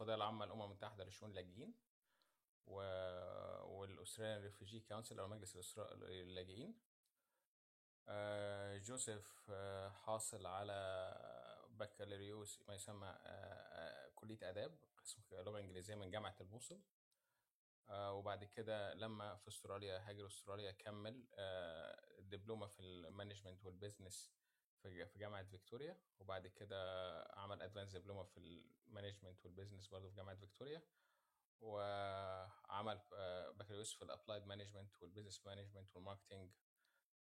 [0.00, 1.74] ال- المفوضية العامة للأمم المتحدة لشؤون اللاجئين
[2.66, 2.74] و...
[3.62, 6.74] وال Australian Refugee Council أو مجلس الأسرا- اللاجئين.
[8.08, 10.76] آه، جوزيف آه، حاصل على
[11.70, 16.80] بكالوريوس ما يسمى آه، كلية آداب قسم لغة إنجليزية من جامعة الموصل.
[17.92, 21.26] وبعد كده لما في أستراليا هاجر أستراليا كمل
[22.18, 24.32] الدبلومة في ال management وال business
[24.82, 29.88] في ج- في جامعة فيكتوريا وبعد كده عمل advanced دبلومة في ال management وال business
[29.88, 30.82] برضه في جامعة فيكتوريا
[31.60, 36.50] وعمل آه، بكالوريوس في ال applied management وال business management وال marketing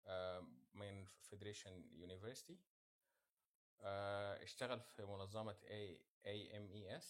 [0.05, 2.59] آه، من Federation University
[4.43, 7.05] اشتغل في منظمة A AMES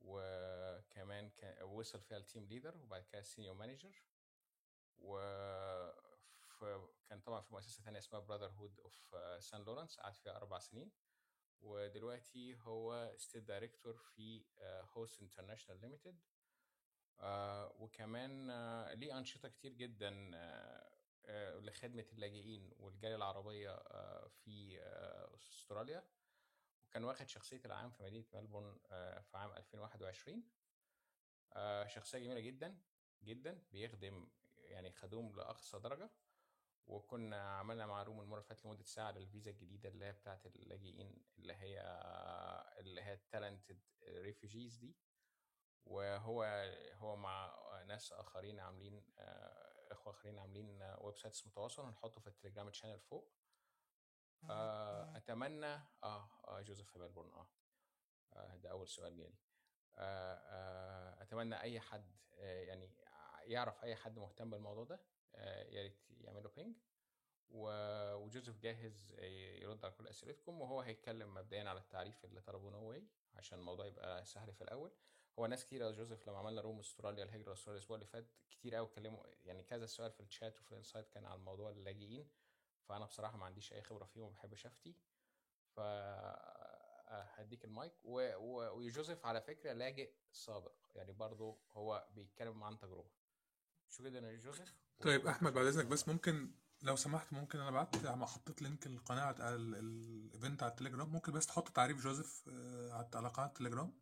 [0.00, 3.94] وكمان كان وصل فيها ال team leader وبعد كده senior manager
[6.64, 10.92] وكان طبعا في مؤسسة تانية اسمها Brotherhood of Saint Laurence قعد فيها أربع سنين.
[11.60, 14.44] ودلوقتي هو state director في
[14.96, 16.20] Host International Limited
[17.80, 20.92] وكمان آه، ليه أنشطة كتير جدا آه،
[21.26, 24.80] آه، لخدمة اللاجئين والجالية العربية آه، في
[25.50, 26.04] أستراليا.
[26.82, 28.78] وكان واخد شخصية العام في مدينة ملبورن
[29.22, 30.44] في عام 2021
[31.52, 32.78] آه، شخصية جميلة جدا
[33.22, 36.10] جدا بيخدم يعني خدوم لأقصى درجة.
[36.86, 41.26] وكنا عملنا مع room المرة اللي فاتت لمدة ساعة للفيزا الجديدة اللي هي بتاعت اللاجئين
[41.38, 41.80] اللي هي
[42.78, 44.96] اللي هي ال talented refugees دي.
[45.86, 46.44] وهو
[46.94, 47.54] هو مع
[47.86, 53.00] ناس آخرين عاملين آه، إخوة آخرين عاملين website اسمه تواصل هنحطه في ال Telegram channel
[53.00, 53.34] فوق.
[54.50, 55.16] آه،
[56.02, 57.48] آه, آه جوزيف في ملبورن آه
[58.32, 59.38] آه، ده أول سؤال جالي.
[59.94, 62.96] آه، آه، أتمنى أي حد يعني
[63.44, 65.06] يعرف أي حد مهتم بالموضوع ده.
[65.34, 66.76] يا ريت يعملوا ping
[67.48, 72.88] وجوزيف جاهز آه، يرد على كل أسئلتكم وهو هيتكلم مبدئيا على التعريف اللي طلبه know
[72.88, 74.92] why عشان الموضوع يبقى سهل في الأول.
[75.38, 78.74] هو ناس كتير يا جوزيف لما عملنا room استراليا الهجرة استراليا الأسبوع اللي فات كتير
[78.74, 82.28] قوي اتكلموا يعني كذا سؤال في الشات وفي ال insight كان على موضوع اللاجئين.
[82.88, 84.96] فأنا بصراحة ما عنديش أي خبرة فيه وما بحبش افتي
[85.76, 87.92] ف آه، هديك المايك.
[88.04, 88.34] و...
[88.36, 88.76] و...
[88.78, 93.10] وجوزيف على فكرة لاجئ سابق يعني برضه هو بيتكلم عن تجربة.
[93.88, 96.50] شوف كده يا جوزيف؟ طيب أحمد بعد إذنك بس ممكن
[96.82, 101.32] لو سمحت ممكن أنا بعت حطيت link القناة على ال- ال event على التليجرام ممكن
[101.32, 103.92] بس تحط تعريف جوزيف آه، على قناه التليجرام.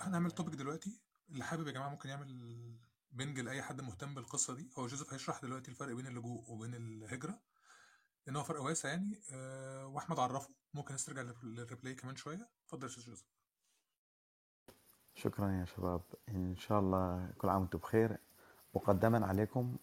[0.00, 1.00] هنعمل topic دلوقتي.
[1.30, 2.78] اللي حابب يا جماعة ممكن يعمل
[3.12, 4.70] ping لاي حد مهتم بالقصة دي.
[4.78, 7.40] هو جوزيف هيشرح دلوقتي الفرق بين اللجوء وبين الهجرة
[8.26, 9.22] لأن هو فرق واسع يعني.
[9.32, 10.54] آه، وأحمد عرفه.
[10.74, 12.50] ممكن نسترجع لل replay كمان شوية.
[12.64, 13.41] اتفضل يا أستاذ جوزيف.
[15.14, 16.00] شكرا يا شباب.
[16.28, 18.16] إن شاء الله كل عام وأنتم بخير.
[18.74, 19.76] مقدما عليكم.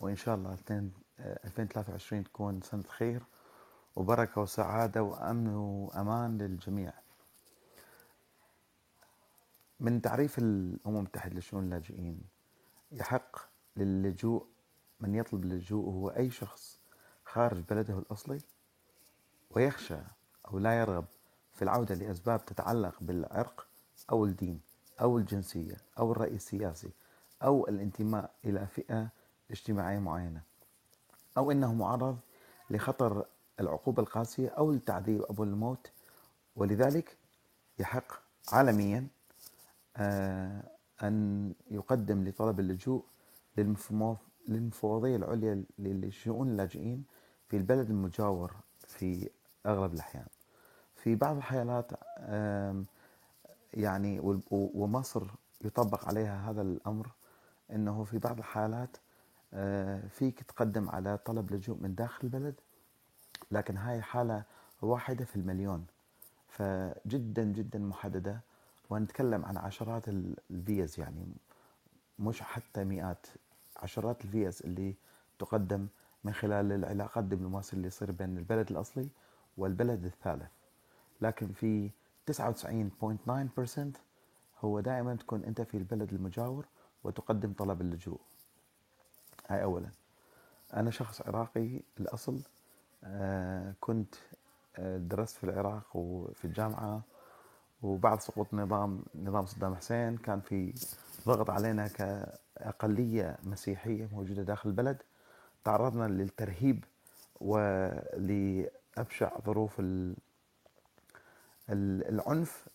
[0.00, 3.22] وإن شاء الله 2000 آه، 2023 تكون سنة خير.
[3.96, 6.92] وبركة وسعادة وأمن وأمان للجميع.
[9.80, 12.20] من تعريف الأمم المتحدة لشؤون اللاجئين
[12.92, 13.36] يحق
[13.76, 14.46] للجوء
[15.00, 16.80] من يطلب اللجوء هو أي شخص
[17.24, 18.40] خارج بلده الأصلي
[19.50, 19.98] ويخشى
[20.48, 21.04] أو لا يرغب
[21.54, 23.66] في العودة لأسباب تتعلق بالعرق
[24.10, 24.60] أو الدين.
[25.00, 26.90] أو الجنسية أو الرأي السياسي
[27.42, 29.08] أو الانتماء إلى فئة
[29.50, 30.42] اجتماعية معينة
[31.38, 32.18] أو أنه معرض
[32.70, 33.24] لخطر
[33.60, 35.90] العقوبة القاسية أو التعذيب أو الموت.
[36.56, 37.16] ولذلك
[37.78, 38.12] يحق
[38.52, 39.06] عالميا
[39.96, 40.62] آه،
[41.02, 43.04] أن يقدم لطلب اللجوء
[44.48, 47.04] للمفوضية العليا لشؤون اللاجئين
[47.48, 48.54] في البلد المجاور
[48.86, 49.30] في
[49.66, 50.26] أغلب الأحيان.
[50.96, 51.90] في بعض الحالات
[53.74, 54.20] يعني
[54.50, 55.26] ومصر
[55.64, 57.10] يطبق عليها هذا الأمر
[57.72, 58.96] أنه في بعض الحالات
[59.54, 62.54] آه، فيك تقدم على طلب لجوء من داخل البلد
[63.50, 64.42] لكن هاي حالة
[64.82, 65.86] واحدة في المليون.
[66.48, 68.40] فجدا جدا محددة
[68.90, 71.26] ونتكلم عن عشرات ال- الفيز يعني
[72.18, 73.26] مش حتى مئات
[73.76, 74.94] عشرات الفيز اللي
[75.38, 75.86] تقدم
[76.24, 79.08] من خلال العلاقات الدبلوماسية اللي يصير بين البلد الأصلي
[79.56, 80.50] والبلد الثالث.
[81.20, 81.90] لكن في
[82.32, 83.80] 99.9%
[84.64, 86.66] هو دائما تكون أنت في البلد المجاور
[87.04, 88.20] وتقدم طلب اللجوء.
[89.48, 89.88] هاي أولا.
[90.74, 92.40] أنا شخص عراقي الأصل
[93.04, 94.14] آه، كنت
[94.76, 97.02] آه، درست في العراق وفي الجامعة
[97.82, 100.74] وبعد سقوط نظام نظام صدام حسين كان في
[101.26, 105.02] ضغط علينا كأقلية مسيحية موجودة داخل البلد.
[105.64, 106.84] تعرضنا للترهيب
[107.40, 109.80] ولأبشع ظروف
[111.70, 112.68] العنف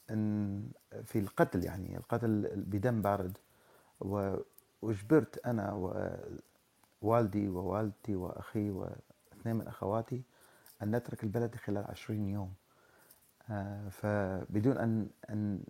[1.04, 3.38] في القتل يعني القتل بدم بارد.
[4.02, 4.38] و-
[4.82, 5.74] وجبرت أنا
[7.02, 10.24] ووالدي ووالدتي وأخي واثنين من أخواتي
[10.84, 12.54] أن نترك البلد خلال عشرين يوم.
[13.50, 15.64] آه، فبدون أن أن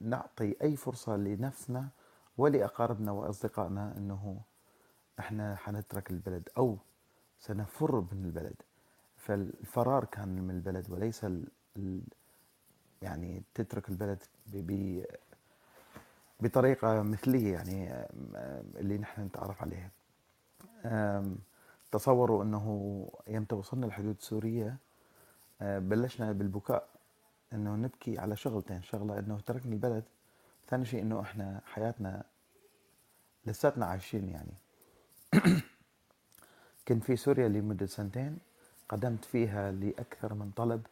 [0.00, 1.88] نعطي أي فرصة لنفسنا
[2.38, 4.40] ولأقاربنا وأصدقائنا أنه
[5.18, 6.78] إحنا حنترك البلد أو
[7.38, 8.54] سنفر من البلد.
[9.16, 11.48] فالفرار كان من البلد وليس ال
[13.02, 14.22] يعني تترك البلد
[16.40, 18.06] بطريقة مثلية يعني
[18.76, 19.90] اللي نحن نتعرف عليها.
[21.92, 22.66] تصوروا أنه
[23.28, 24.76] يوم وصلنا الحدود السورية.
[25.60, 26.88] آه، بلشنا بالبكاء
[27.52, 28.82] أنه نبكي على شغلتين.
[28.82, 30.04] شغلة أنه تركنا البلد
[30.68, 32.24] ثاني شيء أنه إحنا حياتنا
[33.46, 34.54] لساتنا عايشين يعني.
[36.88, 38.38] كنت في سوريا لمدة سنتين
[38.88, 40.86] قدمت فيها لأكثر من طلب.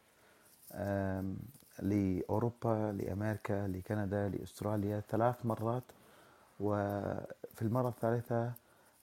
[1.79, 5.83] لأوروبا لأمريكا لكندا لأستراليا ثلاث مرات.
[6.59, 8.53] وفي المرة الثالثة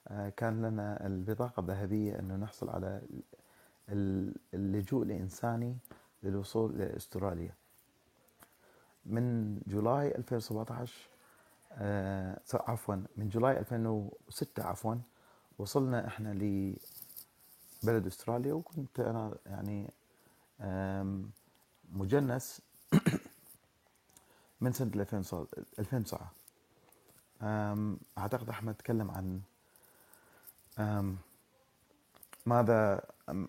[0.09, 3.01] آه، كان لنا البطاقة الذهبية أنه نحصل على
[3.89, 5.77] ال- اللجوء الإنساني
[6.23, 7.55] للوصول لأستراليا
[9.07, 10.95] من جولاي 2017
[11.73, 14.95] آه عفوا من جولاي 2006 عفوا
[15.59, 18.53] وصلنا إحنا لبلد أستراليا.
[18.53, 19.91] وكنت أنا يعني
[21.93, 22.61] مجنس
[24.61, 25.47] من سنة 2000
[25.79, 26.33] 2009
[27.43, 29.41] آم، أعتقد أحمد تكلم عن
[32.47, 33.01] ماذا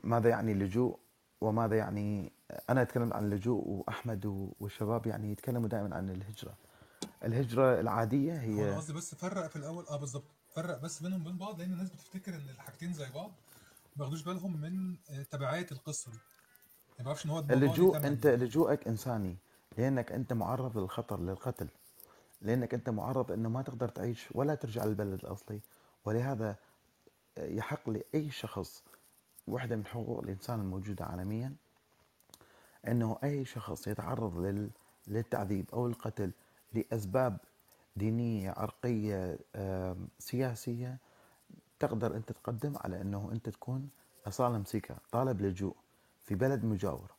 [0.03, 0.99] ماذا يعني اللجوء
[1.41, 2.31] وماذا يعني
[2.69, 4.25] أنا تكلمت عن اللجوء وأحمد
[4.59, 6.57] والشباب يعني يتكلموا دائما عن الهجرة.
[7.23, 10.23] الهجرة العادية هو أنا هي قصدي بس فرق في الأول آه بالظبط
[10.55, 14.61] فرق بس بينهم وبين بعض لأن الناس بتفتكر إن الحاجتين زي بعض ما بياخدوش بالهم
[14.61, 16.17] من آه، تبعات القصة دي.
[17.03, 18.07] ما بيعرفش إن هو اللجوء.
[18.07, 19.37] أنت لجوءك إنساني
[19.77, 21.67] لأنك أنت معرض للخطر للقتل.
[22.41, 25.59] لأنك أنت معرض إنه ما تقدر تعيش ولا ترجع للبلد الأصلي.
[26.05, 26.55] ولهذا
[27.37, 28.83] يحق لأي شخص
[29.47, 31.55] واحدة من حقوق الإنسان الموجودة عالميا
[32.87, 34.69] إنه أي شخص يتعرض لل...
[35.07, 36.31] للتعذيب أو القتل
[36.73, 37.37] لأسباب
[37.95, 39.39] دينية عرقية
[40.19, 40.97] سياسية
[41.79, 43.89] تقدر أنت تقدم على إنه أنت تكون
[44.27, 45.75] اسالم سيكر طالب لجوء.
[46.23, 47.11] في بلد مجاور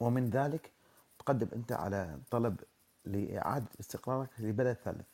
[0.00, 0.70] ومن ذلك
[1.18, 2.60] تقدم أنت على طلب
[3.04, 5.06] لإعادة استقرارك لبلد ثالث.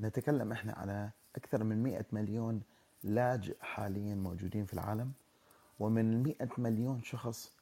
[0.00, 2.62] نتكلم إحنا على أكثر من 100 مليون
[3.02, 5.12] لاجئ حاليا موجودين في العالم
[5.78, 7.52] ومن ال 100 مليون شخص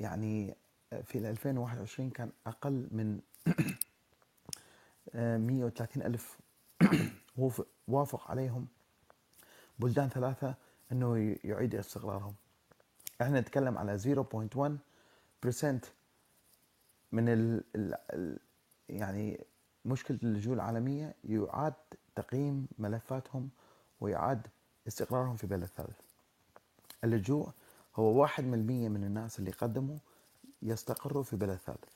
[0.00, 0.56] يعني
[1.04, 3.20] في 2021 كان أقل من
[5.14, 6.38] 130 ألف.
[7.38, 8.66] وف- وافق عليهم
[9.78, 10.54] بلدان ثلاثة
[10.92, 12.34] إنه ي- يعيد استقرارهم.
[13.22, 14.06] إحنا نتكلم على 0.1%
[17.12, 18.38] من ال ال
[18.88, 19.44] يعني
[19.84, 21.74] مشكلة اللجوء العالمية يعاد
[22.16, 23.50] تقييم ملفاتهم
[24.00, 24.46] ويعاد
[24.88, 26.00] استقرارهم في بلد ثالث.
[27.04, 27.48] اللجوء
[27.96, 29.98] هو واحد من المية من الناس اللي قدموا
[30.62, 31.94] يستقروا في بلد ثالث.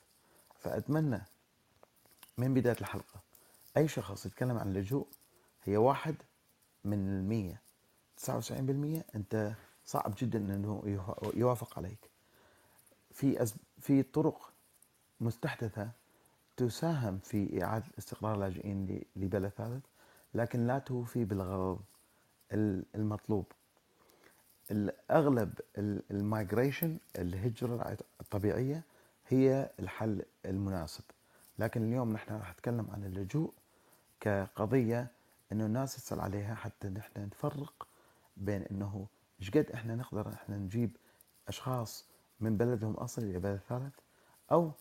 [0.59, 1.23] فأتمنى
[2.39, 3.21] من بداية الحلقة
[3.77, 5.07] أي شخص يتكلم عن اللجوء
[5.65, 6.15] هي واحد
[6.85, 7.61] من المية.
[8.17, 9.53] تسعة وتسعين بالمية أنت
[9.87, 11.37] صعب جدا أنه يوافق-
[11.79, 12.11] عليك
[13.13, 13.47] في.
[13.79, 14.53] في طرق
[15.21, 15.91] مستحدثة
[16.57, 19.85] تساهم في إعادة استقرار اللاجئين لبلد ثالث
[20.35, 21.81] لكن لا توفي بالغرض
[22.53, 23.47] ال- المطلوب
[24.71, 25.55] الأغلب
[26.11, 28.83] المايجريشن الهجرة الطبيعية
[29.29, 31.05] هي الحل المناسب
[31.59, 33.53] لكن اليوم نحن راح نتكلم عن اللجوء
[34.21, 35.11] كقضية
[35.53, 37.89] إنه الناس تسأل عليها حتى نحن نفرق
[38.37, 39.07] بين إنه
[39.41, 40.97] إيش قد إحنا نقدر إحنا نجيب
[41.49, 42.09] أشخاص
[42.41, 43.95] من بلدهم اصلي إلى بلد ثالث
[44.53, 44.73] أو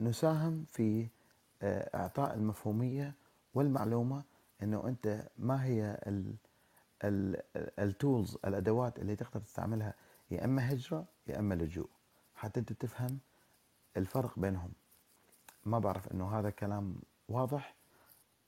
[0.00, 1.08] نساهم في
[1.62, 3.14] آه، إعطاء المفهومية
[3.54, 4.24] والمعلومة
[4.62, 6.34] إنه أنت ما هي ال
[7.78, 9.94] التولز الأدوات اللي تقدر تستعملها
[10.30, 11.88] يا إما هجرة يا إما لجوء.
[12.34, 13.18] حتى أنت تفهم
[13.96, 14.72] الفرق بينهم.
[15.64, 16.96] ما بعرف إنه هذا كلام
[17.28, 17.74] واضح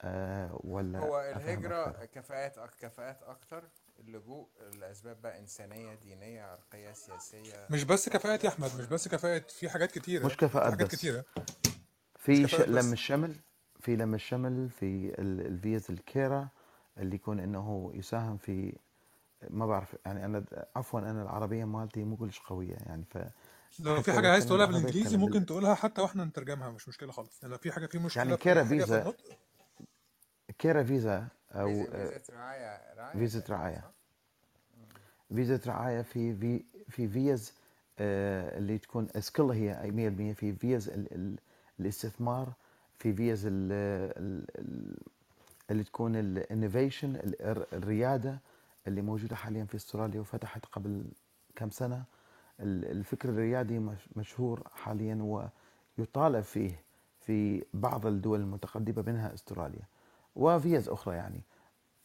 [0.02, 3.64] آه ولا هو أكثر؟ كفاءات كفاءات أكتر
[4.00, 4.48] اللجوء
[4.80, 9.68] لأسباب بقى إنسانية دينية عرقية سياسية مش بس كفاءات يا أحمد مش بس كفاءات في
[9.70, 10.94] حاجات كتيرة مش كفاءات حاجات بس.
[10.94, 11.24] كتيرة
[12.18, 12.54] في ش...
[12.60, 13.36] لم الشمل
[13.80, 16.48] في لم الشمل في ال- الفيز الكيرا
[16.98, 18.76] اللي يكون إنه يساهم في
[19.50, 20.44] ما بعرف يعني أنا
[20.76, 23.18] عفوا أنا العربية مالتي مو كلش قوية يعني ف
[23.80, 25.16] لو في لو عايز تقولها بالانجليزي.
[25.16, 28.36] ممكن تقولها حتى وإحنا نترجمها مش مشكلة خالص يعني لو في حاجة في مشكلة يعني
[28.36, 29.14] كيرا فيزا
[30.58, 33.90] كيرا فيزا أو فيزا آه، رعاية تقريبا رعاية.
[35.68, 37.52] رعاية في في في فيز
[37.98, 41.38] آه، اللي تكون سكيل هي 100% في فيز ال- ال-
[41.80, 42.52] الاستثمار
[42.98, 44.98] في فيز ال- ال- ال-
[45.70, 47.20] اللي تكون الانوفيشن
[47.72, 48.38] الريادة
[48.86, 51.04] اللي موجودة حاليا في أستراليا وفتحت قبل
[51.56, 51.70] كم
[52.60, 55.48] ال- الفكر الريادي مش- مشهور حاليا
[55.98, 56.80] ويطالب فيه
[57.20, 59.82] في بعض الدول المتقدمة منها أستراليا.
[60.36, 61.42] وفيز أخرى يعني.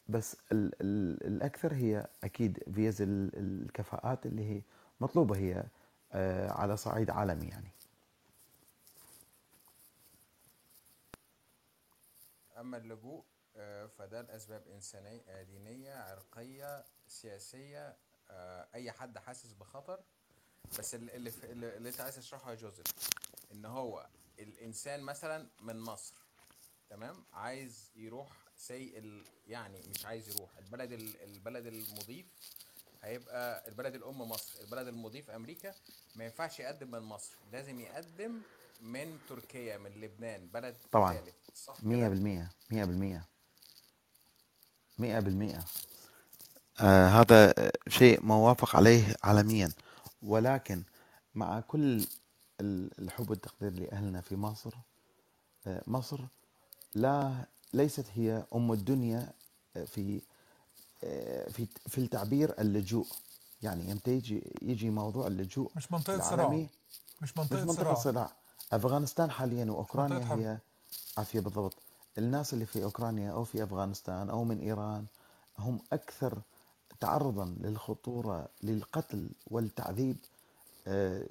[0.08, 4.62] بس ال ال الأكثر هي أكيد فيز ال- الكفاءات اللي هي
[5.02, 5.64] مطلوبة هي
[6.12, 7.72] آه، على صعيد عالمي يعني.
[12.60, 13.24] أما اللجوء
[13.56, 17.98] آه، فده لأسباب إنسانية آه، دينية عرقية سياسية
[18.30, 20.00] آه، أي حد حاسس بخطر.
[20.80, 22.86] بس اللي, اللي, أنت عايز تشرحه يا جوزيف
[23.52, 24.08] إن هو
[24.40, 26.14] الإنسان مثلا من مصر
[26.90, 28.28] تمام؟ عايز يروح
[28.58, 32.26] سي ال يعني مش عايز يروح البلد ال- البلد المضيف
[33.04, 35.74] هيبقى البلد الأم مصر البلد المضيف أمريكا.
[36.16, 38.42] ما ينفعش يقدم من مصر لازم يقدم
[38.82, 41.14] من تركيا من لبنان بلد طبعا.
[41.14, 41.36] ثالث.
[41.56, 43.26] صح مية كده؟ بالمية مية بالمية.
[44.98, 45.66] مئة بالمئة
[46.80, 47.54] آه هذا
[47.88, 49.72] شيء موافق عليه عالميا.
[50.24, 50.84] ولكن
[51.36, 52.06] مع كل
[52.62, 54.74] ال- الحب والتقدير لأهلنا في مصر
[55.68, 56.20] آه مصر
[56.96, 59.30] لا ليست هي أم الدنيا
[59.78, 60.22] آه، في
[61.04, 63.08] آه، في في التعبير اللجوء.
[63.62, 66.50] يعني إمتى يجي يجي موضوع اللجوء مش منطقة صراع.
[66.50, 66.68] مش
[67.22, 67.94] مش منطقة صراع.
[67.94, 68.32] صراع.
[68.74, 69.72] أفغانستان حاليا
[70.26, 70.40] حرب.
[70.40, 70.58] هي
[71.18, 71.76] عافية بالضبط.
[72.18, 75.06] الناس اللي في أوكرانيا أو في أفغانستان أو من إيران
[75.60, 76.42] هم أكثر
[77.00, 80.18] تعرضا للخطورة للقتل والتعذيب
[80.88, 81.24] آه،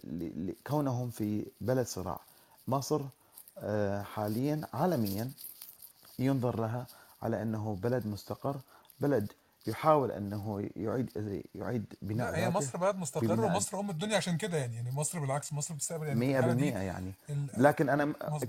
[0.66, 2.20] كونهم في بلد صراع.
[2.68, 3.02] مصر
[4.14, 5.30] حاليا عالميا
[6.18, 6.86] ينظر لها
[7.22, 8.60] على أنه بلد مستقر
[9.00, 9.32] بلد
[9.66, 11.10] يحاول أنه يعيد
[11.54, 15.18] يعيد بناء لا هي مصر بلد مستقر ومصر أم الدنيا عشان كده يعني يعني مصر
[15.18, 17.12] بالعكس مصر بتستقبل يعني في مية الحالة دي بالمية يعني.
[17.30, 17.86] ال- لكن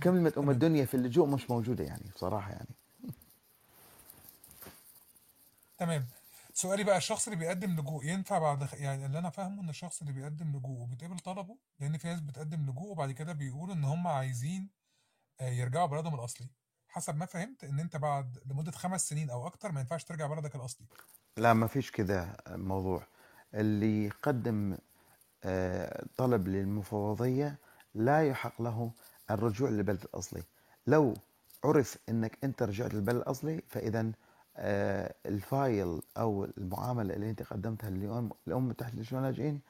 [0.03, 0.49] كلمة أم تمام.
[0.49, 2.67] الدنيا في اللجوء مش موجودة يعني بصراحة يعني.
[5.77, 6.05] تمام.
[6.53, 10.13] سؤالي بقى الشخص اللي بيقدم لجوء ينفع بعد يعني اللي أنا فاهمه إن الشخص اللي
[10.13, 14.67] بيقدم لجوء وبيتقبل طلبه لأن في ناس بتقدم لجوء وبعد كده بيقولوا إن هم عايزين
[14.67, 14.78] آه،
[15.41, 16.47] يرجعوا بلدهم الأصلي.
[16.89, 20.55] حسب ما فهمت إن أنت بعد لمدة خمس سنين أو أكتر ما ينفعش ترجع بلدك
[20.55, 20.87] الأصلي.
[21.37, 23.07] لا ما فيش كذا موضوع.
[23.53, 24.77] اللي يقدم
[25.43, 27.59] آه، طلب للمفوضية
[27.95, 28.91] لا يحق له
[29.31, 30.43] الرجوع للبلد الأصلي.
[30.87, 31.13] لو
[31.63, 34.11] عرف أنك أنت رجعت للبلد الأصلي فإذا
[34.57, 39.61] آه، ال file أو المعاملة اللي أنت قدمتها للأمم الأمم المتحدة للشؤون اللاجئين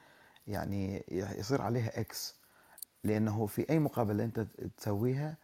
[0.46, 2.34] يعني يصير عليها X
[3.04, 4.40] لأنه في أي مقابلة أنت
[4.76, 5.36] تسويها آه،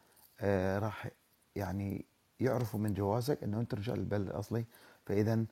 [0.79, 1.09] راح
[1.57, 2.05] يعني
[2.41, 4.65] يعرفوا من جوازك أنه أنت رجع للبلد الأصلي.
[5.07, 5.45] فإذا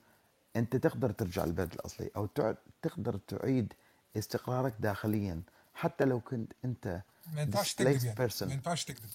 [0.57, 3.73] أنت تقدر ترجع للبلد الأصلي أو تع- تقدر تعيد
[4.17, 5.43] استقرارك داخليا
[5.75, 7.03] حتى لو كنت أنت
[7.35, 8.49] ما ينفعش تكذب يعني.
[8.49, 9.11] ما ينفعش تكذب.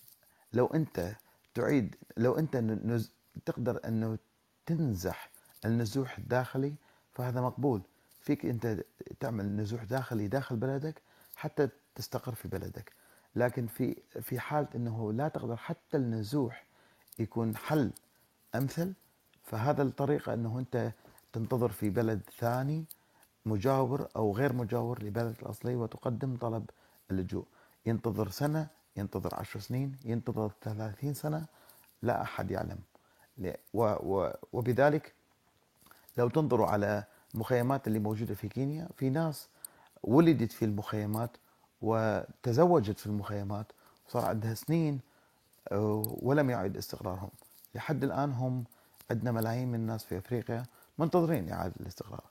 [0.54, 1.16] لو أنت
[1.54, 3.12] تعيد لو أنت ن- نز...
[3.46, 4.18] تقدر أنه
[4.66, 5.30] تنزح
[5.66, 6.74] النزوح الداخلي
[7.14, 7.82] فهذا مقبول.
[8.22, 8.78] فيك أنت
[9.20, 11.02] تعمل نزوح داخلي داخل بلدك
[11.36, 12.94] حتى تستقر في بلدك.
[13.36, 16.66] لكن في في حالة أنه لا تقدر حتى النزوح
[17.20, 17.92] يكون حل
[18.56, 18.94] أمثل
[19.44, 20.92] فهذا الطريقة أنه أنت
[21.34, 22.86] تنتظر في بلد ثاني
[23.46, 26.70] مجاور أو غير مجاور لبلد الأصلي وتقدم طلب
[27.12, 27.46] اللجوء.
[27.86, 28.68] ينتظر سنة
[28.98, 31.46] ينتظر عشر سنين ينتظر ثلاثين سنة
[32.02, 32.80] لا أحد يعلم.
[34.54, 35.14] وبذلك
[36.18, 39.50] لو تنظروا على مخيمات اللي موجودة في كينيا في ناس
[40.04, 41.38] ولدت في المخيمات
[41.82, 43.66] وتزوجت في المخيمات
[44.08, 45.00] وصار عندها سنين
[45.72, 47.30] آه، ولم يعد استقرارهم.
[47.76, 48.64] لحد الآن هم
[49.12, 50.64] عندنا ملايين من الناس في أفريقيا
[50.98, 52.24] منتظرين إعادة الاستقرار.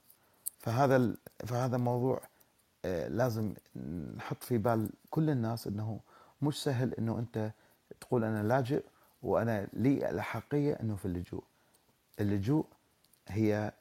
[0.59, 1.13] فهذا
[1.45, 2.21] فهذا موضوع
[2.85, 3.53] آه، لازم
[4.17, 5.99] نحط في بال كل الناس إنه
[6.41, 7.51] مش سهل إنه أنت
[8.01, 8.83] تقول أنا لاجئ
[9.23, 11.43] وأنا لي الأحقية إنه في اللجوء.
[12.19, 12.65] اللجوء
[13.27, 13.71] هي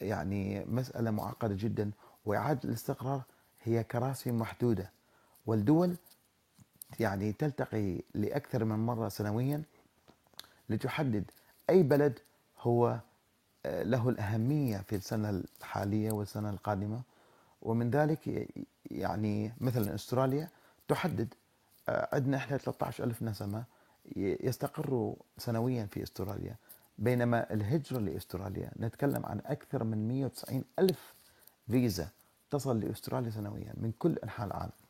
[0.00, 1.90] يعني مسألة معقدة جدا
[2.24, 3.22] وإعادة الاستقرار
[3.62, 4.90] هي كراسي محدودة.
[5.48, 5.96] والدول
[7.00, 9.62] يعني تلتقي لأكثر من مرة سنويا
[10.68, 11.30] لتحدد
[11.70, 12.18] أي بلد
[12.58, 13.00] هو
[13.66, 17.02] آه، له الأهمية في السنة الحالية والسنة القادمة.
[17.62, 18.48] ومن ذلك
[18.90, 20.48] يعني مثلا أستراليا
[20.88, 21.34] تحدد
[21.88, 23.64] آه، عندنا إحنا 13 ألف نسمة
[24.16, 26.56] يستقروا سنويا في أستراليا.
[26.98, 31.14] بينما الهجرة لأستراليا نتكلم عن أكثر من 190 ألف
[31.70, 32.08] فيزا
[32.50, 34.87] تصل لأستراليا سنويا من كل أنحاء العالم.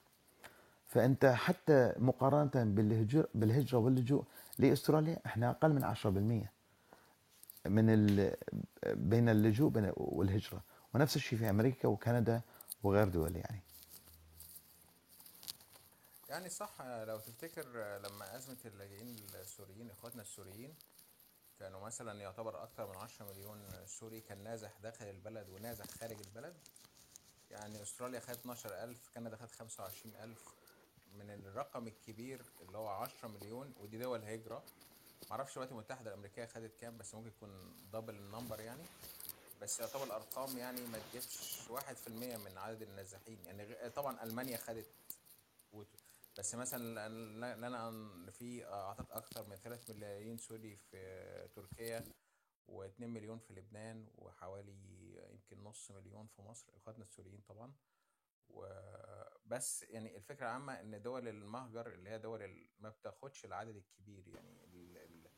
[0.89, 4.25] فأنت حتى مقارنة بالهجر بالهجرة واللجوء
[4.59, 8.37] لإستراليا إحنا أقل من 10% من ال...
[8.87, 10.63] بين اللجوء والهجرة.
[10.95, 12.41] ونفس الشيء في أمريكا وكندا
[12.83, 13.61] وغير دول يعني.
[16.29, 17.69] يعني صح لو تفتكر
[17.99, 20.75] لما أزمة اللاجئين السوريين إخواتنا السوريين
[21.59, 26.55] كانوا مثلا يعتبر أكثر من 10 مليون سوري كان نازح داخل البلد ونازح خارج البلد
[27.51, 30.55] يعني أستراليا خدت 12000 كندا خدت 25000
[31.19, 34.65] من الرقم الكبير اللي هو 10 مليون ودي دول هجرة.
[35.31, 38.83] معرفش الولايات المتحدة الأمريكية خدت كام بس ممكن يكون double ال number يعني.
[39.63, 43.39] بس يعتبر الأرقام يعني ما تجيبش واحد في المية من عدد النازحين.
[43.47, 44.87] يعني طبعا ألمانيا خدت
[46.39, 47.09] بس مثلا
[47.57, 47.91] لنا
[48.31, 52.05] في أعتقد أكثر من 3 ملايين سوري في تركيا
[52.69, 54.75] و2 مليون في لبنان وحوالي
[55.31, 57.73] يمكن نص مليون في مصر أخواتنا السوريين طبعا.
[58.55, 64.65] وبس يعني الفكرة العامة إن دول المهجر اللي هي دول ما بتاخدش العدد الكبير يعني
[64.65, 65.29] ال ال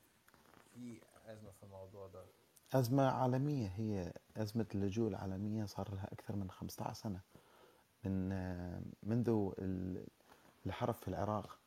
[0.75, 2.27] في أزمة في الموضوع ده.
[2.75, 7.21] أزمة عالمية هي أزمة اللجوء العالمية صار لها أكثر من 15 سنة.
[8.05, 8.29] من
[9.03, 10.07] منذ ال-
[10.67, 11.59] الحرب في العراق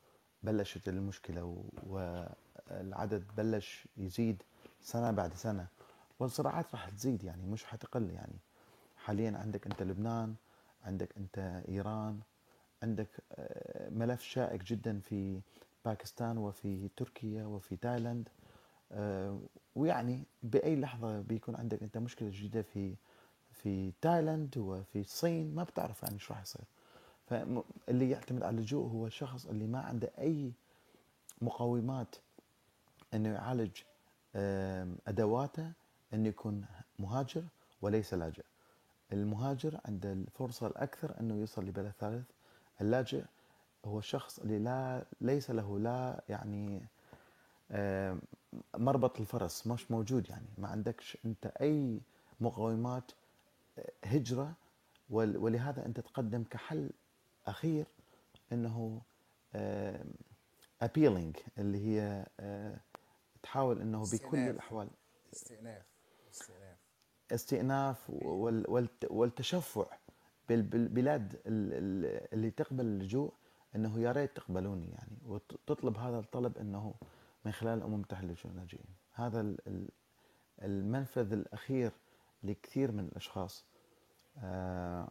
[0.44, 4.44] بلشت المشكلة والعدد بلش يزيد
[4.82, 5.68] سنة بعد سنة.
[6.20, 8.40] والصراعات راح تزيد يعني مش حتقل يعني.
[8.98, 10.36] حاليا عندك أنت لبنان
[10.84, 12.20] عندك أنت إيران
[12.84, 15.40] عندك آه، ملف شائك جدا في
[15.86, 18.30] باكستان وفي تركيا وفي تايلاند.
[18.92, 19.40] آه،
[19.76, 22.96] ويعني بأي لحظة بيكون عندك أنت مشكلة جديدة في
[23.52, 26.66] في تايلاند وفي الصين ما بتعرف يعني إيش راح يصير.
[27.30, 30.52] فاللي يعتمد على اللجوء هو الشخص اللي ما عنده أي
[31.42, 32.16] مقومات
[33.14, 33.72] إنه يعالج
[35.08, 35.72] أدواته
[36.14, 36.66] إنه يكون
[37.00, 37.44] مهاجر
[37.82, 38.44] وليس لاجئ.
[39.14, 42.26] المهاجر عنده الفرصة الأكثر أنه يوصل لبلد ثالث.
[42.82, 43.24] اللاجئ
[43.86, 46.88] هو الشخص اللي لا ليس له لا يعني
[48.78, 50.48] مربط الفرس مش موجود يعني.
[50.58, 52.02] ما عندكش أنت أي
[52.42, 53.12] مقومات
[54.06, 54.54] هجرة
[55.10, 56.90] ول- ولهذا أنت تقدم كحل
[57.48, 57.86] أخير
[58.52, 59.02] أنه
[60.82, 62.78] appealing اللي هي آه،
[63.44, 64.50] تحاول أنه بكل استئناف.
[64.50, 64.90] الأحوال.
[65.34, 65.86] استئناف.
[67.34, 69.86] استئناف استئناف وال- والت- والتشفع
[70.50, 73.34] بال- بالبلاد ال- ال- اللي تقبل اللجوء
[73.76, 76.94] إنه يا ريت تقبلوني يعني وتطلب هذا الطلب إنه
[77.46, 79.90] من خلال الأمم المتحدة للشؤون اللاجئين هذا ال- ال-
[80.62, 81.92] المنفذ الأخير
[82.44, 83.66] لكثير من الأشخاص.
[84.38, 85.08] آه،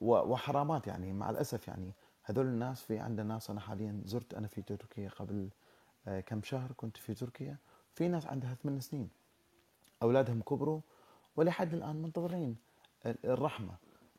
[0.00, 4.62] وحرامات يعني مع الأسف يعني هذول الناس في عندنا ناس أنا حاليا زرت أنا في
[4.62, 5.48] تركيا قبل
[6.08, 7.56] آه، كم شهر كنت في تركيا.
[7.94, 9.08] في ناس عندها ثمان سنين.
[10.02, 10.80] أولادهم كبروا
[11.36, 12.56] ولحد الآن منتظرين
[13.06, 13.74] ال- الرحمة.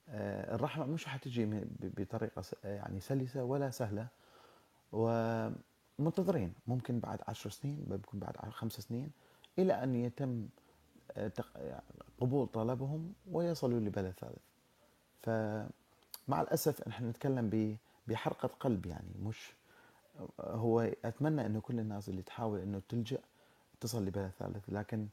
[0.09, 4.07] آه، الرحمة مش حتجي بطريقة س- يعني سلسة ولا سهلة.
[4.91, 6.53] ومنتظرين.
[6.67, 9.11] ممكن بعد عشر سنين ممكن بعد خمس سنين
[9.59, 10.47] إلى أن يتم
[11.17, 11.31] آه،
[12.21, 14.41] قبول طلبهم ويصلوا لبلد ثالث.
[15.21, 19.53] فمع الأسف نحن نتكلم بحرقة قلب يعني مش
[20.39, 23.19] هو أتمنى إنه كل الناس اللي تحاول إنه تلجأ
[23.81, 25.07] تصل لبلد ثالث لكن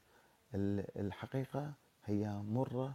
[0.55, 1.73] ال- الحقيقة
[2.05, 2.93] هي مرة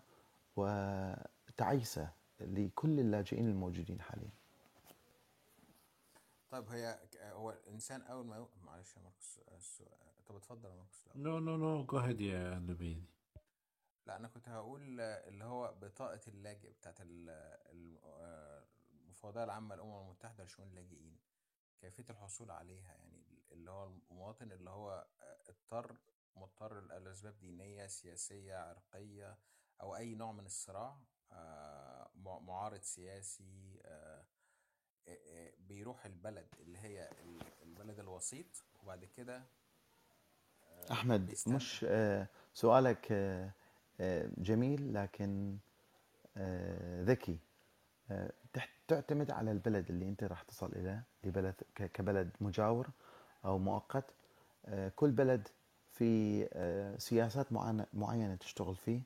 [0.56, 4.30] وتعيسة لكل اللاجئين الموجودين حاليا
[6.50, 8.48] طيب هي هو الإنسان أول ما يو...
[8.62, 9.88] معلش يا ماركوس السؤال
[10.26, 11.04] طب اتفضل يا ماركوس.
[11.08, 11.92] No, no, no.
[11.92, 13.04] Go ahead يا نبيل.
[14.06, 17.30] لا أنا كنت هقول اللي هو بطاقة اللاجئ بتاعت ال-
[17.72, 17.98] ال-
[19.04, 21.16] المفوضية العامة للأمم المتحدة لشؤون اللاجئين
[21.80, 25.06] كيفية الحصول عليها يعني اللي هو المواطن اللي هو
[25.48, 25.96] اضطر
[26.36, 29.36] مضطر لأسباب دينية سياسية عرقية
[29.80, 30.96] أو أي نوع من الصراع
[31.32, 34.24] آه، مع- معارض سياسي آه،
[35.08, 38.46] آه، آه، بيروح البلد اللي هي ال- البلد الوسيط
[38.82, 39.42] وبعد كده
[40.92, 41.54] أحمد بيستنى.
[41.56, 43.50] مش آه، سؤالك آه،
[44.00, 45.58] آه، جميل لكن
[46.36, 47.38] آه، ذكي
[48.10, 48.32] آه،
[48.88, 52.90] تعتمد على البلد اللي أنت راح تصل إليه لبلد ك- كبلد مجاور
[53.44, 54.04] أو مؤقت
[54.66, 55.48] آه، كل بلد
[55.94, 59.00] في آه، سياسات معينة- تشتغل فيه.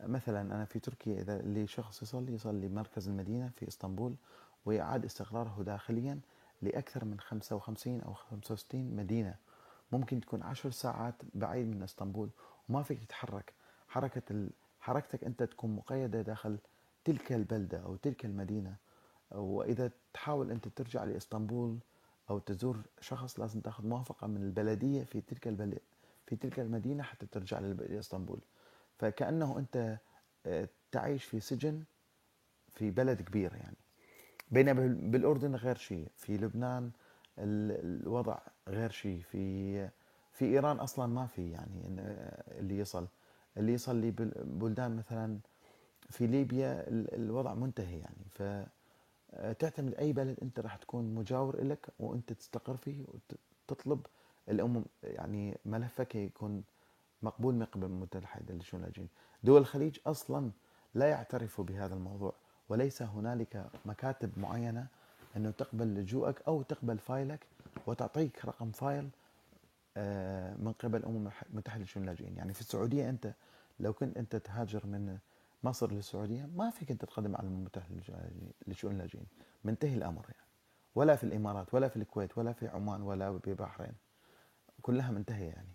[0.00, 4.14] مثلا أنا في تركيا إذا اللي شخص يصلي يصلي مركز المدينة في إسطنبول
[4.66, 6.20] ويعاد استقراره داخليا
[6.62, 9.34] لأكثر من 55 أو 65 مدينة.
[9.92, 12.30] ممكن تكون 10 ساعات بعيد من إسطنبول
[12.68, 13.52] وما فيك تتحرك.
[13.88, 14.50] حركة ال...
[14.80, 16.58] حركتك أنت تكون مقيدة داخل
[17.04, 18.76] تلك البلدة أو تلك المدينة.
[19.30, 21.78] وإذا تحاول أنت ترجع لإسطنبول
[22.30, 25.48] أو تزور شخص لازم تأخذ موافقة من البلدية في تلك
[26.30, 28.40] في تلك المدينة حتى ترجع لاسطنبول
[28.98, 29.98] فكأنه أنت
[30.46, 31.82] آه، تعيش في سجن
[32.68, 33.76] في بلد كبير يعني.
[34.50, 36.90] بينما بال- بالأردن غير شيء في لبنان
[37.38, 38.38] ال- الوضع
[38.68, 39.88] غير شيء في
[40.32, 43.06] في إيران أصلا ما في يعني إن- اللي يصل.
[43.56, 44.10] اللي يصل لي
[44.44, 45.38] بلدان مثلا
[46.10, 48.24] في ليبيا ال- الوضع منتهي يعني.
[49.32, 53.04] فتعتمد أي بلد أنت راح تكون مجاور لك وأنت تستقر فيه
[53.68, 54.06] وتطلب
[54.48, 56.62] الأمم يعني ملفك يكون
[57.22, 59.08] مقبول من قبل المتحدة اللاجئين
[59.44, 60.50] دول الخليج أصلا
[60.94, 62.32] لا يعترفوا بهذا الموضوع
[62.68, 64.86] وليس هنالك مكاتب معينة
[65.36, 67.46] أنه تقبل لجوءك أو تقبل file ك
[67.86, 69.08] وتعطيك رقم file
[69.96, 73.34] آه، من قبل الأمم المتحدة للشؤون اللاجئين يعني في السعودية أنت
[73.80, 75.18] لو كنت أنت تهاجر من
[75.64, 77.96] مصر للسعودية ما فيك أنت تقدم على الأمم المتحدة
[78.66, 79.26] للشؤون اللاجئين
[79.64, 80.46] منتهي الأمر يعني.
[80.94, 83.92] ولا في الإمارات ولا في الكويت ولا في عمان ولا ببحرين.
[84.82, 85.74] كلها منتهية يعني.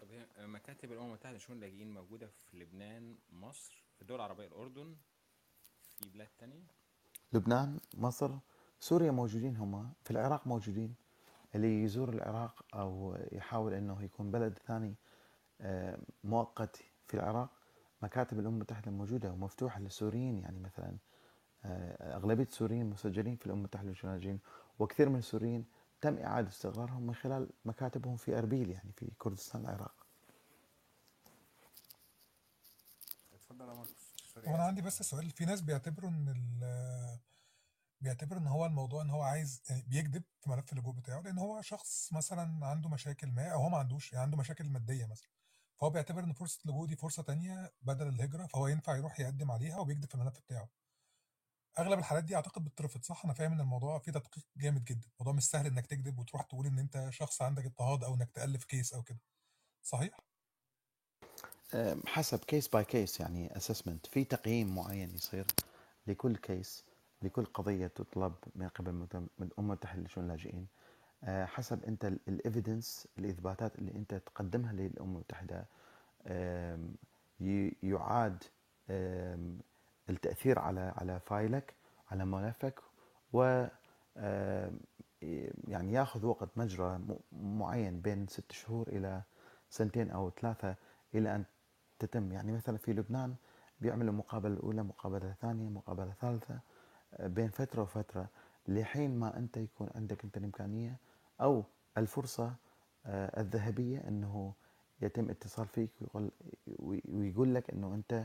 [0.00, 4.96] طب هي مكاتب الأمم المتحدة لشؤون اللاجئين موجودة في لبنان مصر في الدول العربيه الأردن
[5.98, 6.62] في بلاد تانية؟
[7.32, 8.30] لبنان مصر
[8.80, 10.94] سوريا موجودين هم في العراق موجودين.
[11.54, 14.94] اللي يزور العراق أو يحاول إنه يكون بلد ثاني
[15.60, 16.76] آه، مؤقت
[17.06, 17.50] في العراق
[18.02, 20.96] مكاتب الأمم المتحدة موجودة ومفتوحة للسوريين يعني مثلا
[21.64, 24.40] آه، أغلبية السوريين مسجلين في الأمم المتحدة للشؤون اللاجئين
[24.78, 25.64] وكثير من السوريين
[26.00, 30.06] تم إعادة استقرارهم من خلال مكاتبهم في أربيل يعني في كردستان العراق.
[33.34, 33.72] اتفضل يا
[34.62, 35.30] عندي بس سؤال.
[35.30, 37.18] في ناس بيعتبروا إن ال
[38.00, 42.12] بيعتبروا إن هو الموضوع إن هو عايز بيكذب في ملف اللجوء بتاعه لأن هو شخص
[42.12, 45.28] مثلا عنده مشاكل ما أو هو ما عندوش يعني عنده مشاكل مادية مثلا.
[45.80, 49.78] فهو بيعتبر إن فرصة اللجوء دي فرصة تانية بدل الهجرة فهو ينفع يروح يقدم عليها
[49.78, 50.68] وبيكذب في الملف بتاعه.
[51.78, 55.08] أغلب الحالات دي أعتقد بتترفض صح؟ أنا فاهم إن الموضوع فيه تدقيق جامد جدا.
[55.14, 58.64] الموضوع مش سهل إنك تكذب وتروح تقول إن أنت شخص عندك اضطهاد أو إنك تألف
[58.64, 59.18] case أو كده.
[59.82, 60.20] صحيح؟
[62.06, 65.46] حسب case by case يعني assessment في تقييم معين يصير
[66.06, 66.84] لكل case
[67.22, 69.06] لكل قضية تطلب من قبل من
[69.40, 70.66] الامم المتحده لشؤون اللاجئين.
[71.24, 75.66] أه، حسب أنت ال evidence الإثباتات اللي أنت تقدمها للامم المتحدة
[77.82, 78.44] يعاد
[80.10, 81.74] التأثير على على فايلك
[82.10, 82.80] على ملفك
[83.32, 83.66] و
[84.16, 84.80] أم،
[85.68, 87.00] يعني ياخذ وقت مجرى
[87.32, 89.22] معين بين ست شهور إلى
[89.70, 90.74] سنتين أو ثلاثة
[91.14, 91.44] إلى أن
[91.98, 92.32] تتم.
[92.32, 93.34] يعني مثلا في لبنان
[93.80, 96.60] بيعملوا مقابلة اولى مقابلة ثانية مقابلة ثالثه
[97.14, 98.28] آه، بين فترة وفترة
[98.68, 100.96] لحين ما أنت يكون عندك أنت الإمكانية
[101.40, 101.64] أو
[101.98, 102.54] الفرصة
[103.06, 104.52] آه، الذهبية إنه
[105.02, 105.90] يتم اتصال فيك
[107.08, 108.24] ويقول, لك إنه أنت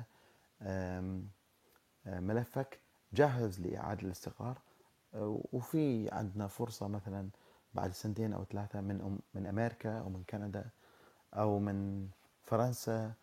[0.62, 1.22] آه،
[2.06, 2.80] ملفك
[3.14, 4.58] جاهز لإعادة الاستقرار
[5.14, 7.30] آه، وفي عندنا فرصة مثلا
[7.74, 10.66] بعد سنتين أو ثلاثة من من أمريكا أو من كندا
[11.34, 12.08] أو من
[12.44, 13.14] فرنسا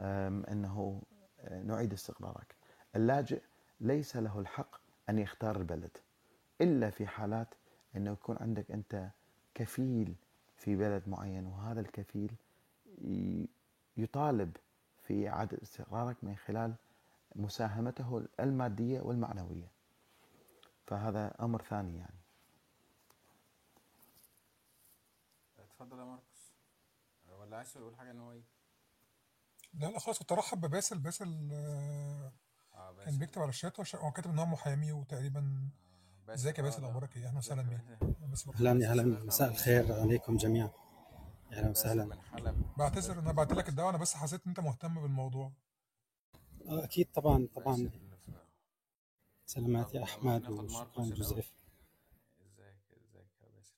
[0.00, 1.02] أم، إنه
[1.40, 2.54] آه، نعيد استقرارك.
[2.96, 3.42] اللاجئ
[3.80, 5.90] ليس له الحق أن يختار البلد
[6.60, 7.48] إلا في حالات
[7.96, 9.08] إنه يكون عندك أنت
[9.54, 10.14] كفيل
[10.56, 12.32] في بلد معين وهذا الكفيل
[13.96, 14.56] يطالب
[15.02, 16.74] في إعادة استقرارك من خلال
[17.38, 19.72] مساهمته المادية والمعنوية.
[20.86, 22.18] فهذا أمر ثاني يعني.
[25.58, 26.52] اتفضل يا ماركوس.
[27.28, 28.42] ولا عايز تقول حاجة إن هو إيه؟
[29.74, 32.32] لا لا خلاص كنت ارحب بباسل باسل آه،
[32.98, 35.68] بس كان بيكتب على الشات وش- هو كاتب إن هو محامي وتقريبا
[36.28, 36.88] بس إزيك يا آه، باسل لا.
[36.88, 37.80] أخبارك إيه؟ أهلا وسهلا بيك.
[38.56, 40.70] أهلا أهلا مساء الخير عليكم جميعا.
[41.52, 42.18] أهلا باسل وسهلا
[42.76, 45.46] بعتذر ان أنا بعت لك الدعوة أنا بس حسيت إن أنت مهتم بالموضوع.
[45.46, 45.52] آه،
[46.68, 47.90] أكيد طبعا طبعا.
[49.46, 51.12] سلامات يا أحمد ناخد وشكرا ماركوس.
[51.18, 51.52] جوزيف.
[52.40, 53.74] إزيك إزيك يا باسل.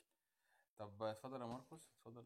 [0.79, 2.25] طب اتفضل يا ماركوس اتفضل.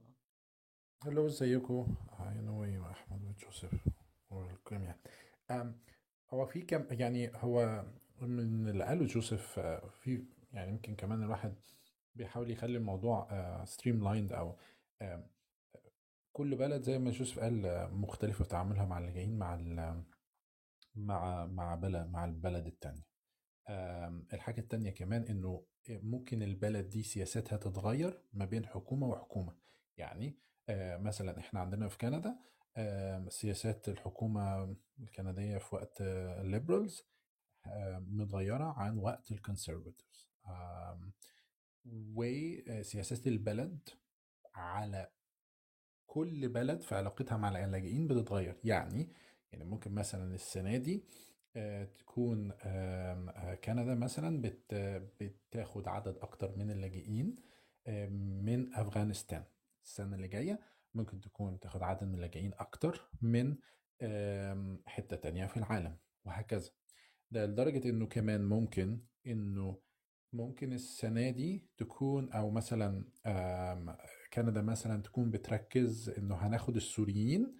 [1.03, 3.89] hello إزيكم؟ hi نوي واحمد وجوزيف
[4.31, 4.95] والجميع
[5.51, 5.81] أم،
[6.31, 7.85] هو في كم يعني هو
[8.21, 11.55] من اللي قاله جوزيف آه، في يعني يمكن كمان الواحد
[12.15, 13.29] بيحاول يخلي الموضوع
[13.65, 14.57] streamlined أو
[16.33, 20.05] كل بلد زي ما جوزيف قال آه، مختلفة في تعاملها مع اللاجئين مع ال-
[20.95, 23.07] مع مع بلد مع البلد التانية.
[23.69, 29.57] آم، الحاجة التانية كمان إنه ممكن البلد دي سياساتها تتغير ما بين حكومة وحكومة.
[29.97, 30.39] يعني
[30.99, 32.37] مثلا إحنا عندنا في كندا
[32.77, 37.03] آم، سياسات الحكومة الكندية في وقت ال Liberals
[37.99, 40.31] متغيرة عن وقت ال Conservatives
[42.17, 43.89] وسياسات البلد
[44.55, 45.11] على
[46.07, 48.61] كل بلد في علاقتها مع اللاجئين بتتغير.
[48.65, 49.13] يعني
[49.55, 51.05] يعني ممكن مثلا السنة دي
[51.57, 54.75] آه، تكون آه، كندا مثلا بت
[55.21, 57.37] بتاخد عدد أكتر من اللاجئين
[58.47, 59.45] من أفغانستان.
[59.85, 60.61] السنة اللي جاية
[60.95, 63.57] ممكن تكون تاخد عدد من اللاجئين أكتر من
[64.87, 66.71] حتة تانية في العالم وهكذا.
[67.31, 69.81] ده لدرجة إنه كمان ممكن إنه
[70.33, 73.05] ممكن السنة دي تكون أو مثلا
[74.33, 77.57] كندا مثلا تكون بتركز إنه هناخد السوريين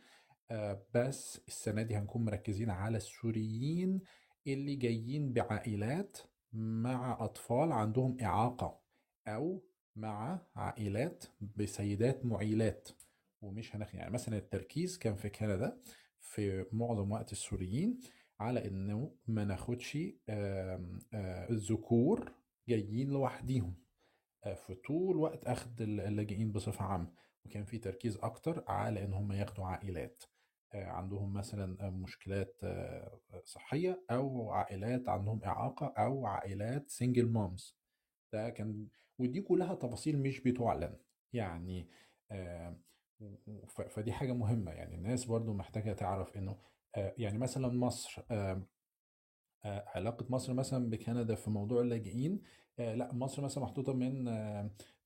[0.95, 4.01] بس السنة دي هنكون مركزين على السوريين
[4.47, 6.19] اللي جايين بعائلات
[6.53, 8.81] مع أطفال عندهم إعاقة
[9.29, 9.65] أو
[9.97, 11.25] مع عائلات
[11.57, 12.89] بسيدات معيلات
[13.43, 15.81] ومش هناخد يعني مثلا التركيز كان في كندا
[16.21, 18.01] في معظم وقت السوريين
[18.41, 21.01] على إنه ما ناخدش آه،
[21.51, 22.33] الذكور
[22.69, 23.75] جايين لوحديهم
[24.45, 27.13] آه، في طول وقت أخذ اللاجئين بصفة عامة
[27.45, 30.23] وكان في تركيز أكتر على إن هم ياخدوا عائلات.
[30.25, 30.34] آه،
[30.75, 37.77] عندهم مثلا مشكلات آه، صحية أو عائلات عندهم إعاقة أو عائلات سنجل مامز
[38.33, 38.87] ده كان
[39.19, 40.97] ودي كلها تفاصيل مش بتعلن.
[41.33, 41.89] يعني
[42.31, 42.77] آه،
[43.91, 44.73] فدي حاجة مهمة.
[44.73, 46.59] يعني الناس برضو محتاجة تعرف إنه
[46.97, 48.23] آه، يعني مثلا مصر
[49.65, 52.43] علاقة مصر مثلا بكندا في موضوع اللاجئين
[52.79, 54.25] لا مصر مثلا محطوطة من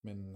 [0.04, 0.32] من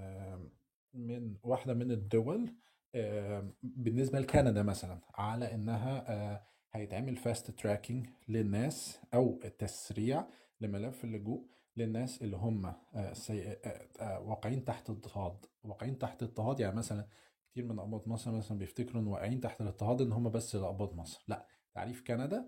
[0.95, 2.55] من واحدة من الدول
[2.95, 10.25] آه، بالنسبة لكندا مثلا على إنها آه، هيتعمل fast tracking للناس أو تسريع
[10.61, 15.47] لملف اللجوء للناس اللي هم آه، واقعين تحت اضطهاد.
[15.65, 17.07] واقعين تحت اضطهاد يعني مثلا
[17.51, 21.25] كتير من اقباط مصر مثلا بيفتكروا ان واقعين تحت الاضطهاد إن هم بس اقباط مصر.
[21.29, 22.47] لأ تعريف كندا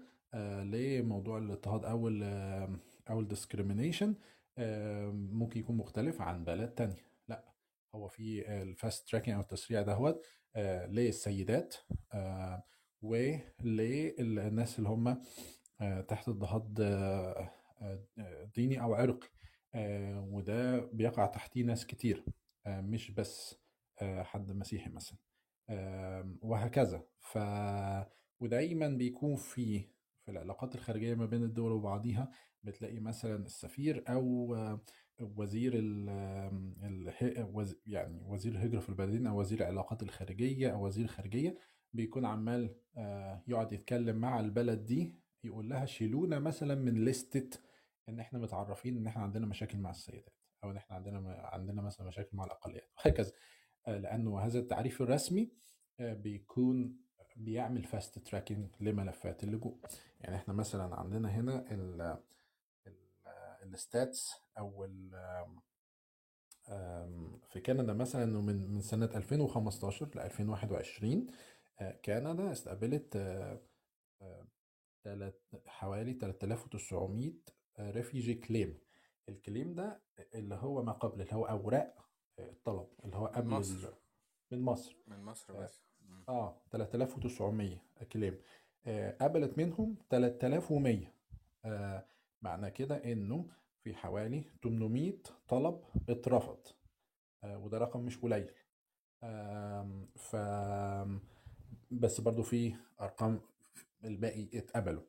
[0.62, 2.08] لموضوع الاضطهاد أو
[3.10, 4.14] أو ال discrimination
[5.32, 7.13] ممكن يكون مختلف عن بلد تانية.
[7.94, 10.26] هو في ال fast tracking أو التسريع دهوت
[10.56, 11.74] آه، للسيدات
[12.12, 12.64] آه،
[13.02, 15.22] وللناس اللي هم
[15.80, 16.74] آه، تحت اضطهاد
[18.54, 19.28] ديني أو عرقي
[20.16, 22.24] وده بيقع تحتيه ناس كتير
[22.66, 23.60] مش بس
[24.02, 25.18] حد مسيحي مثلا
[26.42, 27.02] وهكذا.
[27.20, 27.38] ف
[28.40, 29.88] ودايما بيكون في
[30.24, 32.30] في العلاقات الخارجية ما بين الدول وبعضيها
[32.62, 34.80] بتلاقي مثلا السفير آه،
[35.20, 37.12] وزير ال
[37.54, 41.58] وز- يعني وزير الهجرة في البلدين أو وزير العلاقات الخارجية أو وزير الخارجية
[41.92, 47.58] بيكون عمال آه، يقعد يتكلم مع البلد دي يقول لها شيلونا مثلا من لستة
[48.08, 52.06] إن إحنا متعرفين إن إحنا عندنا مشاكل مع السيدات أو إن إحنا عندنا عندنا مثلا
[52.06, 53.32] مشاكل مع الأقليات وهكذا.
[53.88, 55.50] آه، لأنه هذا التعريف الرسمي
[56.00, 56.96] آه، بيكون
[57.36, 59.78] بيعمل fast tracking لملفات اللجوء.
[60.20, 61.72] يعني إحنا مثلا عندنا هنا
[63.64, 64.86] ال stats أو
[67.48, 71.26] في كندا مثلا إنه من من سنة 2015 ل 2021
[71.80, 73.60] آه، كندا استقبلت آه،
[74.22, 75.32] آه،
[75.66, 77.32] حوالي 3900
[77.80, 78.78] refugee claim
[79.28, 80.02] ال claim ده
[80.34, 83.94] اللي هو ما قبل اللي هو أوراق الطلب اللي هو قبل مصر.
[84.50, 85.84] من مصر من مصر بس.
[86.28, 88.40] آه 3900 كليم
[88.86, 91.14] آه قبلت منهم 3100
[91.64, 92.06] آه
[92.44, 93.46] معنى كده إنه
[93.82, 95.12] في حوالي 800
[95.48, 96.58] طلب اترفض.
[97.44, 98.50] آه وده رقم مش قليل.
[100.16, 100.36] ف
[101.90, 103.40] بس برضو في أرقام
[104.04, 105.02] الباقي اتقبلوا.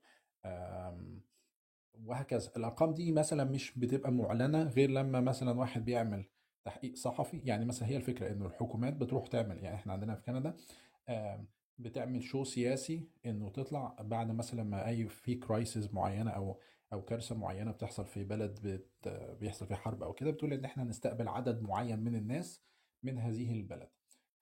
[2.06, 2.52] وهكذا.
[2.58, 6.26] الأرقام دي مثلا مش بتبقى معلنة غير لما مثلا واحد بيعمل
[6.66, 7.42] تحقيق صحفي.
[7.46, 10.56] يعني مثلا هي الفكرة إنه الحكومات بتروح تعمل يعني إحنا عندنا في كندا
[11.80, 16.60] بتعمل شو سياسي إنه تطلع بعد مثلا ما أي في كرايسيس معينة أو
[16.94, 19.08] أو كارثة معينة بتحصل في بلد بت
[19.40, 22.64] بيحصل فيها حرب أو كده بتقول إن إحنا نستقبل عدد معين من الناس
[23.04, 23.90] من هذه البلد.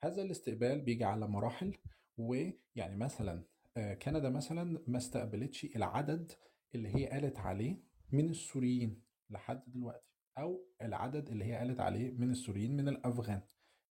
[0.04, 1.78] هذا الاستقبال بيجي على مراحل
[2.18, 3.44] ويعني مثلا
[3.78, 6.32] آه، كندا مثلا ما استقبلتش العدد
[6.76, 12.32] اللي هي قالت عليه من السوريين لحد دلوقتي أو العدد اللي هي قالت عليه من
[12.32, 13.42] السوريين من الأفغان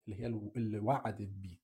[0.07, 1.59] اللي هي اللي وعدت بيه.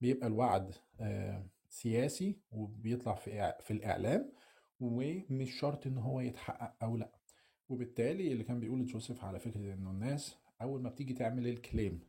[0.00, 4.32] بيبقى الوعد آه، سياسي وبيطلع في في الإعلام
[4.80, 7.12] ومش شرط إن هو يتحقق أو لأ.
[7.68, 12.00] وبالتالي اللي كان بيقول جوزيف على فكرة إنه الناس أول ما بتيجي تعمل الكليم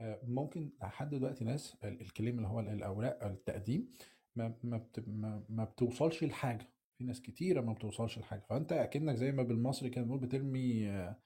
[0.00, 3.88] آه، ممكن لحد دلوقتي ناس ال- الكليم اللي هو ال- الاوراق التقديم
[4.34, 6.68] ما ما, ما, بتوصلش لحاجة.
[6.98, 8.40] في ناس كتيرة ما بتوصلش لحاجة.
[8.40, 11.16] فأنت أكنك زي ما بالمصري كان بنقول بترمي آه،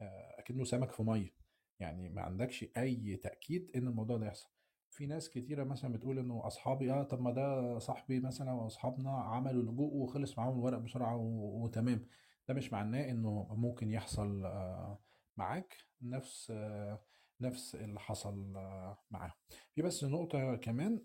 [0.00, 1.34] آه، أكنه سمك في مية.
[1.80, 4.48] يعني ما عندكش أي تأكيد إن الموضوع ده يحصل.
[4.90, 9.62] في ناس كتيرة مثلا بتقول إنه أصحابي آه طب ما ده صاحبي مثلا وأصحابنا عملوا
[9.62, 12.06] لجوء وخلص معاهم الورق بسرعة و- وتمام.
[12.48, 14.98] ده مش معناه إنه ممكن يحصل آه،
[15.36, 17.00] معاك نفس آه،
[17.40, 19.32] نفس اللي حصل آه، معاهم.
[19.74, 21.02] في بس نقطة كمان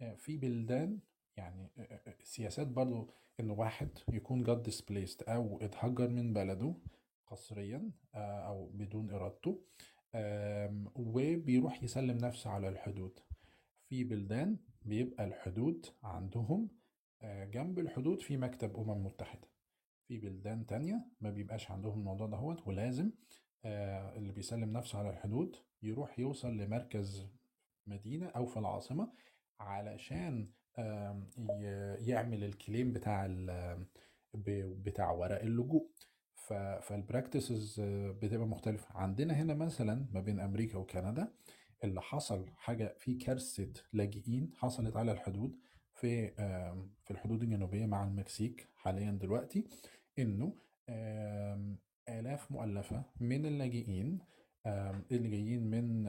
[0.00, 0.98] آه، في بلدان
[1.36, 6.74] يعني آه، آه، سياسات برضو انه واحد يكون جاد displaced أو اتهجر من بلده
[7.26, 9.50] قسريا آه، أو بدون إرادته.
[9.50, 9.62] آم،
[10.94, 13.20] وبيروح يسلم نفسه على الحدود.
[13.88, 16.68] في بلدان بيبقى الحدود عندهم
[17.22, 19.48] آه، جنب الحدود في مكتب أمم متحدة.
[20.08, 23.10] في بلدان تانية ما بيبقاش عندهم الموضوع دهوت ولازم
[23.64, 27.28] آه، اللي بيسلم نفسه على الحدود يروح يوصل لمركز
[27.86, 29.12] مدينة أو في العاصمة
[29.60, 30.48] علشان
[31.98, 33.26] يعمل ال claim بتاع
[34.84, 35.90] بتاع ورق اللجوء.
[36.80, 37.80] فال practices
[38.22, 38.96] بتبقى مختلفة.
[38.96, 41.32] عندنا هنا مثلا ما بين أمريكا وكندا
[41.84, 45.58] اللي حصل حاجة في كارثة لاجئين حصلت على الحدود
[45.94, 46.28] في
[47.04, 49.64] في الحدود الجنوبية مع المكسيك حاليا دلوقتي
[50.18, 50.54] إنه
[50.88, 51.78] آم،
[52.08, 54.18] آلاف مؤلفة من اللاجئين
[54.66, 56.04] اللي جايين من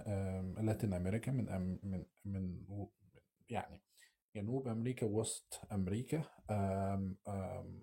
[0.66, 2.66] لاتين أمريكا من من من
[3.50, 3.82] يعني
[4.36, 5.62] جنوب أمريكا ووسط
[6.50, 7.18] آم،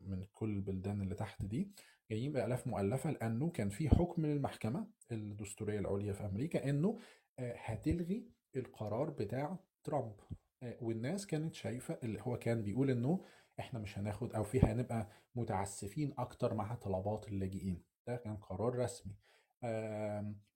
[0.07, 1.73] من كل البلدان اللي تحت دي.
[2.11, 6.99] جايين بآلاف مؤلفة لأنه كان في حكم من المحكمة الدستورية العليا في أمريكا إنه
[7.39, 8.25] آه، هتلغي
[8.57, 10.15] القرار بتاع ترامب.
[10.63, 13.25] آه، والناس كانت شايفة اللي هو كان بيقول إنه
[13.61, 17.83] إحنا مش هناخد أو في هنبقى متعسفين أكتر مع طلبات اللاجئين.
[18.07, 19.13] ده كان قرار رسمي.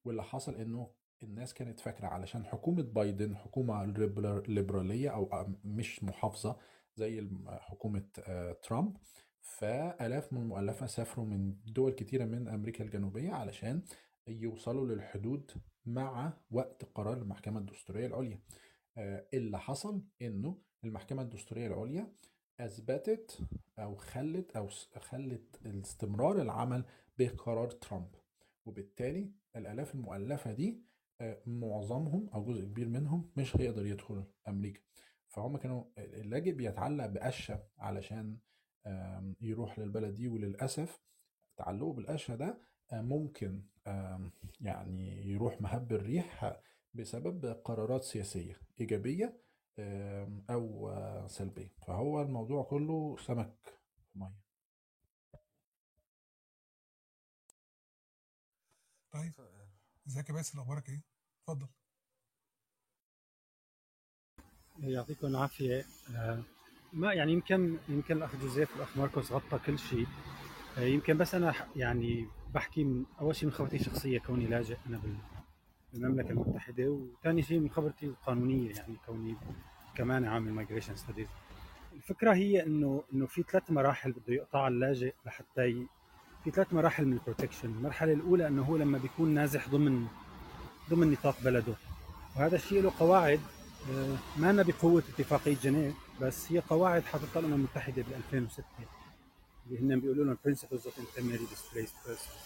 [0.04, 0.90] واللي حصل إنه
[1.22, 6.56] الناس كانت فاكرة علشان حكومة بايدن حكومة ليبرال- ليبرالية أو أو مش محافظة
[6.96, 7.28] زي
[8.18, 8.96] آه، ترامب
[9.44, 13.82] فآلاف من المؤلفة سافروا من دول كتيرة من أمريكا الجنوبية علشان
[14.28, 15.50] يوصلوا للحدود
[15.86, 18.40] مع وقت قرار المحكمة الدستورية العليا.
[18.96, 22.12] آه، اللي حصل إنه المحكمة الدستورية العليا
[22.60, 23.38] أثبتت
[23.78, 26.84] أو خلت س- خلت استمرار العمل
[27.18, 28.14] بقرار ترامب.
[28.66, 30.82] وبالتالي الآلاف المؤلفة دي
[31.20, 34.80] آه، معظمهم أو جزء كبير منهم مش هيقدر يدخل أمريكا.
[35.28, 38.38] فهم كانوا اللاجئ بيتعلق بقشة علشان
[39.40, 41.00] يروح للبلد دي وللأسف
[41.56, 42.58] تعلقه بالقشة ده
[42.92, 43.64] آه، ممكن
[44.60, 46.60] يعني يروح مهب الريح
[46.94, 49.40] بسبب قرارات سياسية إيجابية
[49.78, 51.72] آم، أو آه، سلبية.
[51.86, 53.54] فهو الموضوع كله سمك
[54.12, 54.44] في مية.
[59.12, 59.32] طيب
[60.06, 61.02] ازيك يا باسل؟ أخبارك إيه؟
[61.42, 61.66] اتفضل.
[64.78, 65.84] يعطيكم العافية.
[66.16, 66.42] آه،
[66.94, 70.06] ما يعني يمكن يمكن الأخ جوزيف والأخ ماركوس غطى كل شيء.
[70.78, 74.76] آه، يمكن بس أنا ح- يعني بحكي من أول شيء من خبرتي الشخصية كوني لاجئ
[74.88, 75.16] أنا بال-
[75.92, 79.34] بالمملكة المتحدة وثاني شيء من خبرتي القانونية يعني كوني
[79.96, 81.26] كمان عامل migration studies
[81.96, 85.86] الفكرة هي إنه إنه في ثلاث مراحل بده يقطعها اللاجئ لحتى ي...
[86.44, 90.06] في ثلاث مراحل من ال protection، المرحلة الأولى إنه هو لما بيكون نازح ضمن
[90.90, 91.74] ضمن نطاق بلده.
[92.36, 93.40] وهذا الشيء له قواعد
[93.90, 98.64] آه، مانا بقوة اتفاقية جنيف بس هي قواعد حاططها الأمم المتحدة بال 2006
[99.66, 102.44] اللي هن بيقولوا لهم Principles of Intermarriage Displaced Persons.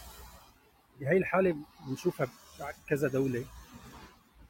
[1.00, 1.57] بهي الحالة
[1.88, 2.26] بنشوفها
[2.87, 3.44] بكذا دولة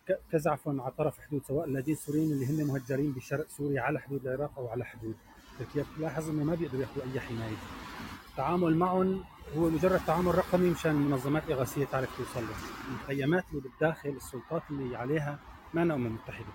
[0.09, 4.00] ك- كذا عفوا على طرف حدود سواء اللاجئين السوريين اللي هن مهجرين بشرق سوريا على
[4.00, 5.16] حدود العراق أو على حدود
[5.59, 5.85] تركيا.
[5.94, 7.57] بتلاحظ إنه ما بيقدروا ياخذوا أي حماية.
[8.31, 9.24] التعامل معهم
[9.57, 12.57] هو مجرد تعامل رقمي مشان المنظمات الاغاثيه تعرف توصل لهم
[12.88, 15.38] المخيمات اللي بالداخل السلطات اللي عليها
[15.74, 16.46] مانا أمم متحدة.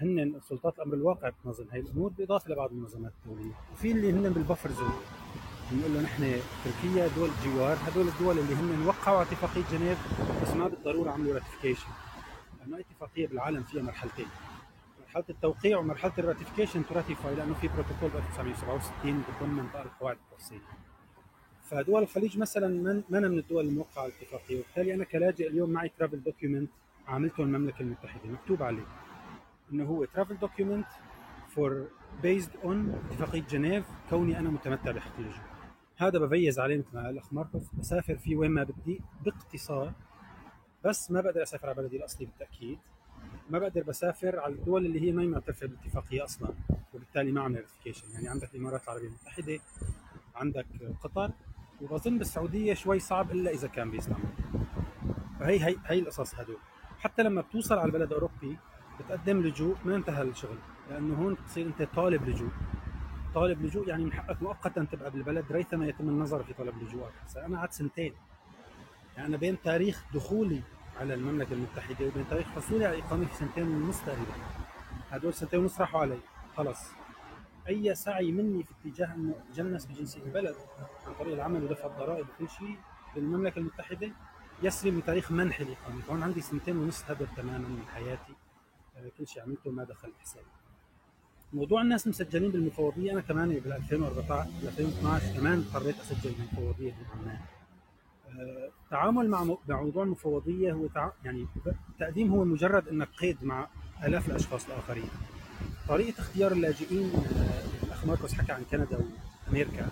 [0.00, 3.52] هن سلطات الأمر الواقع بتنظم هاي الأمور بالاضافه لبعض المنظمات الدولية.
[3.72, 4.92] وفي اللي هن بال buffer zone.
[5.72, 9.98] بنقول له نحن تركيا دول جوار هدول الدول اللي هن وقعوا اتفاقية جنيف
[10.42, 11.88] بس ما بالضرورة عملوا ratification
[12.60, 14.26] لأنه أي اتفاقية بالعالم فيها مرحلتين.
[15.06, 20.16] مرحلة التوقيع ومرحلة ال ratification to ratify لأنه في بروتوكول ب 1967 بتضمن بعض القواعد
[20.30, 20.62] التفصيليه
[21.70, 25.90] فدول الخليج مثلا من مانا من الدول الموقعة على الاتفاقية؟ وبالتالي أنا كلاجئ اليوم معي
[25.98, 26.70] travel document
[27.08, 28.86] عملته المملكة المتحدة مكتوب عليه.
[29.72, 30.86] إنه هو travel document
[31.48, 31.88] for
[32.22, 35.44] based on اتفاقية جنيف كوني أنا متمتع بحق اللجوء
[35.96, 39.92] هذا بميز عليه مثل ما الأخ ماركوس بسافر فيه وين ما بدي باقتصار
[40.84, 42.78] بس ما بقدر أسافر على بلدي الأصلي بالتأكيد.
[43.50, 46.54] ما بقدر بسافر على الدول اللي هي ما معترفة بالاتفاقية أصلا
[46.94, 49.58] وبالتالي ما عمل ratification يعني عندك الإمارات العربية المتحدة
[50.34, 50.66] عندك
[51.02, 51.30] قطر
[51.82, 54.20] وبظن بالسعودية شوي صعب إلا إذا كان بإسلام.
[55.40, 56.58] فهي هي هي القصص هدول
[56.98, 58.58] حتى لما بتوصل على البلد الأوروبي
[59.00, 60.58] بتقدم لجوء ما انتهى الشغل
[60.90, 62.50] لأنه هون بتصير أنت طالب لجوء.
[63.34, 67.58] طالب لجوء يعني من حقك مؤقتا تبقى بالبلد ريثما يتم النظر في طلب لجوءك أنا
[67.58, 68.12] قعدت سنتين.
[69.16, 70.62] يعني أنا بين تاريخ دخولي
[71.00, 74.32] على المملكة المتحدة وبين تاريخ حصولي على الاقامه في سنتين ونص تقريبا.
[75.10, 76.18] هدول سنتين ونص راحوا علي.
[76.56, 76.78] خلص.
[77.68, 80.56] أي سعي مني في اتجاه إنه أتجنس بجنسية البلد
[81.06, 82.76] عن طريق العمل ودفع الضرائب وكل شيء
[83.14, 84.10] بالمملكة المتحدة
[84.62, 86.00] يسري بتاريخ منح الإقامة.
[86.00, 88.34] فهون عندي سنتين ونص هدر تماما من حياتي.
[89.18, 90.46] كل شيء عملته ما دخل بحسابي
[91.52, 97.38] موضوع الناس مسجلين بالمفوضية أنا كمان بال 2014 بال 2012 كمان اضطريت أسجل بالمفوضية بعمان
[98.28, 101.10] آه، التعامل مع مو- مع موضوع المفوضية هو تع...
[101.24, 101.46] يعني
[101.92, 103.68] التقديم هو مجرد إنك قيد مع
[104.04, 105.08] آلاف الأشخاص الآخرين.
[105.88, 108.98] طريقة اختيار اللاجئين آه، الأخ ماركوس حكى عن كندا
[109.46, 109.88] وأمريكا.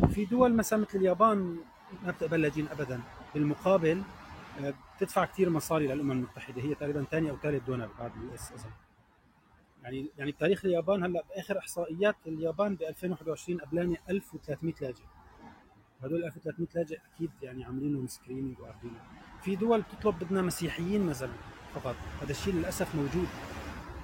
[0.00, 1.56] في في دول مثلا مثل اليابان
[2.04, 3.00] ما بتقبل لاجئين ابدا.
[3.34, 4.02] بالمقابل
[4.98, 8.70] بتدفع كثير مصاري للأمم المتحدة هي تقريبا ثاني أو ثالث donor بعد ال US اظن
[9.82, 15.02] يعني يعني بتاريخ اليابان هلأ بآخر إحصائيات اليابان ب 2021 قبلانة 1300 لاجئ.
[16.02, 19.00] هدول 1300 لاجئ أكيد يعني عاملين لهم screening واخذينهم
[19.42, 21.30] في دول بتطلب بدنا مسيحيين مثلا
[21.74, 23.28] فقط هذا الشيء للأسف موجود.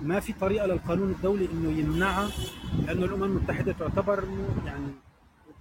[0.02, 2.28] ما في طريقة للقانون الدولي إنه يمنعها
[2.86, 4.24] لأنه الأمم المتحدة تعتبر
[4.66, 4.86] يعني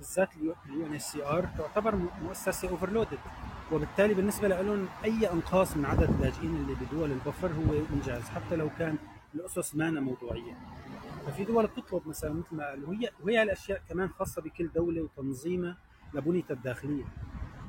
[0.03, 3.17] بالذات ال UNCR تعتبر مؤسسة overloaded
[3.71, 8.55] وبالتالي بالنسبة لهم أي إنقاص من عدد اللاجئين اللي بدول ال buffer هو إنجاز حتى
[8.55, 8.97] لو كان
[9.35, 10.57] الأسس مانا موضوعيه
[11.27, 15.77] ففي دول بتطلب مثلا مثل ما قالوا وهي وهي الأشياء كمان خاصة بكل دولة وتنظيمها
[16.13, 17.03] لبنيتها الداخلية.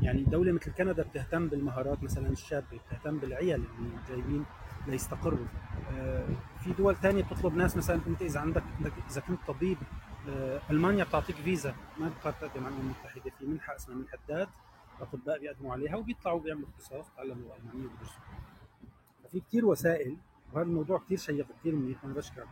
[0.03, 4.45] يعني دولة مثل كندا بتهتم بالمهارات مثلا الشابة بتهتم بالعيال اللي جايبين
[4.87, 5.47] ليستقروا.
[5.93, 6.27] آه،
[6.65, 8.63] في دول ثانية بتطلب ناس مثلا أنت إذا عندك
[9.11, 9.79] إذا كنت طبيب
[10.71, 11.75] ألمانيا بتعطيك فيزا.
[11.99, 14.49] ما بتضطر تقدم على الأمم المتحدة في منحة اسمها منحة داد.
[14.97, 18.23] الأطباء بيقدموا عليها وبيطلعوا بيعملوا اختصاص بيتعلموا ألمانية وبيدرسوا.
[19.25, 20.17] ففي كثير وسائل
[20.53, 22.49] وهذا الموضوع كثير شيق كثير منيح وأنا بشكرك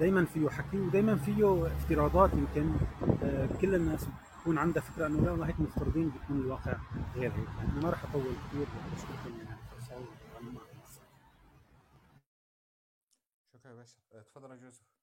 [0.00, 2.74] دائما فيه حكي ودائما فيه افتراضات يمكن
[3.22, 4.08] آه، كل الناس
[4.40, 6.76] تكون عندها فكرة إنه والله هيك مفترضين بيكون الواقع
[7.16, 7.48] غير هيك.
[7.58, 9.58] يعني ما راح أطول كثير بشكركم يعني
[13.52, 13.96] شكرا يا باشا.
[14.12, 14.93] اتفضل يا جوزيف.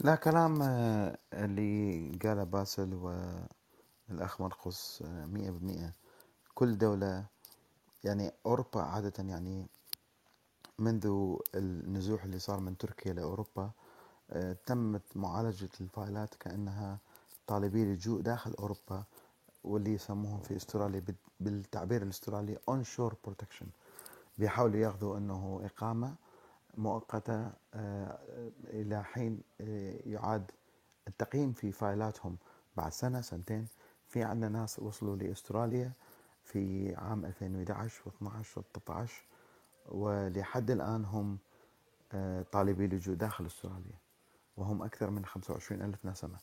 [0.00, 5.92] لا كلام آه، اللي قاله باسل والأخ مرقس آه، مئة بالمئة
[6.54, 7.26] كل دولة
[8.04, 9.66] يعني أوروبا عادة يعني
[10.78, 13.70] منذ النزوح اللي صار من تركيا لأوروبا
[14.30, 16.98] آه، تمت معالجة الفايلات كأنها
[17.46, 19.04] طالبي لجوء داخل أوروبا
[19.64, 21.02] واللي يسموهم في أستراليا
[21.40, 23.66] بالتعبير الأسترالي onshore protection
[24.38, 26.14] بيحاولوا ياخذوا إنه إقامة
[26.76, 28.18] مؤقتة آه،
[28.64, 30.50] إلى حين آه، يعاد
[31.08, 32.36] التقييم في file اتهم
[32.76, 33.66] بعد سنة سنتين
[34.08, 35.92] في عندنا ناس وصلوا لأستراليا
[36.44, 38.92] في عام 2011 و12 و13
[39.88, 41.38] ولحد الآن هم
[42.12, 43.98] آه، طالبي لجوء داخل أستراليا
[44.56, 46.38] وهم أكثر من 25 ألف نسمة.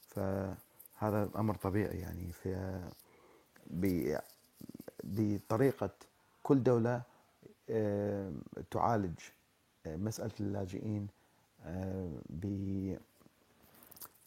[0.00, 2.80] فهذا أمر طبيعي يعني في
[5.04, 5.90] بطريقة
[6.42, 7.02] كل دولة
[7.70, 8.32] آه،
[8.70, 9.39] تعالج آه،
[9.86, 11.06] مسألة اللاجئين
[11.64, 12.18] آه،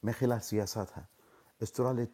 [0.04, 1.06] من خلال سياساتها.
[1.64, 2.08] استراليا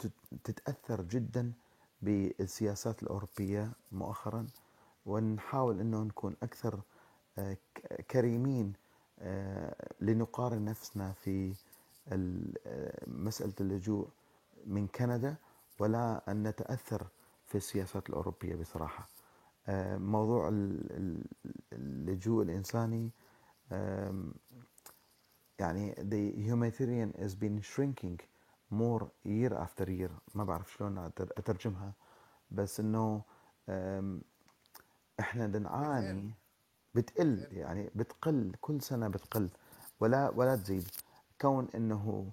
[0.43, 1.53] تتأثر جدا
[2.01, 4.47] بالسياسات الأوروبية مؤخرا
[5.05, 6.81] ونحاول إنه نكون أكثر
[8.11, 8.73] كريمين
[10.01, 11.53] لنقارن نفسنا في
[13.07, 14.07] مسألة اللجوء
[14.65, 15.35] من كندا
[15.79, 17.07] ولا أن نتأثر
[17.47, 19.07] في السياسات الأوروبية بصراحة.
[19.67, 20.49] آه، موضوع
[21.73, 23.09] اللجوء الإنساني
[25.59, 28.19] يعني the humanitarian is been shrinking
[28.71, 30.11] more year after year.
[30.35, 31.93] ما بعرف شلون أترجمها.
[32.51, 33.21] بس إنه
[35.19, 36.33] إحنا نعاني
[36.95, 37.47] بتقل.
[37.51, 38.55] يعني بتقل.
[38.61, 39.49] كل سنة بتقل.
[39.99, 40.87] ولا ولا تزيد.
[41.41, 42.31] كون إنه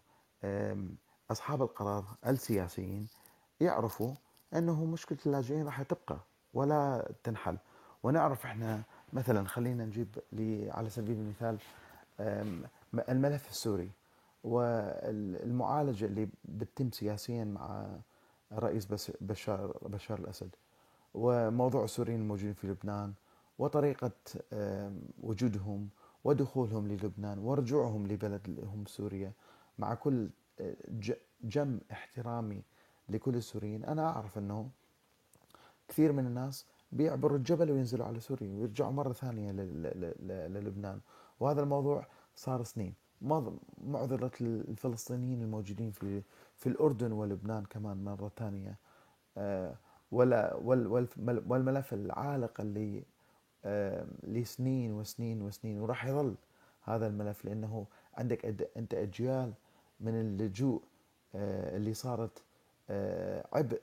[1.30, 3.08] أصحاب القرار السياسيين
[3.60, 4.14] يعرفوا
[4.54, 6.18] إنه مشكلة اللاجئين راح تبقى
[6.54, 7.58] ولا تنحل.
[8.02, 8.82] ونعرف إحنا
[9.12, 10.08] مثلا خلينا نجيب
[10.70, 11.58] على سبيل المثال
[13.08, 13.90] الملف السوري
[14.44, 17.86] والمعالجة اللي بتتم سياسيا مع
[18.52, 18.86] الرئيس
[19.20, 20.54] بشار بشار الأسد
[21.14, 23.12] وموضوع السوريين الموجودين في لبنان
[23.58, 24.10] وطريقة
[25.22, 25.88] وجودهم
[26.24, 29.32] ودخولهم للبنان ورجوعهم لبلدهم سوريا
[29.78, 30.28] مع كل
[30.60, 30.76] آه،
[31.44, 32.62] جم احترامي
[33.08, 33.84] لكل السوريين.
[33.84, 34.70] أنا أعرف أنه
[35.88, 39.52] كثير من الناس بيعبروا الجبل وينزلوا على سوريا ويرجعوا مرة ثانية
[40.48, 41.00] للبنان.
[41.40, 42.94] وهذا الموضوع صار سنين.
[43.84, 46.22] معضلة الفلسطينيين الموجودين في
[46.56, 48.78] في الأردن ولبنان كمان مرة ثانية
[49.38, 49.74] آه،
[50.12, 50.54] ولا
[51.46, 53.04] والملف العالق اللي
[54.22, 56.34] لسنين وسنين وسنين وراح يظل
[56.82, 58.44] هذا الملف لأنه عندك
[58.76, 59.52] أنت أجيال
[60.00, 60.82] من اللجوء
[61.34, 62.42] آه، اللي صارت
[62.90, 63.82] آه، عبء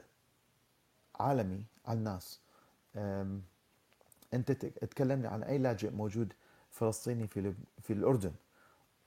[1.20, 2.40] عالمي على الناس.
[4.34, 6.34] أنت تكلمني عن أي لاجئ موجود
[6.70, 8.32] فلسطيني في في الأردن.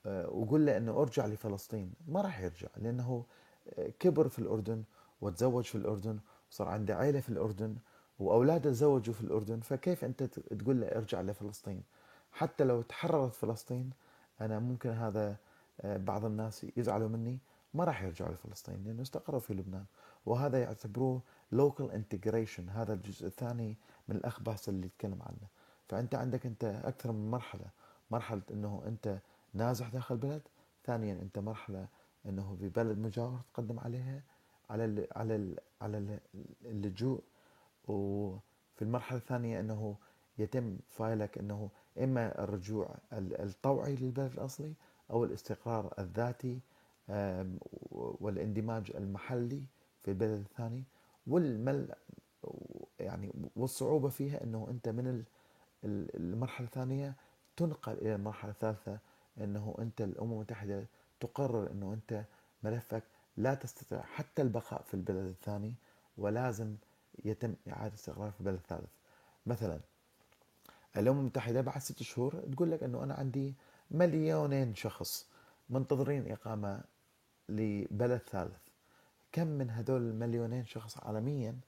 [0.05, 1.93] آه، وقول له إنه أرجع لفلسطين.
[2.07, 3.25] ما راح يرجع لأنه
[3.99, 4.83] كبر في الأردن
[5.21, 6.19] وتزوج في الأردن
[6.51, 7.75] وصار عنده عائله في الأردن
[8.19, 11.83] واولاده تزوجوا في الأردن فكيف أنت تقول له أرجع لفلسطين؟
[12.31, 13.89] حتى لو تحررت فلسطين
[14.41, 15.37] أنا ممكن هذا
[15.81, 17.39] آه، بعض الناس يزعلوا مني
[17.73, 19.85] ما راح يرجعوا لفلسطين لأنه استقروا في لبنان.
[20.25, 21.21] وهذا يعتبروه
[21.51, 23.75] local integration هذا الجزء الثاني
[24.07, 25.47] من الاخ باسل اللي يتكلم عنه.
[25.89, 27.65] فأنت عندك أنت أكثر من مرحلة.
[28.11, 29.19] مرحلة إنه أنت
[29.53, 30.41] نازح داخل البلد
[30.85, 31.87] ثانيا أنت مرحلة
[32.25, 34.21] إنه في بلد مجاور تقدم عليها
[34.69, 36.19] على ال على ال على ال-
[36.65, 37.21] اللجوء.
[37.87, 39.95] وفي المرحلة الثانية إنه
[40.37, 41.69] يتم فايلك إنه
[42.03, 44.73] إما الرجوع ال- الطوعي للبلد الأصلي
[45.11, 46.59] أو الاستقرار الذاتي
[47.91, 49.63] والإندماج المحلي
[50.03, 50.83] في البلد الثاني.
[51.27, 51.93] والمل
[52.99, 55.23] يعني والصعوبة فيها إنه أنت من ال-
[55.83, 57.15] ال- المرحلة الثانية
[57.57, 58.99] تنقل إلى المرحلة الثالثة
[59.41, 60.85] إنه أنت الأمم المتحدة
[61.19, 62.23] تقرر إنه أنت
[62.63, 63.03] ملفك
[63.37, 65.73] لا تستطيع حتى البقاء في البلد الثاني
[66.17, 66.75] ولازم
[67.25, 68.89] يتم إعادة استقرار في البلد الثالث.
[69.45, 69.79] مثلا
[70.97, 73.53] الأمم المتحدة بعد ست شهور تقول لك إنه أنا عندي
[73.91, 75.27] مليونين شخص
[75.69, 76.81] منتظرين إقامة
[77.49, 78.66] لبلد ثالث.
[79.31, 81.59] كم من هذول المليونين شخص عالميا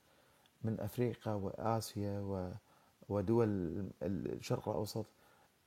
[0.64, 2.20] من أفريقيا وآسيا
[3.10, 3.48] ودول
[4.04, 5.06] الشرق الأوسط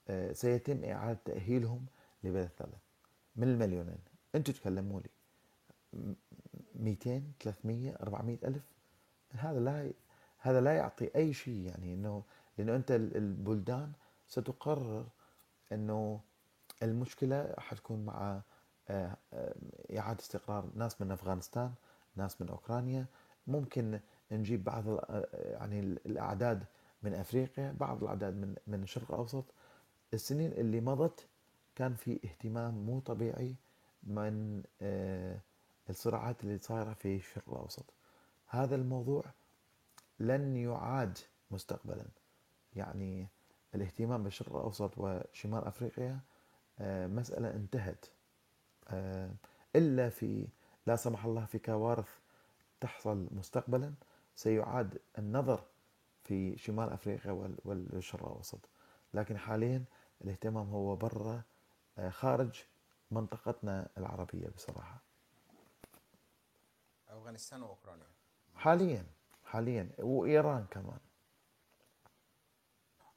[0.09, 1.87] آه، سيتم إعادة تأهيلهم
[2.25, 2.75] لبلد ثالث
[3.37, 3.99] من المليونين.
[4.35, 6.15] أنتم تكلموا لي
[6.75, 8.63] 200 300 400 ألف.
[9.33, 9.93] هذا لا
[10.39, 12.23] هذا لا يعطي أي شيء يعني انه
[12.59, 13.93] لأنه أنت ال- البلدان
[14.29, 15.07] ستقرر
[15.73, 16.21] إنه
[16.83, 18.43] المشكلة حتكون مع
[18.93, 19.55] آه، آه،
[19.99, 21.73] إعادة استقرار ناس من أفغانستان
[22.17, 23.07] ناس من أوكرانيا.
[23.47, 24.01] ممكن
[24.33, 26.65] نجيب بعض آه، يعني ال- الأعداد
[27.03, 29.45] من أفريقيا بعض الأعداد من من الشرق الأوسط.
[30.15, 31.27] السنين اللي مضت
[31.75, 33.57] كان في اهتمام مو طبيعي
[34.03, 34.63] من
[35.91, 37.85] الصراعات اللي صايرة في الشرق الأوسط.
[38.47, 39.25] هذا الموضوع
[40.21, 41.19] لن يعاد
[41.51, 42.05] مستقبلا.
[42.77, 43.29] يعني
[43.75, 46.21] الاهتمام بالشرق الأوسط وشمال أفريقيا
[46.79, 48.07] آه، مسألة انتهت.
[48.89, 49.31] آه،
[49.77, 50.49] إلا في
[50.87, 52.19] لا سمح الله في كوارث
[52.81, 53.95] تحصل مستقبلا
[54.35, 55.65] سيعاد النظر
[56.25, 58.69] في شمال أفريقيا وال- والشرق الأوسط.
[59.15, 59.85] لكن حاليا
[60.21, 61.43] الاهتمام هو برا
[61.99, 62.63] آه، خارج
[63.11, 65.03] منطقتنا العربية بصراحة.
[67.09, 68.07] أفغانستان وأوكرانيا.
[68.55, 69.07] حاليا
[69.45, 70.99] حاليا وإيران كمان.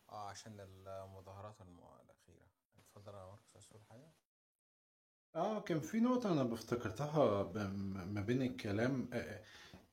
[0.10, 2.46] آه عشان المظاهرات الم- الأخيرة.
[2.80, 3.82] اتفضل يا ماركوس عايز تقول
[5.36, 7.44] آه كان في نقطة أنا بفتكرتها
[8.06, 9.42] ما بين الكلام آه،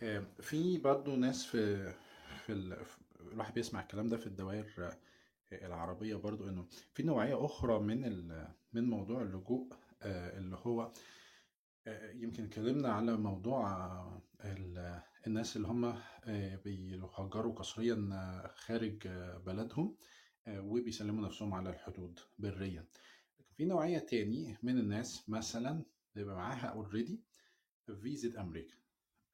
[0.01, 1.93] آه، في برضه ناس في
[2.47, 2.85] في ال...
[2.85, 2.99] في-
[3.33, 4.97] الواحد بيسمع الكلام ده في الدوائر آه،
[5.67, 8.29] العربية برضه إنه في نوعية أخرى من.
[8.73, 9.69] من موضوع اللجوء
[10.03, 10.93] آه، اللي هو
[11.87, 15.85] آه، يمكن اتكلمنا على موضوع آه، ال- الناس اللي هم
[16.25, 19.97] آه، بيهاجروا قسريا آه، خارج آه، بلدهم
[20.47, 22.85] آه، وبيسلموا نفسهم على الحدود بريا
[23.57, 25.85] في نوعية تاني من الناس مثلا
[26.15, 27.21] بيبقى معاها اوريدي
[28.03, 28.75] فيزا أمريكا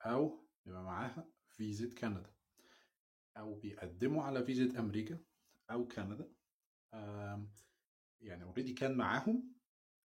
[0.02, 2.30] أو بيبقى معاها فيزا كندا
[3.36, 5.18] أو بيقدموا على فيزا أمريكا
[5.70, 6.32] أو كندا
[8.20, 9.54] يعني اوريدي كان معاهم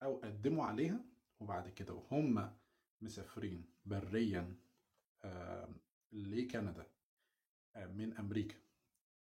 [0.02, 1.04] أو قدموا عليها
[1.40, 2.56] وبعد كده وهم
[3.00, 4.56] مسافرين بريا
[6.12, 6.86] لكندا
[7.76, 8.56] من أمريكا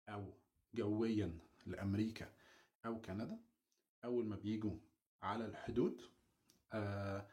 [0.10, 0.34] أو
[0.74, 2.34] جويا لأمريكا
[2.86, 3.40] أو كندا
[4.08, 4.78] أول ما بيجوا
[5.22, 6.02] على الحدود
[6.74, 7.28] آه،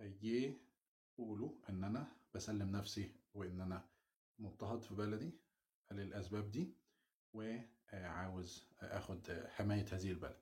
[0.00, 3.88] يقولوا إن أنا بسلم نفسي وإن أنا
[4.38, 5.32] مضطهد في بلدي
[5.92, 6.74] للأسباب دي
[7.32, 10.40] وعاوز آخد حماية هذه البلد.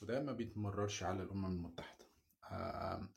[0.00, 2.04] وده ما بيتمررش على الأمم المتحدة.
[2.52, 3.08] آم،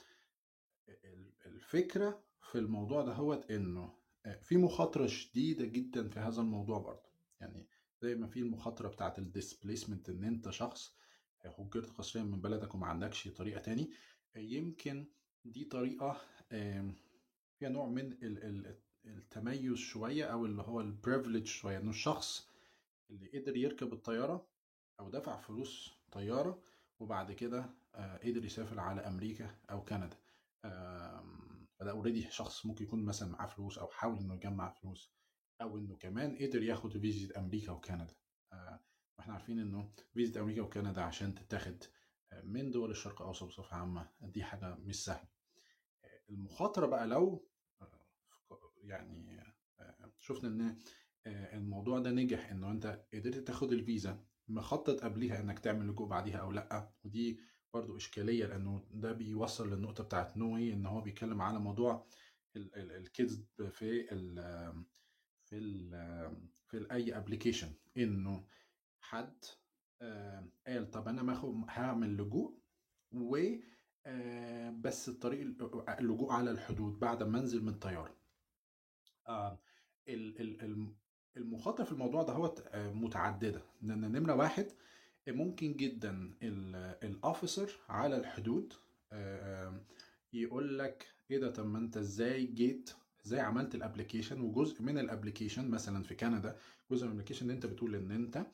[0.90, 3.94] ال- الفكرة في الموضوع ده هو إنه
[4.42, 7.10] في مخاطرة شديدة جدا في هذا الموضوع برضه.
[7.42, 7.68] يعني
[8.02, 10.98] زي ما في المخاطرة بتاعت الديسبليسمنت إن أنت شخص
[11.60, 13.90] هجرت قسريا من بلدك وما عندكش طريقة تاني
[14.36, 15.06] يمكن
[15.46, 16.22] دي طريقة
[17.60, 22.50] فيها نوع من ال- ال- التميز شوية أو اللي هو ال privilege شوية إنه الشخص
[23.10, 24.48] اللي قدر يركب الطيارة
[25.00, 26.64] أو دفع فلوس طيارة
[27.00, 30.18] وبعد كده آه، قدر يسافر على أمريكا أو كندا.
[31.80, 35.12] فده already شخص ممكن يكون مثلا معاه فلوس أو حاول إنه يجمع فلوس
[35.62, 38.16] أو إنه كمان قدر ياخد فيزا أمريكا وكندا.
[38.54, 38.80] آه،
[39.18, 41.84] وإحنا عارفين إنه فيزا أمريكا وكندا عشان تتاخد
[42.32, 45.28] آه، من دول الشرق الأوسط بصفة عامة دي حاجة مش سهلة.
[46.06, 47.48] آه، المخاطرة بقى لو
[47.82, 48.00] آه،
[48.84, 49.44] يعني
[50.20, 50.78] شفنا إن
[51.28, 56.52] الموضوع ده نجح انه أنت قدرت تاخد الفيزا مخطط قبليها إنك تعمل لجوء بعديها أو
[56.52, 57.40] لأ ودي
[57.74, 62.08] برضو إشكالية لأنه ده بيوصل للنقطة بتاعت نوي إن هو بيتكلم على موضوع
[62.56, 64.36] ال- ال- الكذب في ال
[65.46, 65.92] في ال
[66.68, 68.48] في أي ابلكيشن إنه
[69.10, 69.46] حد
[70.02, 72.58] آه، قال طب أنا ما هعمل لجوء
[73.12, 73.38] و
[74.06, 75.42] آه، بس الطريق
[76.00, 78.16] اللجوء على الحدود بعد ما أنزل من الطيارة.
[79.28, 79.60] آه،
[80.08, 80.96] ال- ال- الم-
[81.38, 83.62] المخاطرة في الموضوع ده هو متعددة.
[83.82, 84.68] لأن نمرة واحد
[85.28, 86.34] ممكن جدا
[87.04, 88.74] ال officer على الحدود
[89.12, 89.82] آه،
[90.34, 92.90] يقول لك إيه ده طب ما أنت إزاي جيت
[93.26, 96.58] إزاي عملت ال application وجزء من ال application مثلا في كندا
[96.92, 98.46] جزء من ال application ان أنت بتقول إن أنت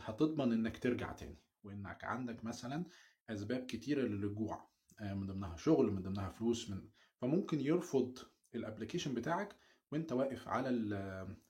[0.00, 2.84] هتضمن إنك ترجع تاني وإنك عندك مثلا
[3.30, 4.68] أسباب كتيرة للرجوع
[5.00, 6.88] آه، من ضمنها شغل من ضمنها فلوس من
[7.20, 8.18] فممكن يرفض
[8.54, 9.56] ال application بتاعك
[9.92, 10.68] وإنت واقف على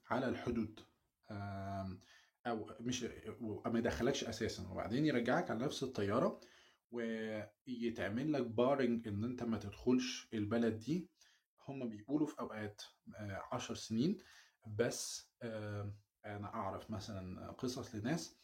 [0.09, 0.79] على الحدود
[2.47, 3.03] أو مش
[3.65, 6.39] ما يدخلكش أساسا وبعدين يرجعك على نفس الطيارة
[6.91, 11.09] ويتعمل لك barring إن إنت ما تدخلش البلد دي.
[11.67, 12.81] هم بيقولوا في أوقات
[13.15, 14.17] آه، عشر سنين
[14.67, 15.93] بس آه،
[16.35, 18.35] أنا أعرف مثلا قصص لناس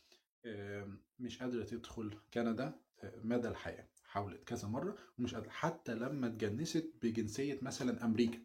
[1.19, 2.73] مش قادرة تدخل كندا
[3.03, 3.88] آه، مدى الحياة.
[4.03, 5.49] حاولت كذا مرة ومش قادرة.
[5.49, 8.39] حتى لما اتجنست بجنسية مثلا أمريكا.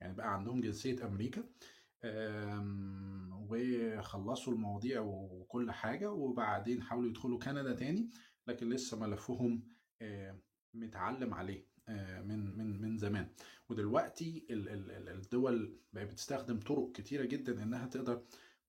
[0.00, 1.44] يعني بقى عندهم جنسية أمريكا
[2.04, 8.10] آم، وخلصوا المواضيع وكل حاجة وبعدين حاولوا يدخلوا كندا تاني
[8.46, 9.62] لكن لسه ملفهم
[10.02, 10.38] آه،
[10.74, 13.28] متعلم عليه آه، من من من زمان.
[13.68, 18.22] ودلوقتي ال- ال- ال- الدول بقت بتستخدم طرق كتيرة جدا إنها تقدر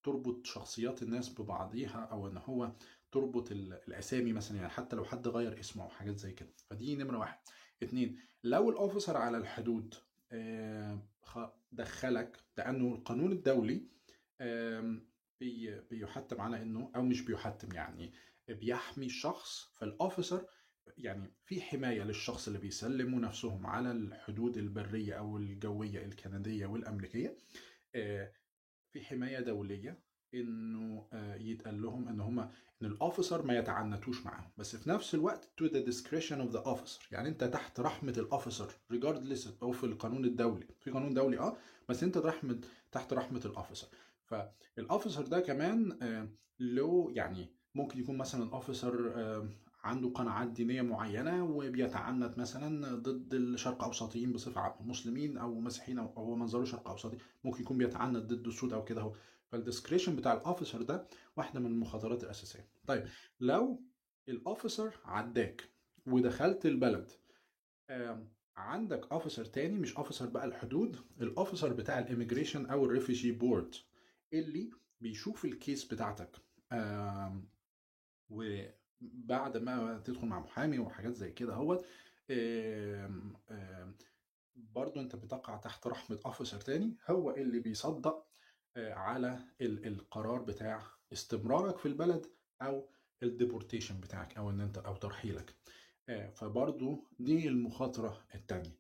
[0.04, 2.72] تربط شخصيات الناس ببعضيها أو إن هو
[3.12, 6.54] تربط ال- الأسامي مثلا يعني حتى لو حد غير اسمه أو حاجات زي كده.
[6.70, 7.40] فدي نمرة واحد.
[7.84, 9.96] اتنين لو الأوفيسر على الحدود
[11.72, 13.88] دخلك لأنه القانون الدولي
[15.90, 18.14] بيحتم على إنه أو مش بيحتم يعني
[18.48, 20.46] بيحمي الشخص فالأوفيسر
[20.98, 27.38] يعني في حماية للشخص اللي بيسلموا نفسهم على الحدود البرية أو الجوية الكندية والأمريكية
[27.96, 28.32] آه،
[28.94, 30.00] في حماية دولية
[30.34, 34.52] إنه آه، يتقال لهم إن هما إن الأوفيسر ما يتعنتوش معاهم.
[34.58, 37.12] بس في نفس الوقت to the discretion of the officer.
[37.12, 40.68] يعني أنت تحت رحمة الأوفيسر regardless أو في القانون الدولي.
[40.80, 41.58] في قانون دولي أه
[41.90, 42.60] بس أنت رحمة
[42.92, 43.88] تحت رحمة الأوفيسر
[44.24, 46.28] فال officer ده كمان آه،
[46.60, 49.14] له يعني ممكن يكون مثلا officer
[49.84, 56.08] عنده قناعات دينية معينة وبيتعنت مثلا ضد الشرق أوسطيين بصفة عامة مسلمين أو مسيحيين أو
[56.18, 57.18] هو منظره شرق أوسطي.
[57.44, 59.14] ممكن يكون بيتعنت ضد السود أو كده هو.
[59.48, 61.08] فال discretion بتاع ال officer ده
[61.38, 62.68] واحدة من المخاطرات الأساسية.
[62.88, 63.08] طيب
[63.40, 63.84] لو
[64.30, 65.70] ال officer عداك
[66.06, 67.12] ودخلت البلد
[68.56, 73.32] عندك officer تاني مش officer بقى الحدود ال officer بتاع ال immigration أو ال refugee
[73.32, 73.76] board
[74.34, 74.70] اللي
[75.02, 76.38] بيشوف ال case بتاعتك.
[76.72, 77.48] آم،
[79.04, 81.86] وبعد ما تدخل مع محامي وحاجات زي كده أهوت
[84.56, 88.28] برضو أنت بتقع تحت رحمة officer تاني هو اللي بيصدق
[88.78, 90.84] آه، على ال- القرار بتاع
[91.14, 92.26] استمرارك في البلد
[92.62, 92.90] أو
[93.24, 95.56] ال deportation بتاعك أو إن أنت أو ترحيلك.
[96.10, 98.78] آه، فبرضو دي المخاطرة التانية.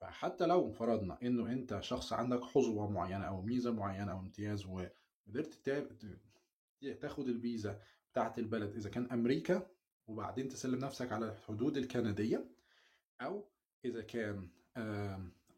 [0.00, 5.54] فحتى لو فرضنا إنه أنت شخص عندك حظوة معينة أو ميزة معينة أو امتياز وقدرت
[5.64, 5.88] تا-
[7.00, 7.80] تاخد الفيزا
[8.12, 9.70] بتاعت البلد إذا كان أمريكا
[10.06, 12.50] وبعدين تسلم نفسك على الحدود الكندية
[13.20, 13.48] أو
[13.84, 14.48] إذا كان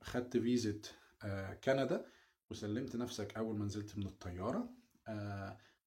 [0.02, 0.80] خدت فيزا
[1.24, 2.06] آه، كندا
[2.50, 4.74] وسلمت نفسك أول ما نزلت من الطيارة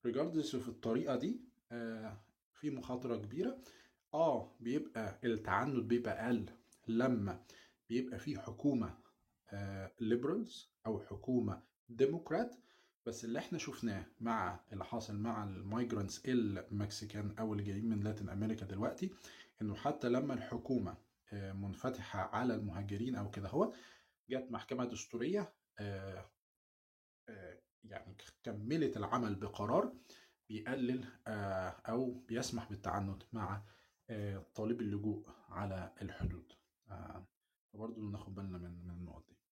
[0.06, 1.42] ريجاردلس في الطريقة دي
[1.72, 2.18] آه،
[2.54, 3.62] في مخاطرة كبيرة.
[4.14, 6.46] آه بيبقى التعنت بيبقى أقل
[6.88, 7.44] لما
[7.90, 8.98] بيبقى في حكومة
[10.00, 12.56] liberals أو حكومة ديموكرات
[13.06, 17.90] بس اللي إحنا شفناه مع اللي حاصل مع ال migrants ال Mexican أو اللي جايين
[17.90, 19.14] من Latin America دلوقتي
[19.62, 20.98] إنه حتى لما الحكومة
[21.34, 23.74] آه، منفتحة على المهاجرين أو كده هو
[24.30, 26.30] جت محكمة دستورية آه،
[27.30, 29.94] آه، يعني كملت العمل بقرار
[30.50, 31.06] بيقلل
[31.88, 33.64] أو بيسمح بالتعنت مع
[34.56, 36.54] طالب اللجوء على الحدود.
[36.86, 39.43] فبرضه ناخد بالنا من النقط دي.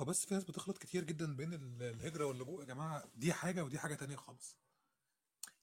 [0.00, 2.60] هو بس في ناس بتخلط كتير جدا بين ال- الهجرة واللجوء.
[2.60, 4.56] يا جماعة دي حاجة ودي حاجة تانية خالص.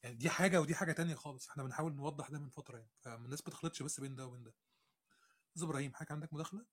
[0.03, 1.49] يعني دي حاجة ودي حاجة تانية خالص.
[1.49, 2.89] إحنا بنحاول نوضح ده من فترة يعني.
[2.99, 4.53] فالناس بتخلطش بس بين ده وبين ده.
[5.55, 6.65] أستاذ إبراهيم حضرتك عندك مداخلة؟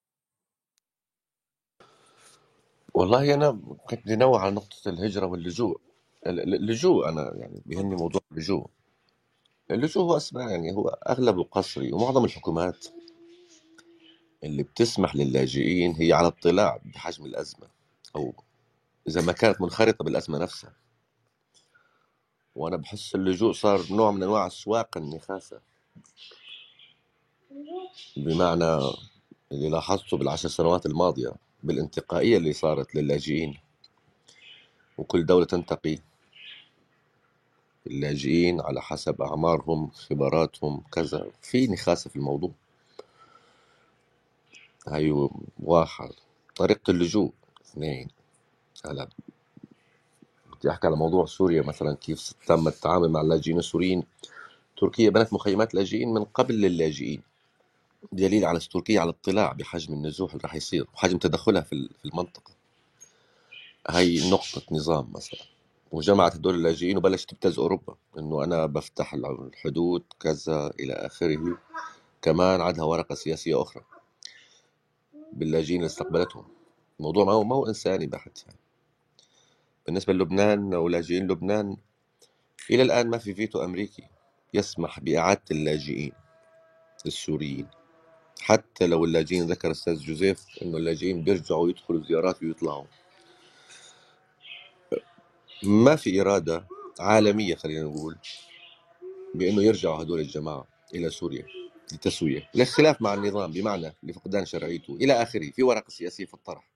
[2.95, 3.51] والله أنا
[3.91, 5.81] كنت أنوه على نقطة الهجرة واللجوء.
[6.27, 8.03] ال- ال- اللجوء أنا يعني بيهمني اتفضل.
[8.03, 8.71] موضوع اللجوء.
[9.71, 12.87] اللجوء هو أسمع يعني هو أغلبه قسري ومعظم الحكومات
[14.45, 17.66] اللي بتسمح للاجئين هي على اطلاع بحجم الأزمة
[18.16, 18.34] أو
[19.09, 20.72] إذا ما كانت منخرطة بالأزمة نفسها.
[22.55, 25.61] وأنا بحس اللجوء صار نوع من أنواع أسواق النخاسة.
[28.16, 28.64] بمعنى
[29.53, 31.32] اللي لاحظته بالعشر سنوات الماضية
[31.62, 33.59] بالانتقائية اللي صارت للاجئين.
[34.99, 35.99] وكل دولة تنتقي.
[37.86, 41.30] اللاجئين على حسب أعمارهم خبراتهم كذا.
[41.42, 42.51] في نخاسة في الموضوع.
[44.89, 45.28] هاي
[45.61, 46.11] واحد.
[46.57, 47.32] طريقة اللجوء.
[47.64, 48.09] اثنين.
[48.87, 49.09] هلا
[50.57, 54.03] بدي أحكي على موضوع سوريا مثلا كيف تم التعامل مع اللاجئين السوريين.
[54.76, 57.22] تركيا بنت مخيمات لاجئين من قبل اللاجئين
[58.12, 62.53] دليل على تركيا على اطلاع بحجم النزوح اللي راح يصير وحجم تدخلها في المنطقة.
[63.89, 65.41] هاي نقطة نظام مثلا.
[65.93, 67.95] وجمعت هدول اللاجئين وبلشت تبتز أوروبا.
[68.18, 71.59] إنه أنا بفتح الحدود كذا إلى آخره.
[72.22, 73.82] كمان عندها ورقة سياسية أخرى.
[75.39, 76.49] باللاجئين اللي استقبلتهم.
[76.99, 78.59] الموضوع ما هو ما هو إنساني بحت يعني.
[79.87, 81.76] بالنسبة للبنان ولاجئين لبنان
[82.70, 84.09] إلى الآن ما في فيتو أمريكي
[84.55, 86.12] يسمح بإعادة اللاجئين
[87.07, 87.66] السوريين.
[88.41, 92.85] حتى لو اللاجئين ذكر الأستاذ جوزيف إنه اللاجئين بيرجعوا يدخلوا زيارات ويطلعوا.
[95.62, 96.66] ما في إرادة
[97.01, 98.18] عالمية خلينا نقول
[99.35, 101.64] بأنه يرجعوا هدول الجماعة إلى سوريا.
[101.93, 106.68] للتسوية للخلاف مع النظام بمعنى لفقدان شرعيته إلى آخره في ورقة سياسية في الطرح.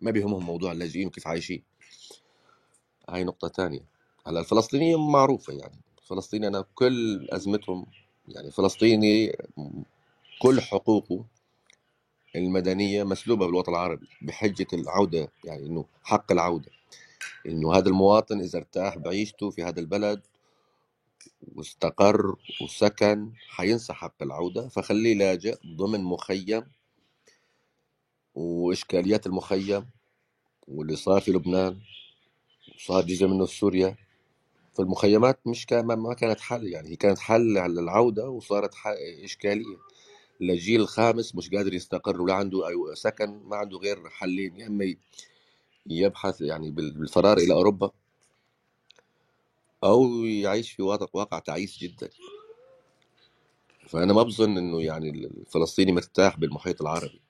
[0.00, 1.62] ما بيهمهم موضوع اللاجئين وكيف عايشين؟
[3.08, 3.84] هاي نقطة تانية.
[4.26, 7.86] هلأ الفلسطينية معروفة يعني الفلسطيني أنا كل أزمتهم
[8.28, 9.36] يعني فلسطيني
[10.38, 11.24] كل حقوقه
[12.36, 16.70] المدنية مسلوبة بالوطن العربي بحجة العودة يعني إنه حق العودة
[17.46, 20.20] إنه هذا المواطن إذا ارتاح بعيشته في هذا البلد
[21.54, 26.62] واستقر وسكن حينسى حق العودة فخليه لاجئ ضمن مخيم
[28.34, 29.86] وإشكاليات المخيم
[30.68, 31.80] واللي صار في لبنان
[32.76, 33.96] وصار جزء منه في سوريا.
[34.72, 38.74] فالمخيمات مش كان ما كانت حل يعني هي كانت حل على العودة وصارت
[39.24, 39.76] إشكالية.
[40.40, 44.94] للجيل الخامس مش قادر يستقر ولا عنده أي سكن ما عنده غير حلين يا إما
[45.86, 47.90] يبحث يعني بالفرار إلى أوروبا.
[49.84, 52.08] أو يعيش في واقع, واقع تعيس جدا.
[53.88, 57.20] فأنا ما بظن إنه يعني الفلسطيني مرتاح بالمحيط العربي.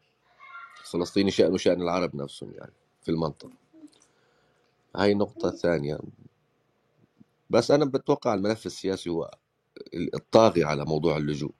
[0.80, 3.52] الفلسطيني شأنه شأن العرب نفسهم يعني في المنطقة.
[4.96, 5.98] هاي نقطة ثانية.
[7.50, 9.30] بس أنا بتوقع الملف السياسي هو
[9.94, 11.52] الطاغي على موضوع اللجوء.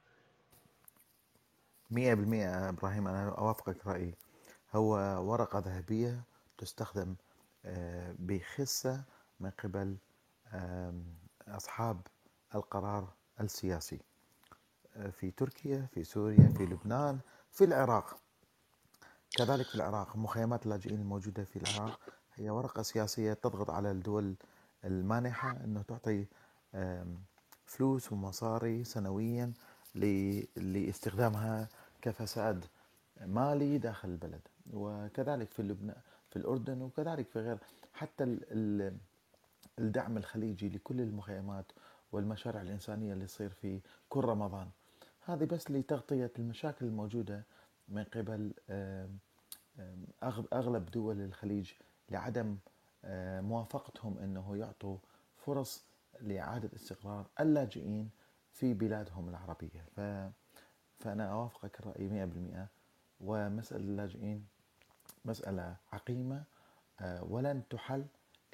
[1.91, 4.15] مية بالمية إبراهيم أنا أوافقك رأيي.
[4.75, 4.95] هو
[5.31, 6.25] ورقة ذهبية
[6.59, 7.15] تستخدم
[7.65, 9.05] آه، بخسة
[9.41, 9.97] من قبل
[11.49, 12.01] أصحاب
[12.55, 13.99] القرار السياسي
[14.97, 17.19] آه، في تركيا في سوريا في لبنان
[17.51, 18.17] في العراق.
[19.37, 22.01] كذلك في العراق مخيمات اللاجئين الموجودة في العراق
[22.35, 24.35] هي ورقة سياسية تضغط على الدول
[24.85, 26.27] المانحة أنه تعطي
[27.67, 29.53] فلوس ومصاري سنويا
[30.57, 31.69] لاستخدامها
[32.03, 32.65] كفساد
[33.27, 34.41] مالي داخل البلد.
[34.73, 36.01] وكذلك في لبنان
[36.31, 37.59] في الأردن وكذلك في غير.
[37.93, 38.39] حتى
[39.79, 41.73] الدعم الخليجي لكل المخيمات
[42.13, 44.69] والمشاريع الإنسانية اللي تصير في كل رمضان.
[45.21, 47.45] هذه بس لتغطية المشاكل الموجودة
[47.89, 48.53] من قبل
[50.53, 51.73] أغلب دول الخليج
[52.11, 52.57] لعدم
[53.41, 54.99] موافقتهم أنه يعطوا
[55.37, 55.85] فرص
[56.21, 58.11] لإعادة استقرار اللاجئين
[58.53, 59.85] في بلادهم العربية.
[59.97, 60.01] ف...
[60.99, 62.69] فأنا أوافقك الرأي 100%
[63.21, 64.47] ومسألة اللاجئين
[65.25, 66.45] مسألة عقيمة
[67.01, 68.05] آه، ولن تحل.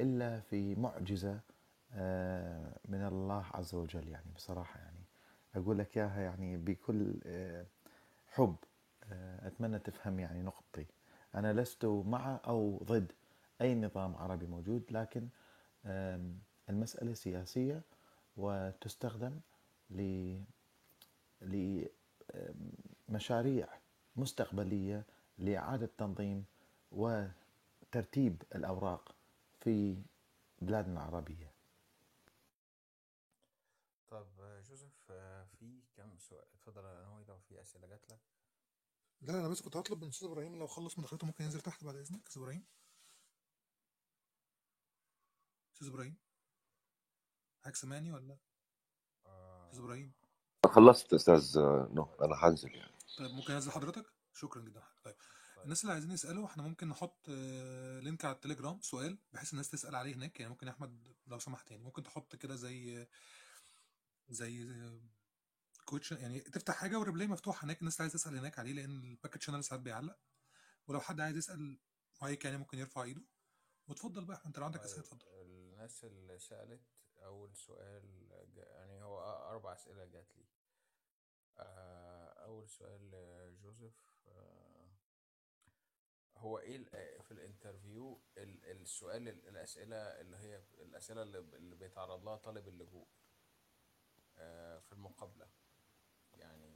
[0.00, 1.40] إلا في معجزة
[1.92, 5.00] آه، من الله عز وجل يعني بصراحة يعني.
[5.54, 7.66] أقول لك إياها يعني بكل آه،
[8.28, 8.56] حب
[9.42, 10.86] أتمنى تفهم يعني نقطتي.
[11.34, 13.12] أنا لست مع أو ضد
[13.60, 15.28] أي نظام عربي موجود لكن
[16.70, 17.82] المسألة سياسية
[18.36, 19.40] وتستخدم
[23.08, 23.68] لمشاريع
[24.16, 25.04] مستقبلية
[25.38, 26.44] لإعادة تنظيم
[26.92, 29.14] وترتيب الأوراق.
[29.60, 30.02] في
[30.62, 31.54] بلادنا العربية؟
[34.08, 35.12] طب جوزيف
[35.58, 38.20] في كم سؤال؟ اتفضل أنا هو لو في أسئلة جات لك.
[39.20, 41.94] لا أنا بس كنت هطلب من أستاذ إبراهيم لو خلص مداخلته ممكن ينزل تحت بعد
[41.96, 42.26] إذنك.
[42.26, 42.66] أستاذ إبراهيم.
[45.74, 46.16] أستاذ إبراهيم.
[47.60, 48.38] حضرتك سامعني ولا؟
[49.26, 49.70] آه.
[49.70, 50.12] أستاذ إبراهيم.
[50.66, 51.58] خلصت أستاذ
[51.94, 52.98] no أنا هنزل يعني.
[53.18, 54.82] طيب ممكن انزل حضرتك؟ شكرا جدا.
[55.04, 55.16] طيب
[55.64, 59.94] الناس اللي عايزين يسألوا إحنا ممكن نحط آه، link على التليجرام سؤال بحيث الناس تسأل
[59.94, 60.40] عليه هناك.
[60.40, 63.06] يعني ممكن يا أحمد لو سمحت يعني ممكن تحط كده زي
[64.28, 64.74] زي
[65.84, 69.04] كوتش يعني تفتح حاجة و reply مفتوح هناك الناس اللي عايز تسأل هناك عليه لأن
[69.04, 70.18] ال back channel ساعات بيعلق.
[70.86, 71.80] ولو حد عايز يسأل
[72.22, 73.22] مايك يعني ممكن يرفع إيده.
[73.88, 75.26] وتفضل بقى أنت لو عندك أسئلة اتفضل.
[75.26, 76.82] طيب، الناس اللي سألت
[77.18, 80.44] أول سؤال يعني هو أربع أسئلة جات لي.
[81.58, 83.10] آه، أول سؤال
[83.62, 83.94] جوزيف
[86.40, 93.06] هو إيه آه، في الانترفيو السؤال الأسئلة اللي هي الأسئلة اللي بيتعرض لها طالب اللجوء
[94.38, 95.46] آه، في المقابلة.
[96.38, 96.70] يعني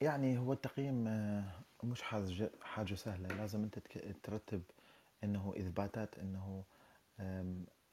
[0.00, 1.44] يعني هو التقييم آه،
[1.84, 2.02] مش
[2.62, 3.28] حاجة سهلة.
[3.28, 3.78] لازم أنت
[4.22, 4.62] ترتب
[5.24, 6.64] أنه إثباتات أنه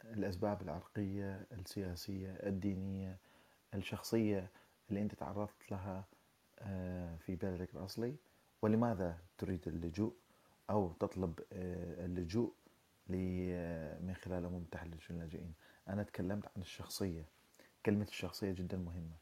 [0.04, 3.18] الأسباب العرقية السياسية الدينية
[3.74, 4.52] الشخصية
[4.90, 6.06] اللي أنت تعرضت لها
[7.18, 8.16] في بلدك الأصلي.
[8.62, 10.14] ولماذا تريد اللجوء
[10.70, 12.54] أو تطلب آه، اللجوء
[13.12, 15.54] آه، من خلال الأمم المتحدة للشؤون اللاجئين؟
[15.88, 17.26] أنا تكلمت عن الشخصية.
[17.86, 19.16] كلمة الشخصية جدا مهمة.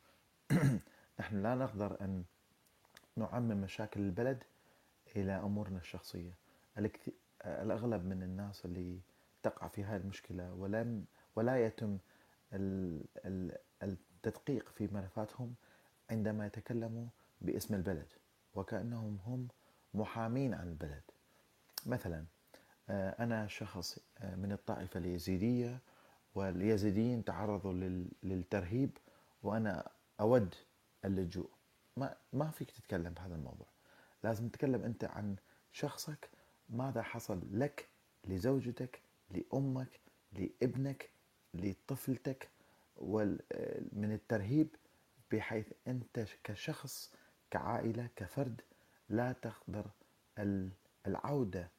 [1.20, 2.24] نحن لا نقدر أن
[3.16, 4.44] نعمم مشاكل البلد
[5.16, 6.34] إلى أمورنا الشخصية.
[7.46, 9.00] الأغلب من الناس اللي
[9.44, 11.98] تقع في هذه المشكلة ولم ولا يتم
[12.54, 15.56] ال- ال- التدقيق في ملفاتهم
[16.10, 17.08] عندما يتكلموا
[17.42, 18.08] باسم البلد.
[18.58, 19.48] وكأنهم هم
[19.94, 21.04] محامين عن البلد.
[21.86, 22.26] مثلا
[22.90, 25.80] آه، أنا شخص آه، من الطائفة اليزيدية
[26.36, 28.98] واليزيديين تعرضوا لل- للترهيب
[29.44, 29.88] وأنا
[30.20, 30.56] أود
[31.06, 31.50] اللجوء.
[31.98, 33.68] ما ما فيك تتكلم بهذا الموضوع.
[34.24, 35.36] لازم تتكلم أنت عن
[35.72, 36.30] شخصك.
[36.70, 37.88] ماذا حصل لك
[38.26, 39.02] لزوجتك
[39.32, 40.00] لأمك
[40.34, 41.10] لابنك
[41.54, 42.50] لطفلتك
[43.02, 44.76] آه، من الترهيب
[45.32, 47.14] بحيث أنت كشخص
[47.52, 48.62] كعائلة كفرد
[49.10, 49.86] لا تقدر
[50.40, 50.72] ال-
[51.08, 51.70] العودة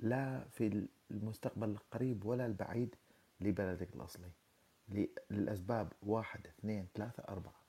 [0.00, 2.94] لا في المستقبل القريب ولا البعيد
[3.40, 4.30] لبلدك الأصلي.
[4.88, 7.60] ل- للأسباب واحد اثنين ثلاثة أربعة.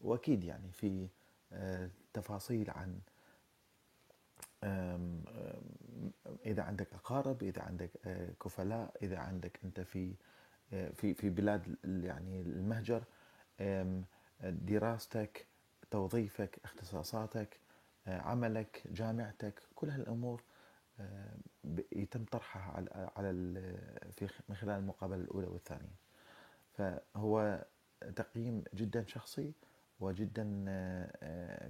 [0.00, 1.08] وأكيد يعني في
[1.52, 3.00] آه، تفاصيل عن
[6.46, 10.14] إذا عندك أقارب إذا عندك آه، كفلاء إذا عندك أنت في
[10.72, 13.04] آه، في في بلاد يعني المهجر
[14.42, 15.46] دراستك
[15.94, 17.60] توظيفك اختصاصاتك
[18.06, 20.42] آه، عملك جامعتك كل هالأمور
[21.00, 21.36] آه،
[21.92, 22.84] يتم طرحها
[23.16, 23.30] على
[24.12, 25.94] في من خلال المقابلة الأولى والثانية.
[26.72, 27.64] فهو
[28.16, 29.52] تقييم جدا شخصي
[30.00, 30.44] وجدا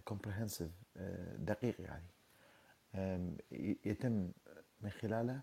[0.04, 0.70] comprehensive
[1.38, 2.08] دقيق يعني.
[3.84, 4.32] يتم
[4.80, 5.40] من خلاله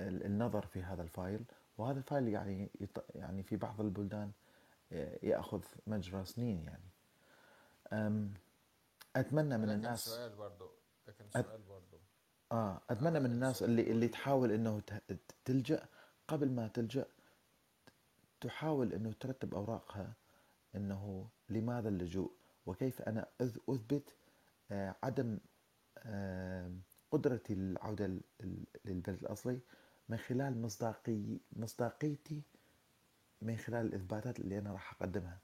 [0.00, 1.44] النظر في هذا ال file.
[1.78, 2.70] وهذا ال file يعني
[3.14, 4.47] يعني في بعض البلدان آه،
[5.22, 6.90] يأخذ مجرى سنين يعني.
[9.16, 10.70] أتمنى من الناس سؤال برضو
[11.06, 11.98] ده كان سؤال برضو.
[12.52, 14.82] آه أتمنى من الناس اللي اللي تحاول إنه
[15.44, 15.88] تلجأ
[16.28, 17.06] قبل ما تلجأ
[18.40, 20.12] تحاول إنه ترتب أوراقها
[20.74, 22.32] إنه لماذا اللجوء؟
[22.66, 24.16] وكيف أنا أثبت
[24.70, 25.38] آه، عدم
[27.10, 28.20] قدرتي للعوده
[28.84, 29.60] للبلد الأصلي
[30.08, 32.42] من خلال مصداقي مصداقيتي
[33.42, 35.40] من خلال الإثباتات اللي أنا راح أقدمها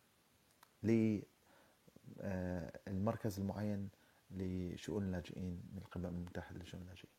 [2.86, 3.90] للمركز المعين
[4.30, 7.12] لشؤون اللاجئين من قبل الامم المتحده لشؤون اللاجئين.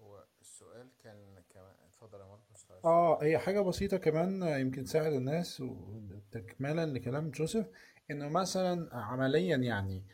[0.00, 5.12] هو السؤال كان كمان اتفضل يا ماركوس آه هي حاجة بسيطة كمان آه، يمكن تساعد
[5.12, 7.66] الناس وتكمالا لكلام جوزيف
[8.10, 10.04] إنه مثلا عمليا يعني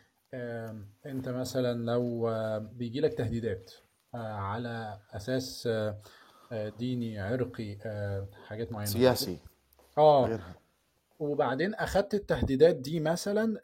[1.06, 2.30] أنت مثلا لو
[2.72, 3.72] بيجي لك تهديدات
[4.14, 6.00] آه، على أساس آه، آه،
[6.52, 8.90] ديني عرقي آه، حاجات معينة.
[8.90, 9.38] سياسي.
[9.98, 10.26] آه.
[10.26, 10.54] غيرها.
[11.18, 13.60] وبعدين أخدت التهديدات دي مثلا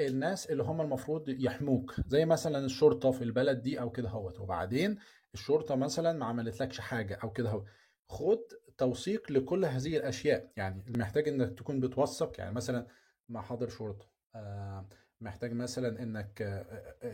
[0.00, 4.40] للناس اللي هم المفروض يحموك زي مثلا الشرطة في البلد دي أو كده هوت.
[4.40, 4.98] وبعدين
[5.34, 7.64] الشرطة مثلا ما عملتلكش حاجة أو كده هو
[8.08, 8.38] خد
[8.78, 10.50] توثيق لكل هذه الأشياء.
[10.56, 12.40] يعني محتاج إنك تكون بتوثق.
[12.40, 12.86] يعني مثلا
[13.28, 14.06] محاضر شرطة.
[14.34, 14.86] آه،
[15.20, 16.64] محتاج مثلا إنك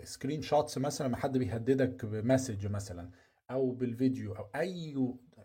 [0.05, 3.11] screenshots مثلا ما حد بيهددك ب message مثلا.
[3.51, 4.95] أو بالفيديو أو أي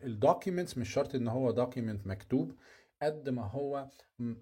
[0.03, 2.55] ال documents مش شرط إن هو document مكتوب
[3.01, 3.87] قد ما هو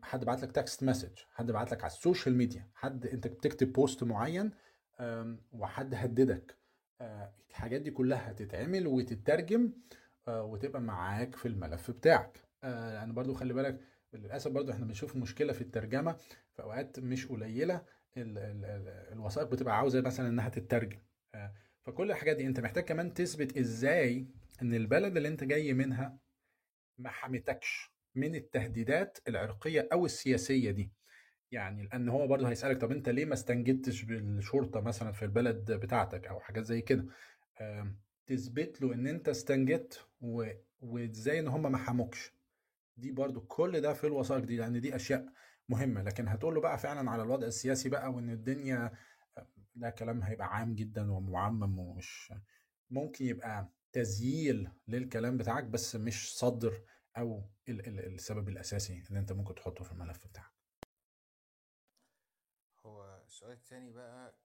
[0.01, 3.73] حد بعت لك text message حد بعت لك على ال social media حد أنت بتكتب
[3.73, 4.51] post معين
[5.51, 6.57] وحد هددك.
[7.01, 9.71] آه، الحاجات دي كلها تتعمل وتترجم
[10.27, 12.37] آه، وتبقى معاك في الملف بتاعك.
[12.63, 13.79] آه، يعني برضو خلي بالك
[14.13, 16.15] للأسف برضو إحنا بنشوف مشكلة في الترجمة
[16.55, 17.75] في أوقات مش قليلة
[18.17, 20.99] ال ال ال الوثائق بتبقى عاوزة مثلا إنها تترجم.
[21.87, 24.27] فكل الحاجات دي انت محتاج كمان تثبت إزاي
[24.61, 26.17] ان البلد اللي انت جاي منها
[26.97, 30.91] ما حمتكش من التهديدات العرقية أو السياسية دي.
[31.51, 36.27] يعني لأن هو برضه هيسألك طب انت ليه ما استنجدتش بالشرطة مثلا في البلد بتاعتك
[36.27, 37.05] أو حاجات زي كده؟
[38.27, 40.49] تثبت له ان انت استنجدت و...
[40.81, 42.33] وازاي ان هم ما حموكش.
[42.97, 45.25] دي برضو كل ده في الوثائق دي لأن دي اشياء
[45.69, 46.03] مهمة.
[46.03, 48.91] لكن هتقول له بقى فعلا على الوضع السياسي بقى وان الدنيا
[49.79, 52.33] ده كلام هيبقى عام جدا ومعمم ومش
[52.89, 56.81] ممكن يبقى تزييل للكلام بتاعك بس مش صدر
[57.17, 60.51] أو ال ال السبب الأساسي اللي أنت ممكن تحطه في الملف بتاعك.
[62.85, 64.35] هو السؤال التاني بقى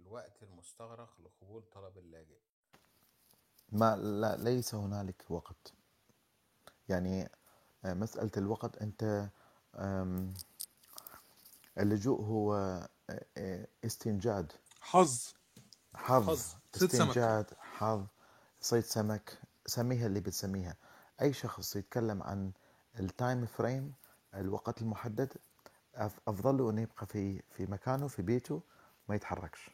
[0.00, 2.38] الوقت المستغرق لقبول طلب اللاجئ.
[3.72, 5.74] ما لا ليس هنالك وقت.
[6.88, 7.28] يعني
[7.84, 9.30] مسألة الوقت أنت
[9.74, 10.34] آم،
[11.78, 12.80] اللجوء هو
[13.84, 14.52] استنجاد.
[14.80, 15.32] حظ.
[15.94, 16.26] حظ.
[16.28, 16.56] حظ.
[16.74, 17.00] صيد سمك.
[17.08, 18.06] استنجاد حظ.
[18.60, 19.38] صيد سمك.
[19.66, 20.76] سميها اللي بتسميها.
[21.22, 22.52] أي شخص يتكلم عن
[23.00, 23.94] ال time frame
[24.34, 25.32] الوقت المحدد
[25.94, 28.62] أفضل له إنه يبقى في في مكانه في بيته
[29.08, 29.70] ما يتحركش.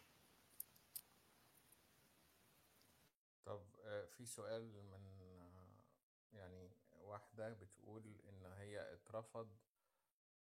[3.47, 6.71] طب آه، في سؤال من آه، يعني
[7.05, 9.49] واحدة بتقول إن هي اترفض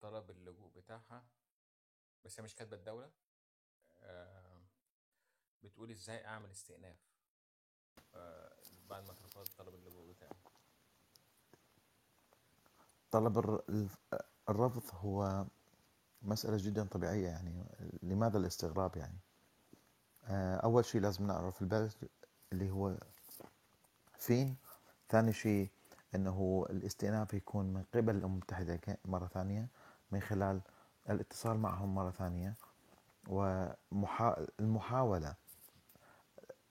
[0.01, 1.23] طلب اللجوء بتاعها.
[2.25, 3.09] بس هي مش كاتبة الدولة.
[3.99, 4.61] آه،
[5.63, 6.97] بتقول إزاي أعمل استئناف.
[8.15, 8.55] آه،
[8.89, 10.31] بعد ما اترفض طلب اللجوء بتاعي.
[13.11, 13.61] طلب
[14.49, 15.45] الرفض هو
[16.21, 17.65] مسألة جدا طبيعية يعني.
[18.03, 19.19] لماذا الاستغراب يعني؟
[20.23, 21.93] آه، أول شيء لازم نعرف البلد
[22.53, 22.97] اللي هو
[24.19, 24.55] فين.
[25.09, 25.69] ثاني شيء
[26.15, 29.67] أنه الاستئناف يكون من قبل الأمم المتحدة مرة ثانية
[30.11, 30.61] من خلال
[31.09, 32.53] الاتصال معهم مرة ثانية.
[33.27, 35.35] والمحاولة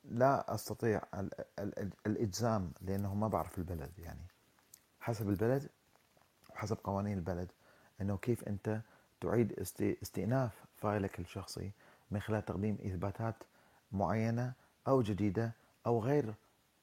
[0.05, 4.27] لا أستطيع ال- ال- ال- الإجزام لأنه ما بعرف البلد يعني.
[5.01, 5.71] حسب البلد
[6.51, 7.53] وحسب قوانين البلد
[8.01, 8.81] إنه كيف أنت
[9.21, 11.73] تعيد است- استئناف file ك الشخصي
[12.11, 13.35] من خلال تقديم إثباتات
[13.93, 14.53] معينة
[14.89, 15.53] أو جديدة
[15.87, 16.35] أو غير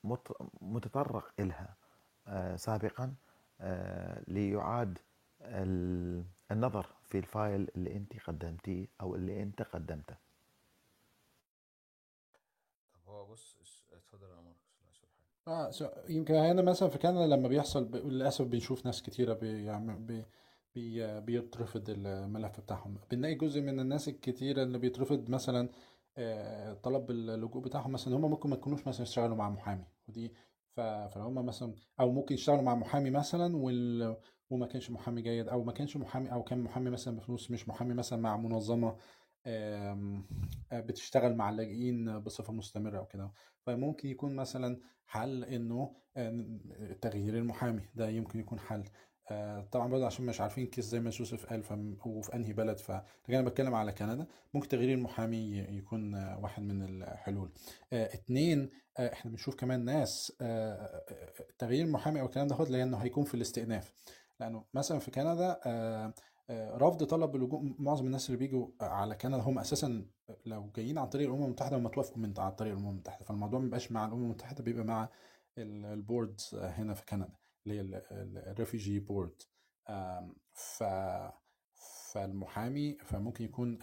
[0.04, 1.76] مت- متطرق إلها.
[2.28, 3.14] آه، سابقا
[3.62, 5.00] آه، ليعاد
[5.42, 10.16] ال- النظر في ال file اللي انت قدمتيه أو اللي انت قدمته.
[12.94, 13.58] طب هو بص
[13.94, 14.56] اتفضل يا حاجة.
[15.48, 17.96] آه so يمكن هنا مثلا في كندا لما بيحصل ب...
[17.96, 20.26] للأسف بنشوف ناس كتيرة بيعمل بي...
[20.76, 21.22] بي...
[21.22, 22.98] بيترفض الملف بتاعهم.
[23.12, 25.70] بنلاقي جزء من الناس الكتيرة اللي بيترفض مثلا
[26.18, 29.86] آه، طلب اللجوء بتاعهم مثلا هم ممكن ما يكونوش مثلا يشتغلوا مع محامي.
[30.08, 30.34] ودي
[30.76, 30.80] ف...
[30.82, 34.16] فهم مثلا أو ممكن يشتغلوا مع محامي مثلا وال...
[34.52, 37.94] وما كانش محامي جيد أو ما كانش محامي أو كان محامي مثلا بفلوس مش محامي
[37.94, 38.98] مثلا مع منظمة
[39.46, 40.22] آه،
[40.74, 43.32] بتشتغل مع اللاجئين بصفة مستمرة أو كده.
[43.66, 46.48] فممكن يكون مثلا حل إنه آه،
[47.02, 48.84] تغيير المحامي ده يمكن يكون حل.
[49.32, 51.64] آه، طبعا برضه عشان مش عارفين كيس زي ما يوسف قال
[52.06, 52.92] وفي أنهي بلد ف
[53.30, 54.28] أنا بتكلم على كندا.
[54.54, 57.52] ممكن تغيير المحامي يكون واحد من الحلول.
[57.94, 58.10] آه،
[59.00, 60.34] إحنا بنشوف كمان ناس
[61.58, 63.94] تغيير المحامي أو الكلام ده هو لأنه هيكون في الاستئناف.
[64.42, 66.14] لأنه مثلا في كندا آه،
[66.50, 70.06] آه، رفض طلب اللجوء معظم الناس اللي بيجوا على كندا هم أساسا
[70.46, 73.66] لو جايين عن طريق الأمم المتحدة هم توافقوا من عن طريق الأمم المتحدة فالموضوع ما
[73.66, 75.10] بيبقاش مع الأمم المتحدة بيبقى مع
[75.58, 77.30] ال board هنا في كندا
[77.66, 78.02] اللي هي
[78.52, 79.42] ال Refugee Board
[80.54, 80.84] ف
[82.12, 83.80] فالمحامي فممكن يكون.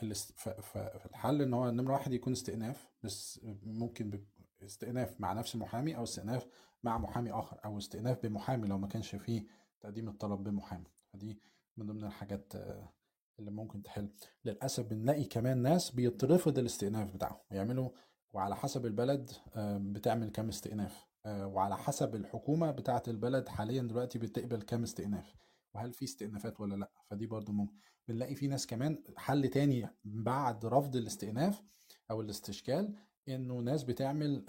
[0.62, 4.24] فالحل إن هو نمرة واحد يكون استئناف بس ممكن.
[4.62, 6.48] استئناف مع نفس المحامي أو استئناف
[6.82, 9.46] مع محامي آخر أو استئناف بمحامي لو ما كانش فيه
[9.80, 10.90] تقديم الطلب بمحامي.
[11.12, 11.40] فدي
[11.76, 12.92] من ضمن الحاجات آه،
[13.38, 14.10] اللي ممكن تحل.
[14.44, 17.38] للأسف بنلاقي كمان ناس بيترفض الاستئناف بتاعهم.
[17.50, 17.90] يعملوا
[18.32, 21.06] وعلى حسب البلد آه، بتعمل كام استئناف.
[21.26, 25.34] آه، وعلى حسب الحكومة بتاعة البلد حاليا دلوقتي بتقبل كام استئناف.
[25.74, 27.76] وهل في استئنافات ولا لأ؟ فدي برضو ممكن.
[28.08, 31.62] بنلاقي في ناس كمان حل تاني بعد رفض الاستئناف
[32.10, 32.94] أو الاستشكال
[33.28, 34.44] إنه ناس بتعمل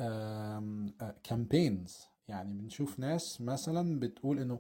[1.24, 4.60] campaigns يعني بنشوف ناس مثلا بتقول إنه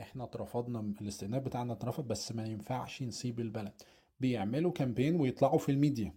[0.00, 3.72] إحنا اترفضنا الاستئناف بتاعنا اترفض بس ما ينفعش نسيب البلد.
[4.20, 6.14] بيعملوا campaign ويطلعوا في الميديا.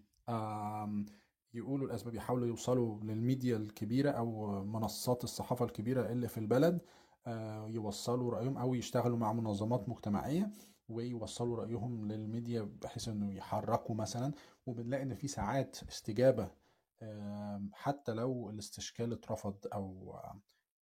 [1.53, 6.82] يقولوا الأسباب يحاولوا يوصلوا للميديا الكبيرة أو منصات الصحافة الكبيرة اللي في البلد.
[7.27, 10.51] آه، يوصلوا رأيهم أو يشتغلوا مع منظمات مجتمعية
[10.89, 14.34] ويوصلوا رأيهم للميديا بحيث إنه يحركوا مثلا.
[14.65, 16.51] وبنلاقي إن في ساعات استجابة
[17.73, 20.15] حتى لو الاستشكال اترفض أو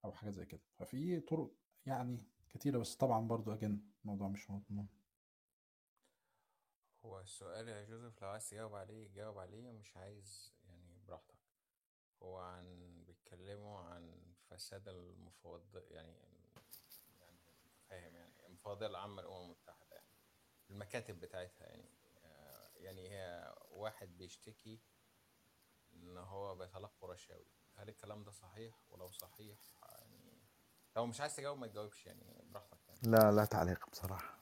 [0.05, 0.61] أو حاجة زي كده.
[0.77, 1.51] ففي طرق
[1.85, 4.87] يعني كتيرة بس طبعا برضو أجن الموضوع مش مضمون.
[7.05, 11.39] هو السؤال يا جوزيف لو عايز تجاوب عليه جاوب عليه مش عايز يعني براحتك.
[12.21, 16.17] هو عن بيتكلموا عن فساد المفوض يعني
[17.19, 17.39] يعني
[17.89, 20.07] فاهم يعني المفوضية العامة للأمم المتحدة يعني
[20.69, 21.89] المكاتب بتاعتها يعني
[22.23, 24.79] آه، يعني هي واحد بيشتكي
[25.93, 29.59] إن هو بيتلقى رشاوي هل الكلام ده صحيح؟ ولو صحيح
[30.95, 32.99] لو مش عايز تجاوب ما تجاوبش يعني براحتك يعني.
[33.03, 34.37] لا لا تعليق بصراحة.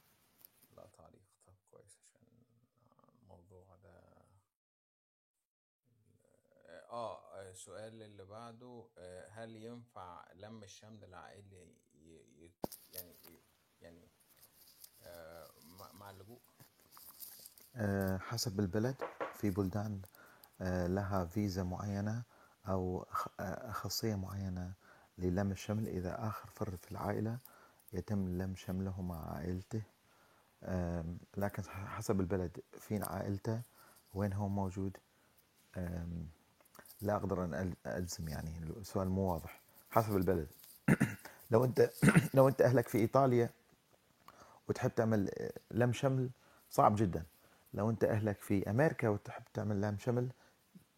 [0.77, 1.21] لا تعليق.
[1.47, 2.21] طب كويس عشان
[3.23, 4.01] الموضوع ده
[6.91, 12.51] آه السؤال اللي بعده آه، هل ينفع لم الشمل العائلي ي-
[12.93, 13.15] يعني
[13.81, 14.07] يعني
[15.03, 15.47] آه،
[15.93, 16.39] مع اللجوء؟
[17.75, 18.95] آه، حسب البلد
[19.33, 20.01] في بلدان
[20.61, 22.23] آه، لها فيزا معينة
[22.67, 24.73] أو أخ- آه، خاصية معينة.
[25.17, 27.37] للم الشمل إذا آخر فرد في العائلة
[27.93, 29.81] يتم لم شمله مع عائلته.
[31.37, 33.61] لكن حسب البلد فين عائلته
[34.13, 34.97] وين هو موجود
[37.01, 38.57] لا أقدر أن أجزم يعني.
[38.59, 39.61] السؤال مو واضح.
[39.89, 40.47] حسب البلد.
[41.51, 41.89] لو أنت
[42.35, 43.49] لو أنت أهلك في إيطاليا
[44.69, 46.29] وتحب تعمل آه، لم شمل
[46.69, 47.23] صعب جدا.
[47.73, 50.29] لو أنت أهلك في أمريكا وتحب تعمل لهم شمل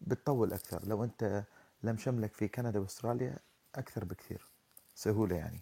[0.00, 0.88] بتطول أكثر.
[0.88, 1.44] لو أنت
[1.82, 3.38] لم شملك في كندا وأستراليا
[3.74, 4.46] أكثر بكثير
[4.94, 5.60] سهولة يعني.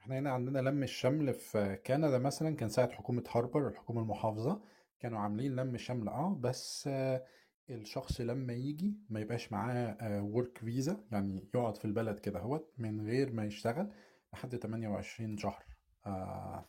[0.00, 4.60] إحنا هنا عندنا لم الشمل في كندا مثلا كان ساعة حكومة هاربر الحكومة المحافظة
[5.00, 7.24] كانوا عاملين لم شمل آه بس آه،
[7.70, 13.06] الشخص لما يجي ما يبقاش معاه ورك فيزا يعني يقعد في البلد كده هوت من
[13.06, 13.90] غير ما يشتغل
[14.32, 15.64] لحد 28 شهر
[16.06, 16.64] آه آه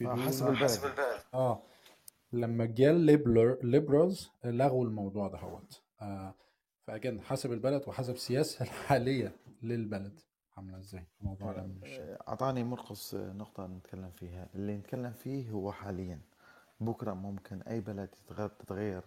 [0.00, 1.22] بدون حسب البلد.
[1.34, 1.62] آه
[2.32, 6.34] لما جه الليبرال ليبرالز لغوا الموضوع ده هوت آه
[6.86, 10.20] فأجن حسب البلد وحسب السياسة الحالية للبلد.
[10.56, 14.48] عاملة إزاي؟ في موضوع لم الشمل أعطاني مرقص نقطة نتكلم فيها.
[14.54, 16.20] اللي نتكلم فيه هو حاليا.
[16.80, 18.08] بكرة ممكن أي بلد
[18.58, 19.02] تتغير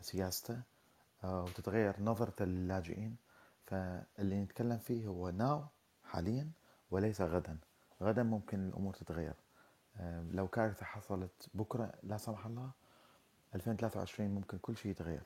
[0.00, 0.62] سياسته
[1.24, 3.16] آه، وتتغير نظرته للاجئين
[3.66, 5.64] فاللي نتكلم فيه هو ناو
[6.04, 6.50] حاليا
[6.90, 7.58] وليس غدا.
[8.02, 9.34] غدا ممكن الأمور تتغير.
[10.30, 12.70] لو كارثة حصلت بكرة لا سمح الله
[13.54, 15.22] 2023 ممكن كل شيء يتغير.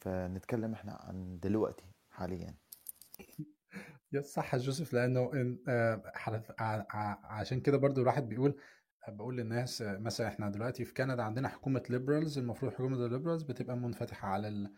[0.00, 2.54] فنتكلم إحنا عن دلوقتي حاليا.
[4.12, 5.30] يا صح جوزيف لأنه
[5.68, 6.02] آه،
[7.24, 8.56] عشان كده برضو الواحد بيقول
[9.08, 13.76] بقول للناس مثلا إحنا دلوقتي في كندا عندنا حكومة liberals المفروض حكومة ال liberals بتبقى
[13.76, 14.72] منفتحة على ال-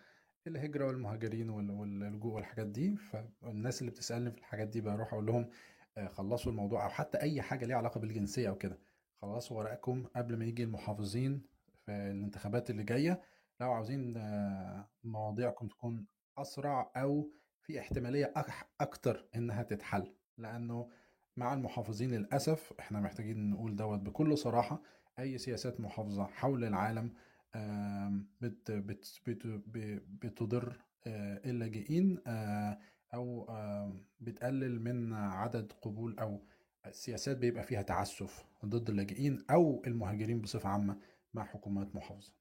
[0.46, 2.96] الهجرة والمهاجرين وال- واللجوء والحاجات دي.
[2.96, 5.50] فالناس اللي بتسألني في الحاجات دي بروح أقول لهم
[5.98, 8.78] آه، خلصوا الموضوع أو حتى أي حاجة ليها علاقة بالجنسية أو كده.
[9.22, 11.42] خلصوا ورقكم قبل ما يجي المحافظين
[11.86, 13.22] في الانتخابات اللي جاية.
[13.60, 14.14] لو عاوزين
[15.04, 16.06] مواضيعكم تكون
[16.38, 17.30] أسرع أو
[17.62, 20.88] في احتمالية أك- أكتر إنها تتحل لأنه
[21.36, 24.82] مع المحافظين للأسف إحنا محتاجين نقول دوت بكل صراحة
[25.18, 27.12] أي سياسات محافظة حول العالم
[27.56, 29.46] آم، بت بت بت
[30.26, 32.78] بتضر اللاجئين آه،
[33.14, 36.42] أو آم، بتقلل من عدد قبول أو
[36.86, 40.98] السياسات بيبقى فيها تعسف ضد اللاجئين أو المهاجرين بصفة عامة
[41.34, 42.32] مع حكومات محافظة.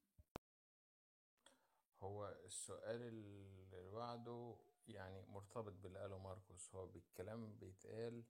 [2.01, 4.55] هو السؤال اللي بعده
[4.87, 6.75] يعني مرتبط باللي قاله ماركوس.
[6.75, 8.23] هو بالكلام بيتقال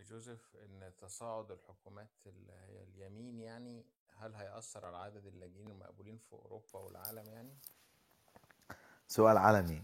[0.00, 6.32] جوزيف إن تصاعد الحكومات اللي هي اليمين يعني هل هيأثر على عدد اللاجئين المقبولين في
[6.32, 7.58] أوروبا والعالم يعني؟
[9.08, 9.82] سؤال عالمي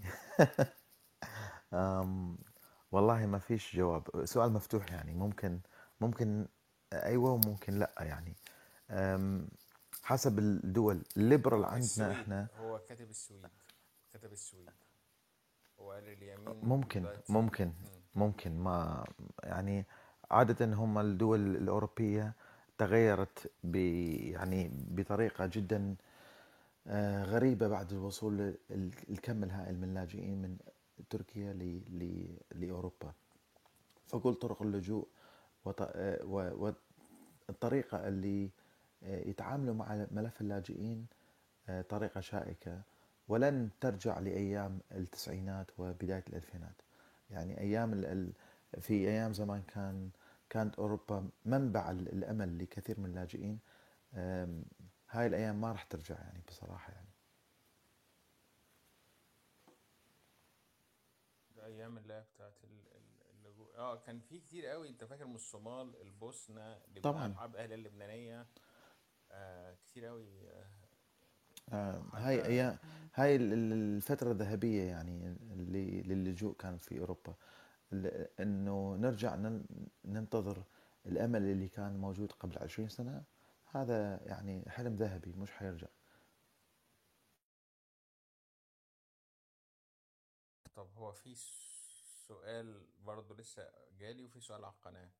[2.93, 4.25] والله ما فيش جواب.
[4.25, 5.15] سؤال مفتوح يعني.
[5.15, 5.61] ممكن
[6.01, 6.49] ممكن
[6.93, 8.37] أيوه وممكن لأ يعني.
[10.07, 11.03] حسب الدول.
[11.17, 12.47] الليبرال عندنا السويد إحنا.
[12.61, 13.47] هو كاتب السويد.
[14.15, 14.71] كتب السويد.
[15.81, 17.73] هو قال اليمين ممكن ممكن مم.
[18.15, 18.59] ممكن.
[18.59, 19.05] ما
[19.43, 19.85] يعني
[20.31, 22.33] عادة هم الدول الأوروبية
[22.79, 25.95] تغيرت ب يعني بطريقة جدا
[26.87, 28.55] آه، غريبة بعد الوصول
[29.11, 30.57] الكم الهائل من اللاجئين من
[31.11, 33.13] تركيا ل- ل- لأوروبا.
[34.07, 35.07] فكل طرق اللجوء
[35.65, 36.73] وط- آه، و-
[37.49, 38.51] والطريقة اللي
[39.03, 41.07] يتعاملوا مع ملف اللاجئين
[41.69, 42.83] آه، طريقة شائكة.
[43.29, 46.83] ولن ترجع لأيام التسعينات وبداية الألفينات.
[47.31, 48.33] يعني أيام ال-
[48.81, 50.11] في أيام زمان كان
[50.51, 53.59] كانت أوروبا منبع ال- الأمل لكثير من اللاجئين.
[55.11, 57.07] هاي الأيام ما راح ترجع يعني بصراحة يعني.
[61.65, 63.77] أيام اللي بتاعت ال- ال- اللجوء.
[63.77, 64.89] آه كان في كتير قوي.
[64.89, 67.35] أنت فاكر من الصومال البوسنة طبعا.
[67.39, 68.47] عرب أهل اللبنانية؟ آه
[69.87, 70.67] كتير قوي آه
[71.73, 72.79] آه، هاي أيام
[73.15, 77.35] هاي ال- ال- الفترة الذهبية يعني اللي للجوء كانت في أوروبا.
[77.93, 79.67] ال- إنه نرجع نن-
[80.05, 80.65] ننتظر
[81.07, 83.25] الأمل اللي كان موجود قبل عشرين سنة.
[83.67, 85.89] هذا يعني حلم ذهبي مش حيرجع.
[90.75, 91.35] طب هو في
[92.29, 95.11] سؤال برضه لسه جالي وفي سؤال على القناة.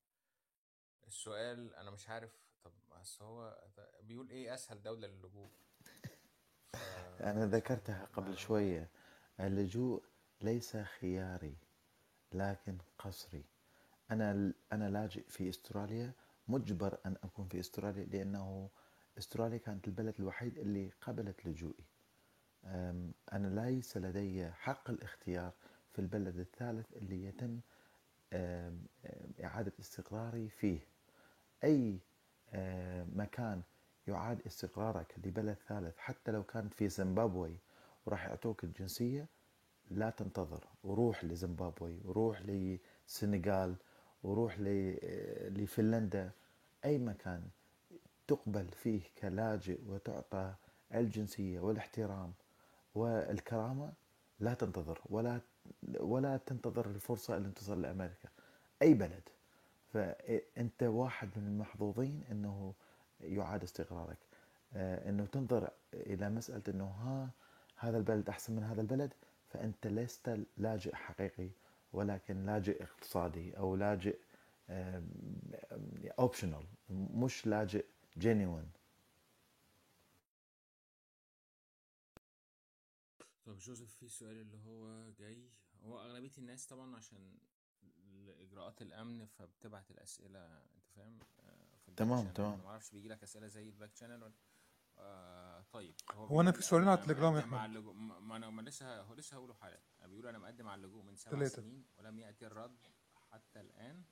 [1.07, 3.59] السؤال أنا مش عارف طب بس هو
[4.03, 5.51] بيقول إيه أسهل دولة للجوء
[6.73, 6.99] ف
[7.31, 8.91] أنا ذكرتها قبل شوية.
[9.41, 10.03] اللجوء
[10.41, 11.57] ليس خياري
[12.33, 13.45] لكن قسري
[14.11, 16.13] أنا أنا لاجئ في أستراليا.
[16.49, 18.71] مجبر أن أكون في أستراليا لأنه
[19.19, 21.85] أستراليا كانت البلد الوحيد اللي قبلت لجوئي.
[23.33, 25.53] أنا ليس لدي حق الاختيار
[25.93, 27.61] في البلد الثالث اللي يتم
[29.45, 30.81] إعادة استقراري فيه.
[31.65, 32.01] أم،
[33.17, 33.63] مكان
[34.09, 35.99] يعاد استقرارك لبلد ثالث.
[35.99, 37.57] حتى لو كانت في زيمبابوي
[38.07, 39.27] وراح يعطوك الجنسية
[39.91, 40.65] لا تنتظر.
[40.85, 43.75] وروح لزيمبابوي وروح للسنغال
[44.23, 44.99] وروح ل-
[45.63, 46.31] لفنلندا.
[46.85, 47.43] أي مكان
[48.27, 50.55] تقبل فيه كلاجئ وتعطى
[50.95, 52.33] الجنسية والاحترام
[52.95, 53.93] والكرامة
[54.41, 55.01] لا تنتظر.
[55.11, 55.41] ولا
[56.01, 58.29] ولا تنتظر الفرصة اللي تصل لأمريكا.
[58.83, 59.29] أي بلد.
[59.97, 62.75] فأنت واحد من المحظوظين أنه
[63.21, 64.19] يعاد استقرارك.
[64.75, 67.31] آه، أنه تنظر إلى مسألة أنه ها
[67.77, 69.13] هذا البلد أحسن من هذا البلد
[69.53, 71.49] فأنت لست لاجئ حقيقي
[71.93, 74.19] ولكن لاجئ اقتصادي أو لاجئ
[76.19, 77.85] اوبشنال مش لاجئ
[78.19, 78.71] جينيون
[83.47, 85.51] طب جوزيف في سؤال اللي هو جاي.
[85.85, 87.19] هو أغلبية الناس طبعا عشان
[88.29, 92.35] إجراءات الأمن فبتبعت الأسئلة أنت فاهم؟ آه، في الباك تمام شانل.
[92.35, 92.59] تمام.
[92.59, 94.33] ما أعرفش بيجي لك أسئلة زي الباك شانل ولا
[94.99, 95.95] آه طيب.
[96.15, 97.77] هو هو أنا في سؤالين على التليجرام يا أحمد.
[98.21, 99.81] ما أنا ما لسه هو لسه هقوله حالا.
[100.05, 102.87] بيقول أنا مقدم على اللجوء من سبع ثلاثة سنين ولم يأتي الرد
[103.33, 104.05] حتى الآن.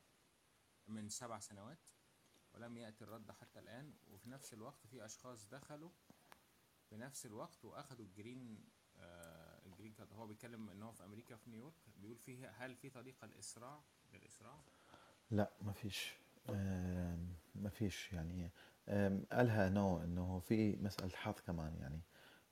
[0.89, 1.91] من سبع سنوات
[2.55, 3.95] ولم يأتي الرد حتى الآن.
[4.11, 5.91] وفي نفس الوقت في أشخاص دخلوا
[6.89, 8.65] في نفس الوقت وأخدوا ال Green
[8.97, 10.13] آه ال Green Card.
[10.13, 11.75] هو بيتكلم إن هو في أمريكا في نيويورك.
[11.97, 13.85] بيقول فيه هل في طريقه للاسراع
[14.15, 14.55] للاسراع
[15.31, 16.15] لا ما فيش.
[17.55, 18.51] ما فيش يعني.
[19.33, 22.01] قالها no إنه في مسألة حظ كمان يعني.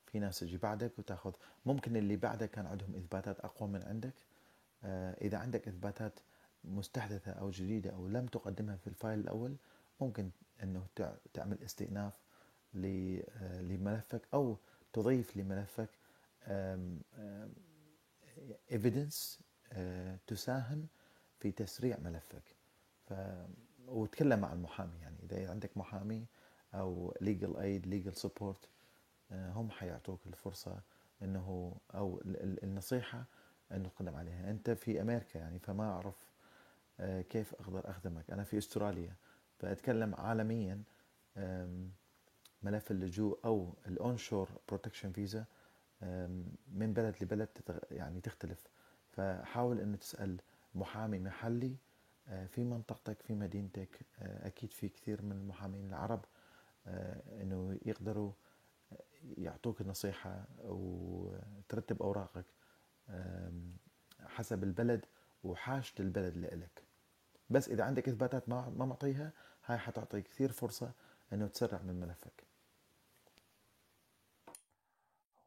[0.05, 1.33] في ناس تجي بعدك وتأخذ.
[1.65, 4.13] ممكن اللي بعدك كان عندهم إثباتات أقوى من عندك.
[4.83, 6.19] آه، إذا عندك إثباتات
[6.63, 9.55] مستحدثة أو جديدة أو لم تقدمها في الفايل الأول
[10.01, 10.29] ممكن
[10.63, 12.13] إنه تع- تعمل استئناف
[12.75, 14.57] آه، لملفك أو
[14.93, 15.89] تضيف لملفك
[18.71, 19.39] evidence
[19.71, 20.87] آه، تساهم
[21.43, 22.55] في تسريع ملفك.
[23.09, 23.13] ف
[23.87, 26.25] وتكلم مع المحامي يعني إذا عندك محامي
[26.73, 28.67] أو aid legal support
[29.31, 30.81] آه، هم حيعطوك الفرصة
[31.21, 33.25] إنه أو ال- ال- النصيحة
[33.71, 34.51] إنه تقدم عليها.
[34.51, 36.15] أنت في أمريكا يعني فما أعرف
[36.99, 38.31] آه، كيف أقدر أخدمك.
[38.31, 39.15] أنا في أستراليا
[39.59, 40.83] فأتكلم عالميا
[42.63, 45.45] ملف اللجوء أو ال onshore protection visa
[46.71, 47.49] من بلد لبلد
[47.91, 48.67] يعني تختلف.
[49.11, 50.37] فحاول إنه تسأل
[50.75, 51.77] محامي محلي
[52.27, 56.25] آه، في منطقتك في مدينتك آه، أكيد في كثير من المحامين العرب
[56.87, 58.31] آه، إنه يقدروا
[59.37, 62.45] يعطوك النصيحه وترتب أوراقك
[64.25, 65.05] حسب البلد
[65.43, 66.83] وحاجة البلد لإلك.
[67.49, 69.31] بس إذا عندك إثباتات ما معطيها
[69.65, 70.91] هاي حتعطي كثير فرصة
[71.33, 72.43] إنه تسرع من ملفك.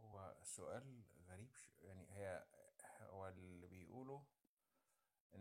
[0.01, 0.83] هو سؤال
[1.31, 2.45] غريب ش- يعني هي
[3.11, 4.23] هو اللي بيقوله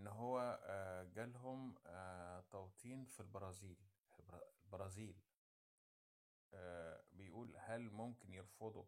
[0.06, 3.77] إن هو آه، جالهم آه، توطين في البرازيل
[4.19, 5.15] البرا- البرازيل.
[6.53, 8.84] آه، بيقول هل ممكن يرفضوا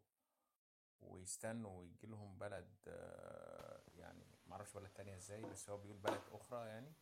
[1.02, 2.68] ويستنوا ويجي لهم بلد
[3.96, 6.94] يعني معرفش بلد تانية إزاي بس هو بيقول بلد أخرى يعني؟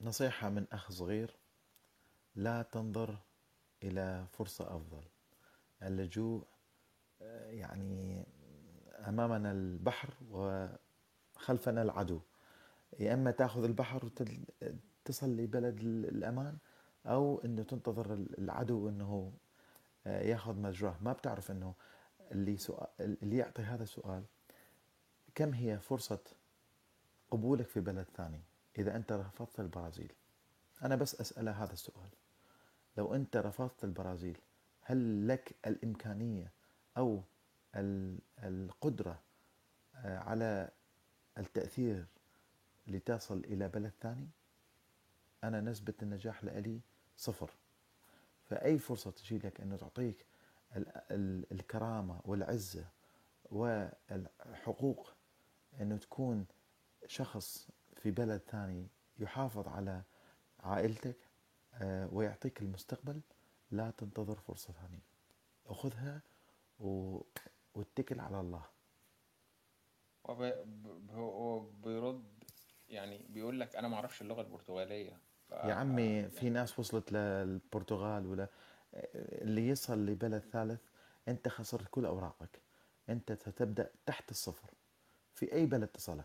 [0.00, 1.36] نصيحة من أخ صغير
[2.34, 3.18] لا تنظر
[3.82, 5.04] إلى فرصة أفضل.
[5.82, 6.46] اللجوء
[7.50, 8.26] يعني
[9.08, 10.14] أمامنا البحر
[11.46, 12.20] وخلفنا العدو.
[12.98, 16.56] يا إما تأخذ البحر وتصل لبلد ال- الأمان
[17.06, 19.32] أو أنه تنتظر العدو أنه
[20.06, 20.96] آه، يأخذ مجراه.
[21.02, 21.74] ما بتعرف أنه
[22.32, 22.88] اللي سؤال
[23.22, 24.24] اللي يعطي هذا السؤال
[25.34, 26.18] كم هي فرصة
[27.30, 28.40] قبولك في بلد ثاني
[28.78, 30.12] إذا أنت رفضت البرازيل؟
[30.82, 32.08] أنا بس أسأله هذا السؤال.
[32.98, 34.38] لو أنت رفضت البرازيل
[34.82, 36.52] هل لك الإمكانية
[36.96, 37.22] أو
[37.76, 39.20] ال- القدرة
[39.94, 40.70] آه، على
[41.38, 42.06] التأثير
[42.86, 44.28] لتصل إلى بلد ثاني؟
[45.44, 46.80] أنا نسبة النجاح لإلي
[47.16, 47.50] صفر.
[48.44, 50.26] فأي فرصة تجي لك أنه تعطيك
[50.76, 52.88] ال- ال- الكرامة والعزة
[53.50, 55.12] والحقوق
[55.80, 56.46] أنه تكون
[57.06, 58.86] شخص في بلد ثاني
[59.18, 60.02] يحافظ على
[60.60, 61.16] عائلتك
[61.74, 63.20] آه، ويعطيك المستقبل
[63.70, 65.02] لا تنتظر فرصة ثانية.
[65.66, 66.20] أخذها.
[67.74, 68.64] واتكل على الله.
[70.26, 72.24] هو بي- ب- هو بيرد
[72.88, 75.20] يعني بيقول لك أنا ما أعرفش اللغة البرتغالية.
[75.48, 78.48] ف يا عمي في ناس وصلت للبرتغال ولا
[79.14, 80.80] اللي يصل لبلد ثالث
[81.28, 82.60] أنت خسرت كل أوراقك.
[83.08, 84.70] أنت ستبدأ تحت الصفر
[85.34, 86.24] في أي بلد تصله.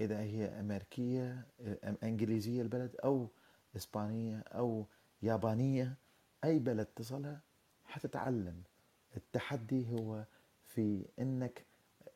[0.00, 1.46] إذا هي أمريكية
[2.02, 3.28] إنجليزية البلد أو
[3.76, 4.86] إسبانية أو
[5.22, 5.94] يابانية
[6.44, 7.40] أي بلد تصلها
[7.84, 8.62] حتتعلم.
[9.16, 10.24] التحدي هو
[10.64, 11.64] في إنك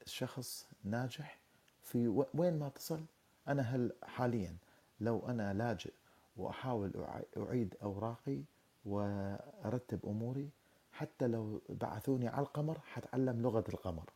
[0.06, 1.38] شخص ناجح
[1.82, 3.04] في وين ما تصل
[3.48, 4.56] أنا هل حاليا
[5.00, 5.92] لو أنا لاجئ
[6.36, 8.42] وأحاول أع- أعيد أوراقي
[8.84, 10.50] وأرتب أموري
[10.92, 14.10] حتى لو بعثوني على القمر حتعلم لغة القمر.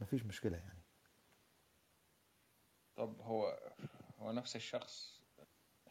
[0.00, 0.78] ما فيش مشكلة يعني.
[2.96, 3.58] طب هو
[4.18, 5.20] هو نفس الشخص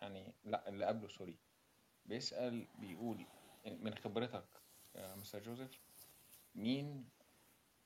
[0.02, 1.38] يعني لا اللي قبله سوري
[2.06, 3.26] بيسأل بيقول
[3.66, 4.46] من خبرتك
[4.96, 5.80] يا مستر جوزيف
[6.56, 7.10] مين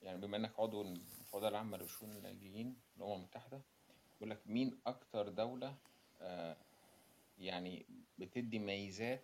[0.07, 3.61] يعني بما إنك عضو المفوضية العامة لشؤون اللاجئين الأمم المتحدة
[4.13, 5.75] بيقول لك مين أكتر دولة
[6.21, 6.57] آه،
[7.37, 7.85] يعني
[8.17, 9.23] بتدي ميزات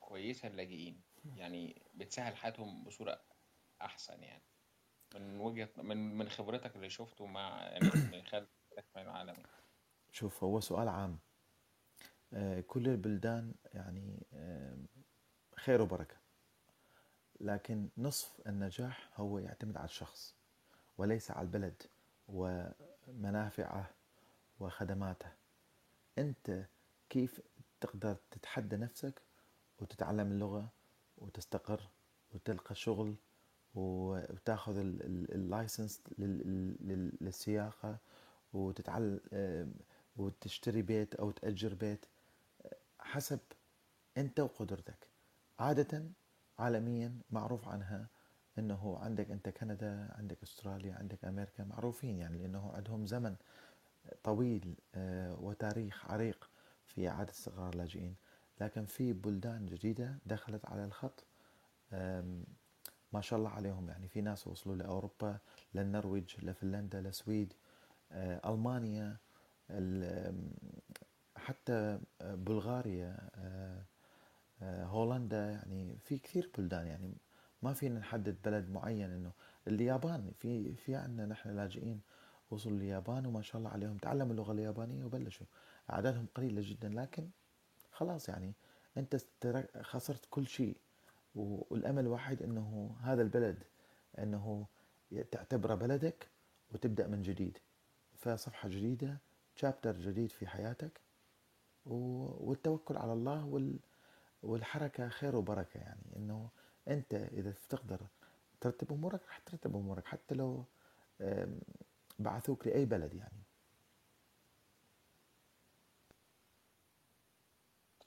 [0.00, 1.00] كويسة للاجئين؟
[1.36, 3.20] يعني بتسهل حياتهم بصورة
[3.82, 4.42] أحسن يعني.
[5.14, 8.46] من وجهة من من خبرتك اللي شفته مع من خلال
[8.96, 9.36] العالم.
[10.12, 11.18] شوف هو سؤال عام.
[12.32, 14.78] آه، كل البلدان يعني آه،
[15.56, 16.21] خير وبركة.
[17.42, 20.34] لكن نصف النجاح هو يعتمد على الشخص
[20.98, 21.82] وليس على البلد
[22.28, 23.90] ومنافعه
[24.60, 25.28] وخدماته.
[26.18, 26.66] أنت
[27.10, 27.40] كيف
[27.80, 29.22] تقدر تتحدى نفسك
[29.78, 30.68] وتتعلم اللغة
[31.18, 31.88] وتستقر
[32.34, 33.14] وتلقى شغل
[33.74, 37.98] وتأخذ اللايسنس للسياقة
[38.52, 39.20] وتتعلم
[40.16, 42.06] وتشتري بيت أو تأجر بيت؟
[43.00, 43.38] حسب
[44.16, 45.08] أنت وقدرتك.
[45.58, 46.04] عادة
[46.58, 48.06] عالميا معروف عنها
[48.58, 53.36] إنه عندك أنت كندا عندك أستراليا عندك أمريكا معروفين يعني لأنه عندهم زمن
[54.24, 56.50] طويل آه، وتاريخ عريق
[56.86, 58.14] في إعادة استقرار اللاجئين.
[58.60, 61.24] لكن في بلدان جديدة دخلت على الخط
[63.12, 64.08] ما شاء الله عليهم يعني.
[64.08, 65.38] في ناس وصلوا لأوروبا
[65.74, 67.54] للنرويج لفنلندا للسويد
[68.12, 69.16] آه، ألمانيا
[71.36, 73.82] حتى بلغاريا آه،
[74.62, 77.14] هولندا يعني في كثير بلدان يعني
[77.62, 79.32] ما فينا نحدد بلد معين إنه
[79.68, 82.00] اليابان في في عندنا نحن لاجئين
[82.50, 85.46] وصلوا اليابان وما شاء الله عليهم تعلموا اللغة اليابانية وبلشوا.
[85.90, 87.28] أعدادهم قليلة جدا لكن
[87.92, 88.52] خلاص يعني
[88.96, 89.16] أنت
[89.80, 90.76] خسرت كل شيء.
[91.34, 93.62] والأمل واحد إنه هذا البلد
[94.18, 94.66] إنه
[95.30, 96.28] تعتبره بلدك
[96.72, 97.58] وتبدأ من جديد.
[98.18, 99.18] فصفحة جديدة
[99.54, 101.00] شابتر جديد في حياتك
[101.86, 103.44] والتوكل على الله
[104.42, 106.48] والحركة خير وبركة يعني إنه
[106.88, 108.00] أنت إذا بتقدر
[108.60, 110.64] ترتب أمورك رح ترتب أمورك حتى لو
[112.18, 113.42] بعثوك لأي بلد يعني.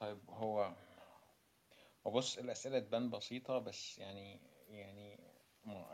[0.00, 0.76] طيب هو
[2.04, 5.20] وبص الأسئلة تبان بسيطة بس يعني يعني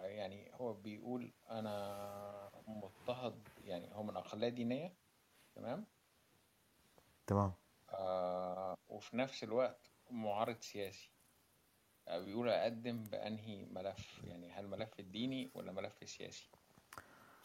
[0.02, 4.96] يعني هو بيقول أنا مضطهد يعني هو من أقلية دينية
[5.54, 5.86] تمام؟
[7.26, 7.52] تمام.
[7.90, 11.10] آه وفي نفس الوقت معارض سياسي.
[12.08, 16.50] بيقول أقدم بأنهي ملف؟ يعني هل ملف الديني ولا ملف السياسي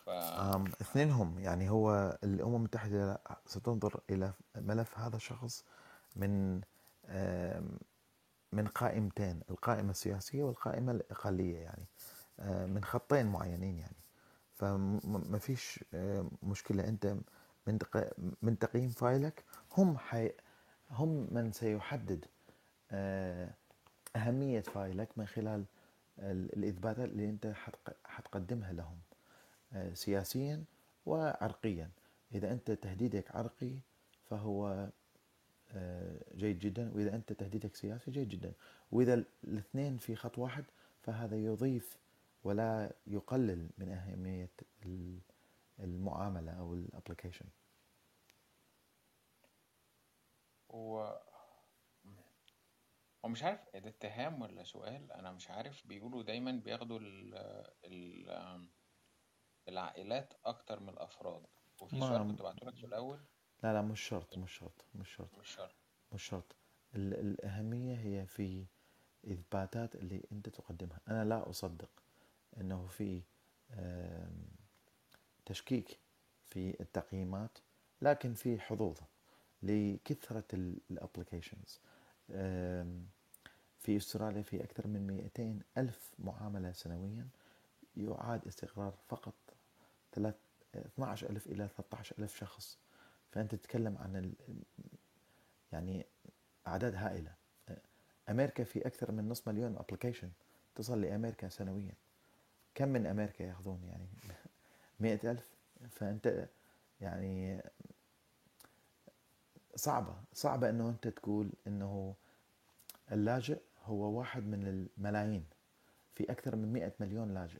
[0.05, 0.09] ف...
[0.09, 1.39] اثنينهم.
[1.39, 5.65] يعني هو الأمم المتحدة ستنظر إلى ملف هذا الشخص
[6.15, 6.61] من
[8.51, 11.87] من قائمتين القائمة السياسية والقائمة الإقلية يعني
[12.67, 13.97] من خطين معينين يعني.
[14.53, 15.83] فما فيش
[16.43, 16.87] مشكلة.
[16.87, 17.17] أنت
[17.67, 17.79] من
[18.41, 19.43] من تقييم فايلك
[19.77, 20.31] هم حي
[20.89, 22.25] هم من سيحدد
[24.15, 25.65] أهمية فايلك من خلال
[26.19, 27.53] الإثباتات اللي أنت
[28.05, 28.97] حتقدمها لهم
[29.73, 30.63] آه، سياسيا
[31.05, 31.89] وعرقيا.
[32.33, 33.71] إذا أنت تهديدك عرقي
[34.29, 34.89] فهو
[35.71, 38.51] آه، جيد جدا وإذا أنت تهديدك سياسي جيد جدا.
[38.91, 40.63] وإذا الاثنين في خط واحد
[41.03, 41.97] فهذا يضيف
[42.43, 44.49] ولا يقلل من أهمية
[45.79, 47.45] المعاملة أو الابلكيشن
[53.27, 55.87] هو مش عارف ده اتهام ولا سؤال؟ أنا مش عارف.
[55.87, 57.35] بيقولوا دايما بياخدوا ال
[57.85, 58.67] ال
[59.67, 61.43] العائلات أكتر من الأفراد.
[61.81, 63.19] وفي سؤال كنت بعته لك في الأول.
[63.63, 65.39] لا لا مش شرط مش شرط مش شرط.
[65.39, 65.75] مش شرط.
[66.13, 66.55] مش شرط.
[66.95, 68.65] الأهمية هي في
[69.25, 70.99] إثباتات اللي أنت تقدمها.
[71.07, 71.89] أنا لا أصدق
[72.57, 73.21] أنه في
[75.45, 75.99] تشكيك
[76.45, 77.57] في التقييمات
[78.01, 78.97] لكن في حظوظ
[79.63, 81.81] لكثرة الابلكيشنز
[83.87, 87.27] في أستراليا في أكثر من 200 ألف معاملة سنويا
[87.97, 89.33] يعاد استقرار فقط
[90.75, 92.77] 12 ألف إلى 13 ألف شخص.
[93.31, 94.33] فأنت تتكلم عن
[95.71, 96.05] يعني
[96.67, 97.33] أعداد هائلة.
[98.29, 100.31] أمريكا في أكثر من نصف مليون أبليكيشن
[100.75, 101.93] تصل لأمريكا سنويا.
[102.75, 104.07] كم من أمريكا يأخذون يعني؟
[104.99, 105.55] مئة ألف.
[105.89, 106.47] فأنت
[107.01, 107.61] يعني
[109.75, 112.15] صعبة صعبة أنه أنت تقول أنه
[113.11, 115.45] اللاجئ هو واحد من الملايين
[116.15, 117.59] في أكثر من 100 مليون لاجئ.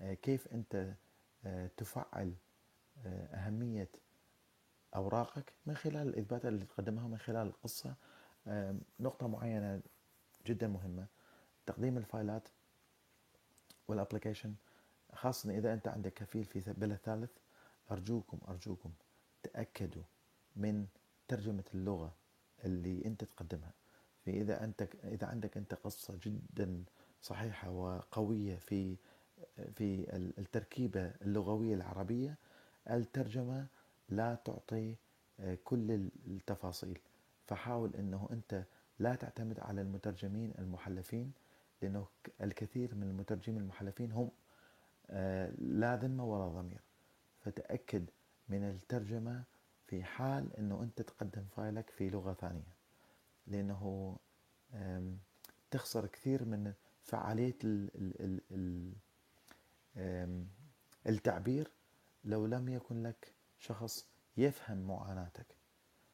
[0.00, 0.94] آه، كيف أنت
[1.44, 2.34] آه، تفعل
[3.06, 3.88] آه، أهمية
[4.96, 7.94] أوراقك من خلال الإثباتات اللي تقدمها من خلال القصة؟
[9.00, 9.80] نقطة معينة
[10.46, 11.06] جدا مهمة.
[11.66, 12.48] تقديم الفايلات
[13.88, 14.54] والأبلكيشن
[15.12, 17.30] خاصة إذا أنت عندك كفيل في بلد ثالث
[17.90, 18.92] أرجوكم أرجوكم
[19.42, 20.02] تأكدوا
[20.56, 20.86] من
[21.28, 22.14] ترجمة اللغة
[22.64, 23.72] اللي أنت تقدمها.
[24.26, 26.84] فإذا أنت إذا عندك أنت قصة جدا
[27.22, 28.96] صحيحة وقوية في
[29.56, 30.06] في
[30.38, 32.38] التركيبة اللغوية العربية
[32.90, 33.66] الترجمة
[34.08, 34.96] لا تعطي
[35.40, 35.90] آه، كل
[36.26, 36.98] التفاصيل.
[37.46, 38.64] فحاول أنه أنت
[38.98, 41.32] لا تعتمد على المترجمين المحلفين
[41.82, 42.06] لأنه
[42.40, 44.30] الكثير من المترجمين المحلفين هم
[45.10, 46.80] آه، لا ذمة ولا ضمير.
[47.40, 48.10] فتأكد
[48.48, 49.44] من الترجمة
[49.86, 52.74] في حال أنه أنت تقدم فايلك في لغة ثانية.
[53.46, 54.16] لأنه
[55.70, 56.72] تخسر كثير من
[57.02, 57.58] فعالية
[61.06, 61.70] التعبير
[62.24, 65.46] لو لم يكن لك شخص يفهم معاناتك.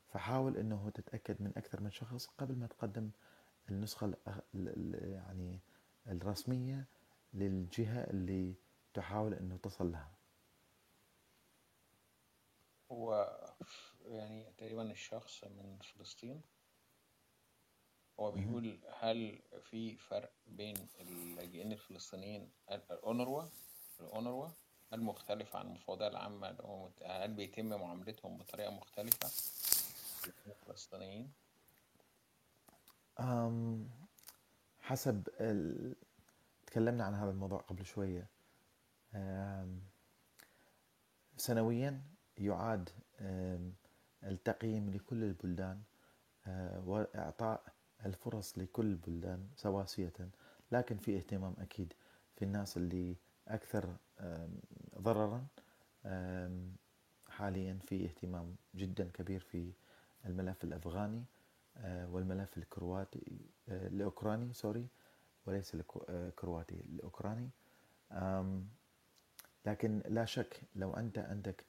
[0.09, 3.11] فحاول إنه تتأكد من أكثر من شخص قبل ما تقدم
[3.69, 4.15] النسخة
[4.95, 5.61] يعني
[6.07, 6.85] الرسمية
[7.35, 8.55] للجهة اللي
[8.95, 10.11] تحاول إنه تصل لها.
[12.93, 13.37] هو
[14.05, 16.43] يعني تقريبا الشخص من فلسطين.
[18.21, 19.39] هو بيقول هل
[19.71, 23.45] في فرق بين اللاجئين الفلسطينيين الأونروا
[24.01, 24.49] الأونروا
[24.93, 26.57] هل مختلف عن المفوضية العامة
[27.07, 29.31] هل بيتم معاملتهم بطريقة مختلفة
[30.47, 31.33] الفلسطينيين؟
[33.21, 33.91] أم
[34.81, 35.95] حسب ال...
[36.67, 38.27] تكلمنا عن هذا الموضوع قبل شوية
[41.37, 42.03] سنويا
[42.39, 42.91] يعاد
[44.23, 45.83] التقييم لكل البلدان
[46.47, 47.63] أه، وإعطاء
[48.07, 50.13] الفرص لكل البلدان سواسية
[50.73, 51.93] لكن في اهتمام أكيد
[52.37, 53.17] في الناس اللي
[53.49, 53.97] أكثر
[54.99, 55.47] ضررا
[57.29, 59.73] حاليا في اهتمام جدا كبير في
[60.27, 61.25] الملف الأفغاني
[61.77, 64.87] أه، والملف الكرواتي أه، الأوكراني سوري
[65.47, 65.77] وليس
[66.09, 67.51] الكرواتي الأوكراني.
[69.67, 71.65] لكن لا شك لو أنت عندك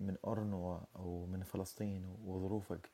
[0.00, 2.90] من أورنوا أو من فلسطين وظروفك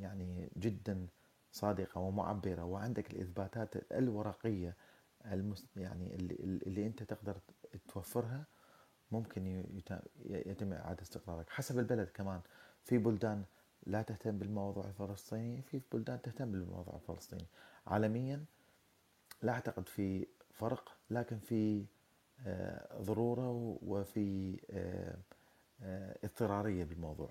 [0.00, 1.06] يعني جدا
[1.52, 4.76] صادقة ومعبرة وعندك الإثباتات الورقية
[5.26, 6.34] المس يعني اللي,
[6.66, 7.36] اللي أنت تقدر
[7.88, 8.44] توفرها
[9.12, 9.64] ممكن
[10.24, 11.50] يتم إعادة استقرارك.
[11.50, 12.40] حسب البلد كمان.
[12.84, 13.44] في بلدان
[13.86, 17.46] لا تهتم بالموضوع الفلسطيني في بلدان تهتم بالموضوع الفلسطيني.
[17.86, 18.44] عالميا
[19.42, 21.84] لا أعتقد في فرق لكن في
[22.46, 25.16] آه، ضرورة وفي آه،
[25.82, 27.30] آه، اضطرارية بالموضوع.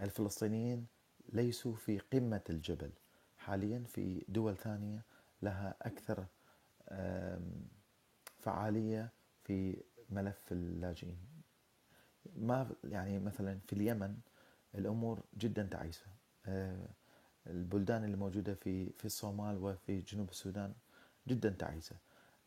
[0.00, 0.86] الفلسطينيين
[1.32, 2.90] ليسوا في قمة الجبل.
[3.38, 5.02] حاليا في دول ثانية
[5.42, 6.26] لها أكثر
[8.38, 9.12] فعالية
[9.44, 11.18] في ملف اللاجئين.
[12.36, 14.18] ما يعني مثلا في اليمن
[14.74, 16.06] الأمور جدا تعيسة.
[16.46, 16.88] آه،
[17.46, 20.74] البلدان اللي موجودة في في الصومال وفي جنوب السودان
[21.28, 21.96] جدا تعيسة.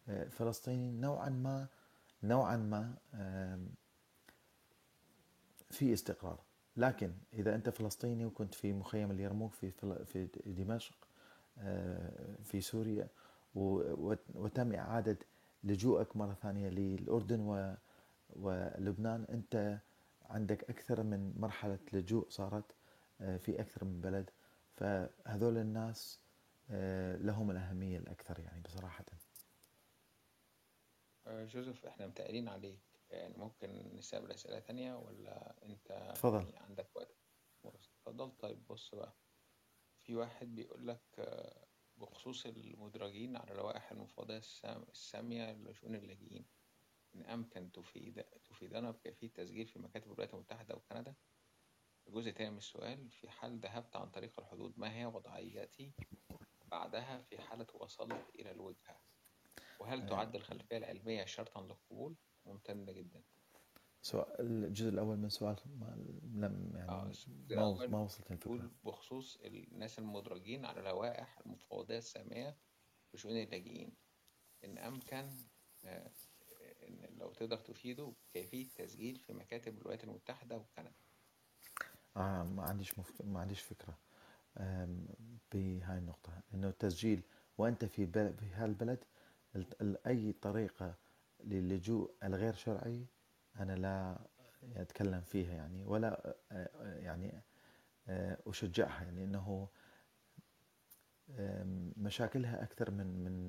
[0.07, 1.67] آه، فلسطين نوعا ما
[2.23, 2.95] نوعا ما
[5.69, 6.39] في استقرار.
[6.77, 9.71] لكن إذا أنت فلسطيني وكنت في مخيم اليرموك في
[10.05, 10.95] في دمشق
[11.59, 13.07] آه، في سوريا
[13.55, 15.17] وتم إعادة
[15.63, 17.75] لجوءك مرة ثانية للأردن
[18.35, 19.79] ولبنان أنت
[20.29, 22.75] عندك أكثر من مرحلة لجوء صارت
[23.21, 24.29] آه، في أكثر من بلد.
[24.75, 26.19] فهذول الناس
[26.71, 29.05] آه، لهم الأهمية الأكثر يعني بصراحة.
[31.27, 32.79] جوزيف إحنا متقلين عليك.
[33.15, 36.43] يعني ممكن نستقبل أسئلة تانية ولا أنت اتفضل.
[36.43, 37.15] يعني عندك وقت؟
[37.65, 38.31] اتفضل.
[38.31, 39.15] طيب بص بقى.
[40.01, 41.67] في واحد بيقول لك آه،
[41.97, 46.45] بخصوص المدرجين على لوائح المفوضية السامية لشؤون اللاجئين
[47.15, 51.15] إن أمكن تفيد تفيدنا بكيفية تسجيل في مكاتب الولايات المتحدة وكندا؟
[52.07, 55.93] الجزء الثاني من السؤال في حال ذهبت عن طريق الحدود ما هي وضعيتي
[56.65, 59.01] بعدها في حالة وصلت إلى الوجهة؟
[59.79, 60.07] وهل آه.
[60.07, 62.15] تعد الخلفية العلمية شرطا للقبول؟
[62.45, 63.21] ممتنة جدا.
[64.01, 67.11] سؤال الجزء الأول من سؤال ما لم يعني آه
[67.49, 68.71] ما, ما وصلت الفكرة.
[68.83, 72.57] بخصوص الناس المدرجين على لوائح المفوضية السامية
[73.13, 73.91] بشؤون اللاجئين.
[74.63, 75.29] إن أمكن
[75.85, 76.11] آه
[76.87, 80.93] إن لو تقدر تفيده كيفية تسجيل في مكاتب الولايات المتحدة وكندا.
[82.17, 83.21] آه ما عنديش مفك...
[83.21, 83.97] ما عنديش فكرة.
[85.53, 86.41] بهاي النقطة.
[86.53, 87.21] إنه التسجيل
[87.57, 88.33] وأنت في بل...
[88.33, 89.03] في هالبلد
[90.07, 90.95] أي طريقة
[91.45, 93.07] للجوء الغير شرعي
[93.59, 94.27] أنا لا
[94.75, 96.35] أتكلم فيها يعني ولا
[96.81, 97.41] يعني
[98.47, 99.69] أشجعها يعني أنه
[101.97, 103.47] مشاكلها أكثر من من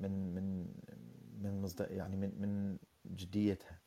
[0.00, 0.74] من من
[1.42, 3.80] من مصدق يعني من من جديتها.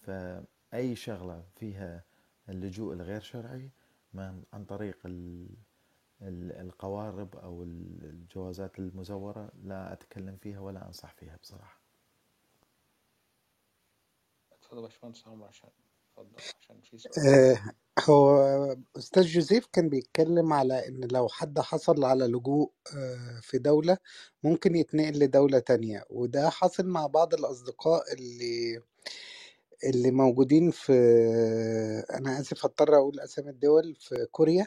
[0.00, 2.04] فأي شغلة فيها
[2.48, 3.70] اللجوء الغير شرعي
[4.52, 4.98] عن طريق
[6.22, 11.82] القوارب أو الجوازات المزورة لا أتكلم فيها ولا أنصح فيها بصراحة.
[14.52, 15.70] اتفضل يا باشمهندس عمرو عشان
[16.18, 17.18] اتفضل عشان في سؤال.
[17.18, 17.58] آه
[18.10, 18.36] هو
[18.98, 23.98] أستاذ جوزيف كان بيتكلم على إن لو حد حصل على لجوء آه، في دولة
[24.44, 28.82] ممكن يتنقل لدولة تانية وده حاصل مع بعض الأصدقاء اللي
[29.84, 30.92] اللي موجودين في
[32.14, 34.66] أنا آسف هضطر أقول أسامي الدول في كوريا.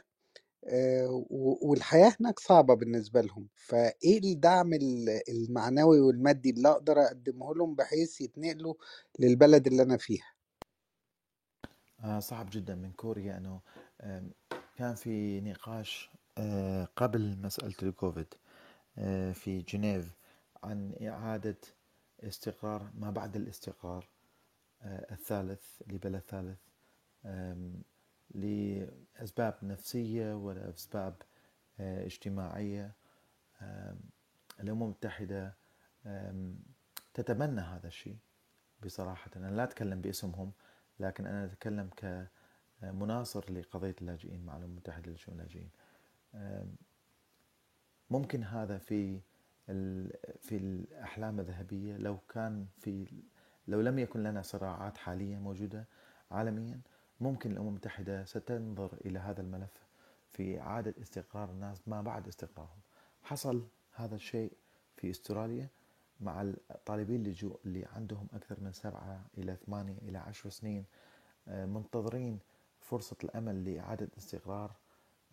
[1.09, 3.47] و- والحياة هناك صعبة بالنسبة لهم.
[3.55, 8.73] فإيه الدعم ال- المعنوي والمادي اللي أقدر أقدمه لهم بحيث يتنقلوا
[9.19, 10.33] للبلد اللي أنا فيها؟
[12.03, 13.61] آه صعب جدا من كوريا إنه
[14.77, 18.33] كان في نقاش آه قبل مسألة الكوفيد
[18.97, 20.15] آه في جنيف
[20.63, 21.57] عن إعادة
[22.23, 24.09] استقرار ما بعد الاستقرار
[24.85, 26.59] الثالث لبلد ثالث
[28.31, 31.21] لأسباب نفسية ولا أسباب
[31.79, 32.95] آه اجتماعية.
[34.59, 35.55] الأمم المتحدة
[37.13, 38.17] تتمنى هذا الشيء
[38.85, 39.31] بصراحة.
[39.35, 40.51] أنا لا أتكلم باسمهم
[40.99, 41.89] لكن أنا أتكلم
[42.81, 45.69] كمناصر لقضية اللاجئين مع الأمم المتحدة لشؤون اللاجئين.
[48.09, 49.21] ممكن هذا في
[50.41, 53.23] في الأحلام الذهبية لو كان في
[53.67, 55.87] لو لم يكن لنا صراعات حالية موجودة
[56.31, 56.81] عالميا
[57.21, 59.83] ممكن الأمم المتحدة ستنظر إلى هذا الملف
[60.31, 62.79] في إعادة استقرار الناس ما بعد استقرارهم.
[63.23, 64.51] حصل هذا الشيء
[64.97, 65.67] في أستراليا
[66.21, 66.53] مع
[66.85, 70.85] طالبي اللجوء اللي عندهم أكثر من سبعة إلى ثمانية إلى عشر سنين
[71.47, 72.39] آه، منتظرين
[72.81, 74.71] فرصة الأمل لإعادة استقرار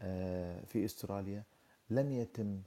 [0.02, 1.42] آه، في أستراليا.
[1.90, 2.62] لم يتم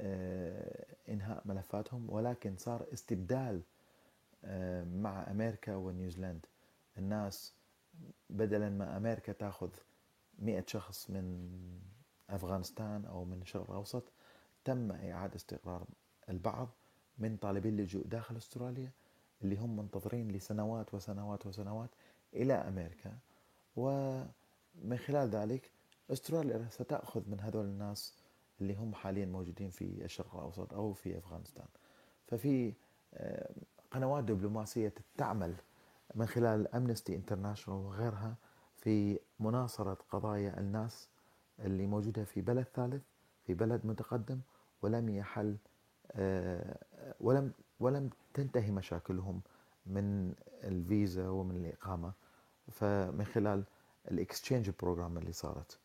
[0.00, 3.62] آه، إنهاء ملفاتهم ولكن صار استبدال
[4.94, 6.46] مع أمريكا ونيوزيلند
[6.98, 7.54] الناس
[8.30, 9.70] بدلا ما أمريكا تأخذ
[10.38, 11.48] مئة شخص من
[12.30, 14.04] أفغانستان أو من الشرق الأوسط
[14.64, 15.86] تم إعادة استقرار
[16.28, 16.68] البعض
[17.18, 18.90] من طالبي اللجوء داخل أستراليا
[19.42, 21.90] اللي هم منتظرين لسنوات وسنوات وسنوات
[22.34, 23.18] إلى أمريكا.
[23.76, 25.70] ومن خلال ذلك
[26.10, 28.14] أستراليا ستأخذ من هذول الناس
[28.60, 31.66] اللي هم حاليا موجودين في الشرق الأوسط أو في أفغانستان.
[32.26, 32.74] ففي
[33.14, 33.54] آه،
[33.90, 35.54] قنوات دبلوماسية تعمل
[36.14, 38.36] من خلال أمنستي انترناشونال وغيرها
[38.76, 41.08] في مناصرة قضايا الناس
[41.58, 43.02] اللي موجودة في بلد ثالث
[43.46, 44.40] في بلد متقدم
[44.82, 45.56] ولم يحل
[46.12, 46.78] آه،
[47.20, 49.40] ولم ولم تنتهي مشاكلهم
[49.86, 50.34] من
[50.64, 52.12] الفيزا ومن الإقامة
[52.70, 53.64] فمن خلال
[54.10, 55.78] ال exchange program اللي صارت.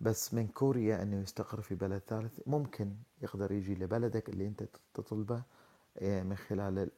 [0.00, 4.64] بس من كوريا إنه يستقر في بلد ثالث ممكن يقدر يجي لبلدك اللي أنت
[4.94, 5.42] تطلبه
[6.00, 6.90] إيه، من خلال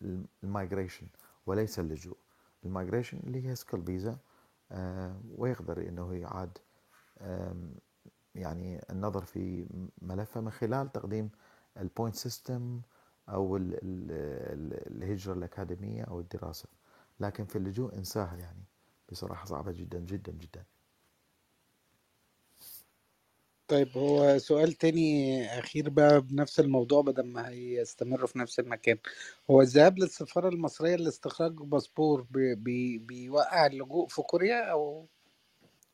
[0.42, 1.06] ال migration
[1.46, 2.16] وليس اللجوء.
[2.64, 4.16] ال migration اللي هي skilled visa
[5.38, 6.58] ويقدر إنه يعاد
[8.34, 9.66] يعني النظر في
[10.02, 11.30] ملفه من خلال تقديم
[11.76, 12.80] ال point system
[13.28, 14.10] أو ال- ال-
[14.52, 16.68] ال- الهجرة الأكاديمية أو الدراسة.
[17.20, 18.64] لكن في اللجوء انساها يعني
[19.12, 20.64] بصراحة صعبة جدا جدا جدا.
[23.68, 28.98] طيب هو سؤال تاني أخير بقى بنفس الموضوع بدل ما هيستمروا في نفس المكان.
[29.50, 35.08] هو الذهاب للسفارة المصرية لاستخراج باسبور بي بي بيوقع اللجوء في كوريا أو؟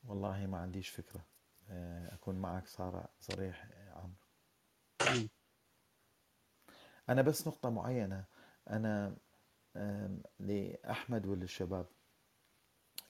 [0.09, 1.25] والله ما عنديش فكرة.
[1.71, 5.29] آه، أكون معك صار صريح آه، عمرو.
[7.09, 8.25] أنا بس نقطة معينة.
[8.71, 9.17] أنا
[9.77, 11.87] آم، لأحمد وللشباب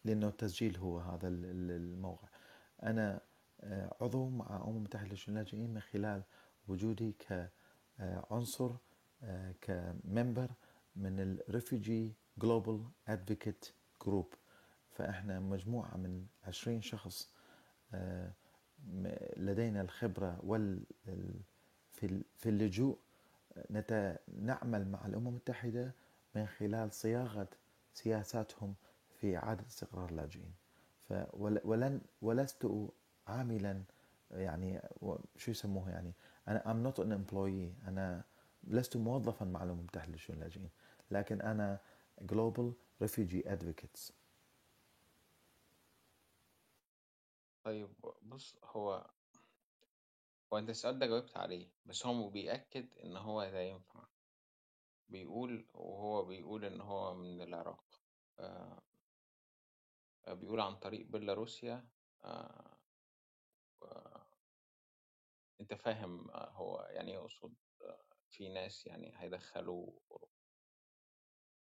[0.05, 2.29] لأنه التسجيل هو هذا ال- ال- الموقع.
[2.83, 3.21] أنا آه،
[4.01, 6.23] عضو مع المتحدة للشؤون اللاجئين من خلال
[6.69, 7.13] وجودي
[7.99, 8.71] كعنصر
[9.23, 10.51] آه، ك member
[10.97, 13.73] من ال refugee global advocate
[14.07, 14.35] جروب
[14.91, 17.35] فإحنا مجموعة من 20 شخص
[17.95, 18.33] آه،
[19.37, 21.41] لدينا الخبرة وال ال-
[21.93, 22.99] في ال- في اللجوء.
[24.29, 25.95] نعمل مع الأمم المتحدة
[26.35, 27.49] من خلال صياغة
[27.95, 28.75] سياساتهم
[29.15, 30.53] في إعادة استقرار اللاجئين
[31.65, 32.65] ولن ولست
[33.31, 33.83] عاملا
[34.31, 34.81] يعني
[35.37, 36.15] شو يسموه يعني
[36.49, 38.25] أنا I'm not an employee أنا
[38.65, 40.71] لست موظفا مع الامم المتحده لشؤون اللاجئين
[41.11, 41.81] لكن أنا
[42.21, 42.73] global
[43.05, 44.13] refugee advocates.
[47.65, 47.89] طيب
[48.23, 49.11] بص هو
[50.53, 54.05] هو أنت السؤال ده جاوبت عليه بس هو بيأكد إن هو ده ينفع.
[55.09, 58.01] بيقول وهو بيقول إن هو من العراق.
[58.39, 58.83] آه،
[60.29, 61.85] بيقول عن طريق بيلاروسيا
[62.25, 62.80] آه
[65.61, 69.93] أنت فاهم آه هو يعني يقصد آه في ناس يعني هيدخلوا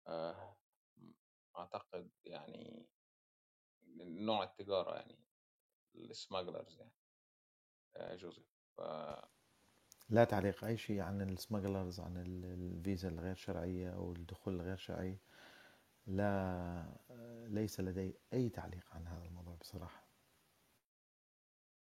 [0.07, 0.57] آه
[1.57, 2.87] أعتقد يعني
[3.97, 5.19] نوع التجارة يعني
[5.95, 6.93] السماجلرز يعني.
[7.95, 8.81] آه جوزيف ف
[10.09, 15.19] لا تعليق أي شيء عن السمجلرز عن ال- الفيزا الغير شرعية أو الدخول الغير شرعي
[16.07, 16.99] لا
[17.49, 20.08] ليس لدي أي تعليق عن هذا الموضوع بصراحة.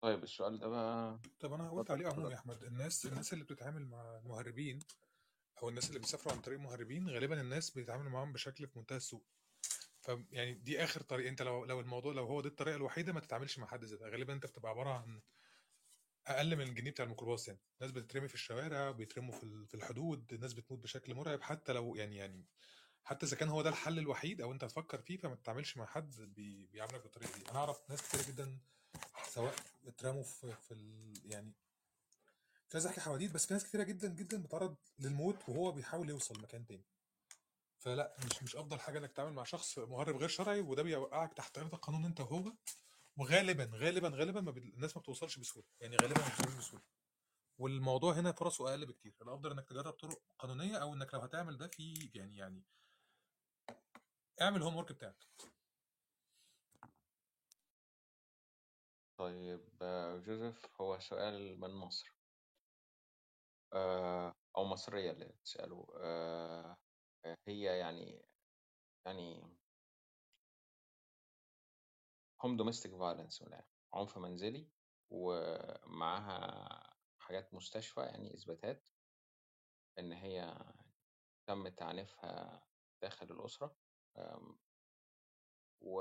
[0.00, 2.32] طيب السؤال ده بقى طب أنا اتفضل تعليق عمومي اتفضل.
[2.32, 2.62] يا أحمد.
[2.64, 4.78] الناس الناس اللي بتتعامل مع المهربين
[5.62, 9.22] أو الناس اللي بيسافروا عن طريق مهربين غالبا الناس بيتعاملوا معاهم بشكل في منتهى السوء.
[10.00, 13.58] فيعني دي آخر طريقه أنت لو لو الموضوع لو هو دي الطريقة الوحيدة ما تتعاملش
[13.58, 15.20] مع حد زي ده غالبا أنت بتبقى عبارة عن
[16.26, 17.60] أقل من الجنيه بتاع الميكروباص يعني.
[17.80, 21.42] ناس بتترمي في الشوارع بيترموا في ال- في الحدود ناس بتموت بشكل مرعب.
[21.42, 22.46] حتى لو يعني يعني
[23.04, 26.16] حتى إذا كان هو ده الحل الوحيد أو أنت هتفكر فيه فما تتعاملش مع حد
[26.20, 27.50] بي بيعاملك بالطريقة دي.
[27.50, 28.58] أنا أعرف ناس كتير جدا
[29.30, 29.54] سواء
[29.86, 31.52] اترموا في في ال يعني
[32.68, 36.42] مش عايز احكي حواديت بس في ناس كتيرة جدا جدا بتعرض للموت وهو بيحاول يوصل
[36.42, 36.84] مكان تاني.
[37.78, 41.58] فلا مش مش أفضل حاجة إنك تتعامل مع شخص مهرب غير شرعي وده بيوقعك تحت
[41.58, 42.52] أرض القانون أنت وهو.
[43.16, 44.60] وغالبا غالبا غالبا ما بي...
[44.60, 45.66] الناس ما بتوصلش بسهولة.
[45.80, 46.84] يعني غالبا ما بتوصلش بسهولة.
[47.58, 49.14] والموضوع هنا فرصه أقل بكتير.
[49.22, 52.62] الأفضل إنك تجرب طرق قانونية أو إنك لو هتعمل ده في يعني يعني
[54.40, 55.26] اعمل الهوم ورك بتاعك.
[59.20, 62.16] طيب آه، جوزيف هو سؤال من مصر.
[63.72, 66.76] آه، أو مصرية اللي تسأله آه،
[67.48, 68.22] هي يعني
[69.06, 69.42] يعني
[72.42, 74.68] هم domestic violence من الآخر عنف منزلي
[75.10, 78.88] ومعاها حاجات مستشفى يعني إثباتات
[79.98, 80.64] إن هي
[81.46, 82.62] تم تعنيفها
[83.02, 83.76] داخل الأسرة.
[85.80, 86.00] و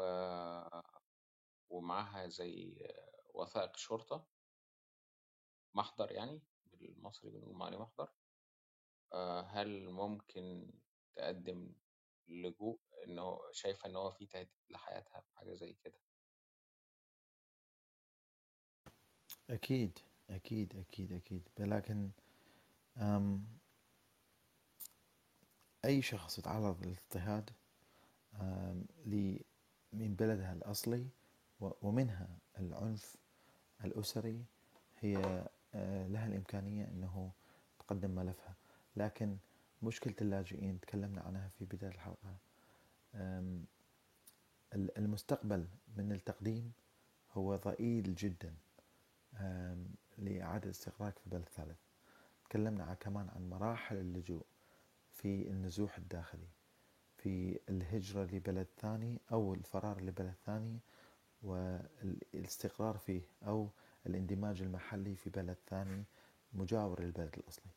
[1.69, 2.87] ومعاها زي
[3.33, 4.27] وثائق شرطة.
[5.73, 6.41] محضر يعني
[6.73, 8.09] بالمصري بنقول عليه محضر.
[9.13, 10.71] آه، هل ممكن
[11.15, 11.73] تقدم
[12.27, 15.99] لجوء إنه شايفة إن هو في تهديد لحياتها في حاجة زي كده؟
[19.49, 21.49] أكيد أكيد أكيد أكيد.
[21.59, 22.11] لكن
[22.97, 23.59] أم
[25.85, 27.49] أي شخص يتعرض للاضطهاد
[29.93, 31.09] من بلدها الأصلي
[31.59, 32.27] ومنها
[32.59, 33.15] العنف
[33.83, 34.45] الأسري
[34.99, 37.31] هي آه، لها الإمكانية أنه
[37.79, 38.53] تقدم ملفها
[38.95, 39.37] لكن
[39.83, 42.35] مشكلة اللاجئين تكلمنا عنها في بداية الحلقة
[44.73, 45.67] المستقبل
[45.97, 46.71] من التقديم
[47.33, 48.53] هو ضئيل جدا
[50.17, 51.77] لإعادة استقرارك في بلد ثالث
[52.45, 54.45] تكلمنا كمان عن مراحل اللجوء
[55.11, 56.47] في النزوح الداخلي
[57.17, 60.79] في الهجرة لبلد ثاني أو الفرار لبلد ثاني
[61.43, 63.69] والاستقرار فيه أو
[64.05, 66.03] الاندماج المحلي في بلد ثاني
[66.53, 67.71] مجاور للبلد الأصلي.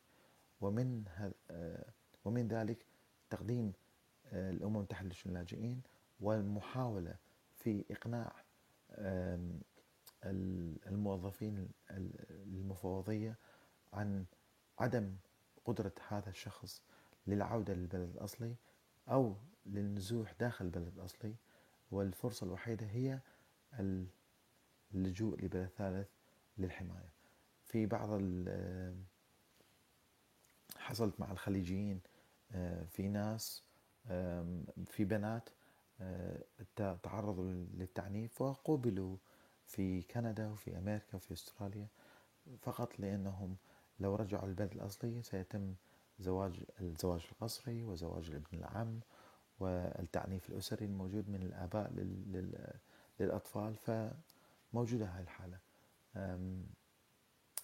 [0.61, 1.03] ومن
[1.51, 1.85] آه،
[2.25, 2.85] ومن ذلك
[3.29, 3.73] تقديم
[4.33, 5.81] آه، الأمم المتحدة لشؤون اللاجئين
[6.19, 7.15] والمحاولة
[7.55, 8.31] في إقناع
[10.87, 13.35] الموظفين ال- المفوضية
[13.93, 14.25] عن
[14.79, 15.15] عدم
[15.65, 16.81] قدرة هذا الشخص
[17.27, 18.55] للعودة للبلد الأصلي
[19.09, 19.35] أو
[19.65, 21.35] للنزوح داخل البلد الأصلي.
[21.91, 23.19] والفرصة الوحيدة هي
[23.79, 26.07] اللجوء لبلد ثالث
[26.57, 27.09] للحماية.
[27.65, 28.95] في بعض ال-
[30.77, 32.01] حصلت مع الخليجيين
[32.51, 33.63] آه، في ناس
[34.85, 35.49] في بنات
[36.01, 36.43] آه،
[37.03, 39.17] تعرضوا للتعنيف وقوبلوا
[39.65, 41.87] في كندا وفي أمريكا وفي أستراليا
[42.61, 43.55] فقط لأنهم
[43.99, 45.75] لو رجعوا للبلد الأصلي سيتم
[46.19, 48.99] زواج الزواج القسري وزواج الابن العم
[49.59, 52.73] والتعنيف الأسري الموجود من الآباء لل-
[53.19, 55.59] لل- للأطفال فموجودة هاي الحالة.
[56.15, 56.65] أم،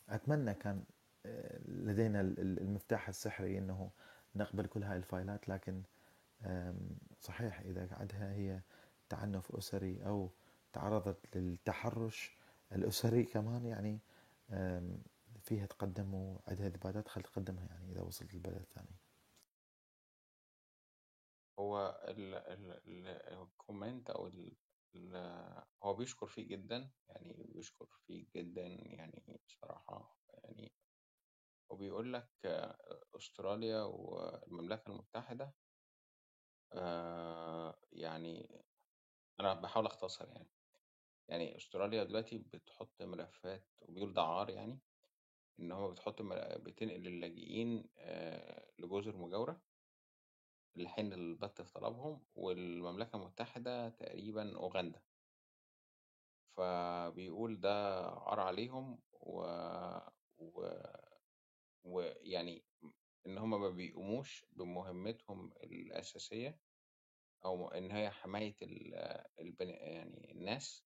[0.10, 0.84] أتمنى كان
[1.26, 3.92] آه، لدينا ال- ال- المفتاح السحري أنه
[4.36, 5.84] نقبل كل هاي الفايلات لكن
[7.22, 8.62] صحيح إذا عندها هي
[9.10, 10.30] تعنف أسري أو
[10.74, 12.38] تعرضت للتحرش
[12.72, 14.00] الأسري كمان يعني
[15.42, 18.96] فيها تقدم وعندها إثباتات خل تقدمها يعني إذا وصلت للبلد الثاني.
[21.60, 24.28] هو ال ال ال الكومنت أو
[25.84, 30.74] هو بيشكر فيه جدا يعني بيشكر فيه جدا يعني بصراحة يعني
[31.70, 32.30] وبيقول لك
[33.16, 35.56] أستراليا والمملكة المتحدة
[36.74, 38.64] آه، يعني
[39.40, 40.52] أنا بحاول أختصر يعني
[41.30, 44.82] يعني أستراليا دلوقتي بتحط ملفات وبيقول ده عار يعني
[45.60, 46.22] إن هو بتحط
[46.57, 49.61] بتنقل اللاجئين آه، لجزر مجاورة
[50.76, 55.02] لحين البت في طلبهم والمملكة المتحدة تقريبا أوغندا.
[56.58, 59.41] فبيقول ده عار عليهم و...
[60.38, 60.70] و...
[61.84, 62.66] ويعني
[63.28, 66.60] إن هما ما بيقوموش بمهمتهم الأساسية
[67.46, 68.94] أو إن هي حماية ال...
[69.40, 69.72] البني...
[69.72, 70.86] يعني الناس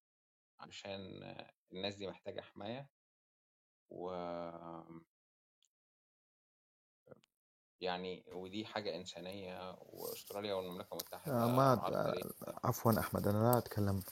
[0.59, 1.23] عشان
[1.71, 2.89] الناس دي محتاجة حماية.
[3.89, 4.09] و
[7.83, 12.27] يعني ودي حاجة إنسانية وأستراليا والمملكة آه، المتحدة ما رعاة تاريخ
[12.63, 14.03] عفوا أحمد أنا لا أتكلم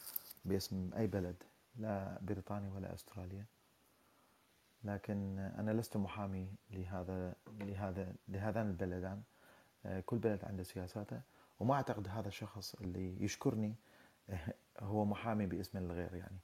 [0.46, 1.44] باسم أي بلد
[1.76, 3.46] لا بريطانيا ولا أستراليا.
[4.84, 9.22] لكن أنا لست محامي لهذا لهذا لهذان البلدان.
[9.86, 11.22] آه، كل بلد عنده سياساته.
[11.60, 13.76] وما أعتقد هذا الشخص اللي يشكرني
[14.30, 16.38] آه، هو محامي باسم الغير يعني.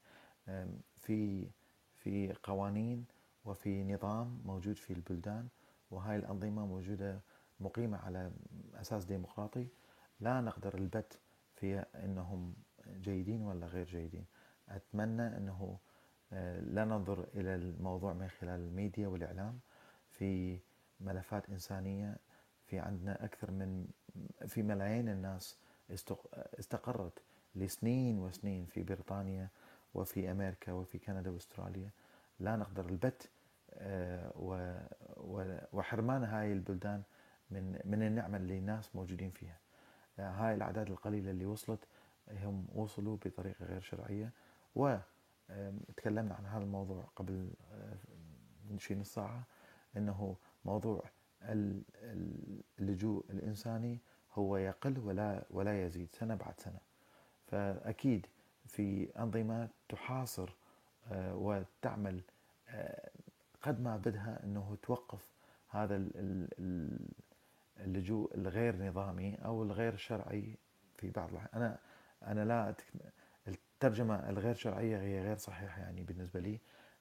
[0.96, 1.48] في
[1.96, 3.06] في قوانين
[3.46, 5.48] وفي نظام موجود في البلدان.
[5.92, 7.20] وهاي الأنظمة موجودة
[7.60, 8.32] مقيمة على
[8.76, 9.68] أساس ديمقراطي.
[10.20, 11.20] لا نقدر البت
[11.56, 12.54] في أنهم
[12.88, 14.26] جيدين ولا غير جيدين.
[14.70, 15.78] أتمنى أنه
[16.34, 19.60] آه، لا ننظر إلى الموضوع من خلال الميديا والإعلام.
[20.10, 20.60] في
[21.00, 22.18] ملفات إنسانية
[22.66, 23.88] في عندنا أكثر من
[24.48, 25.58] في ملايين الناس
[25.94, 27.22] استق- استقرت
[27.56, 29.50] لسنين وسنين في بريطانيا
[29.94, 31.90] وفي أمريكا وفي كندا وأستراليا.
[32.40, 33.30] لا نقدر البت
[35.74, 37.04] وحرمان هاي البلدان
[37.52, 39.58] من من النعمة اللي الناس موجودين فيها.
[40.20, 41.80] آه، هاي الأعداد القليلة اللي وصلت
[42.32, 44.32] هم وصلوا بطريقة غير شرعية.
[44.76, 44.98] و
[45.50, 49.44] آم، تكلمنا عن هذا الموضوع قبل آه، شي نص ساعة
[49.98, 50.36] أنه
[50.66, 51.04] موضوع
[51.42, 54.00] ال- ال- اللجوء الإنساني
[54.34, 56.80] هو يقل ولا ولا يزيد سنة بعد سنة.
[57.48, 58.28] فأكيد
[58.66, 60.50] في أنظمة تحاصر
[61.12, 62.22] آه، وتعمل
[62.70, 63.10] آه،
[63.62, 65.34] قد ما بدها أنه توقف
[65.70, 67.10] هذا ال- ال- ال-
[67.80, 70.58] اللجوء الغير نظامي أو الغير شرعي
[70.98, 71.80] في بعض أنا
[72.24, 72.76] أنا لا
[73.48, 76.60] الترجمة الغير شرعية هي غير صحيحة يعني بالنسبة لي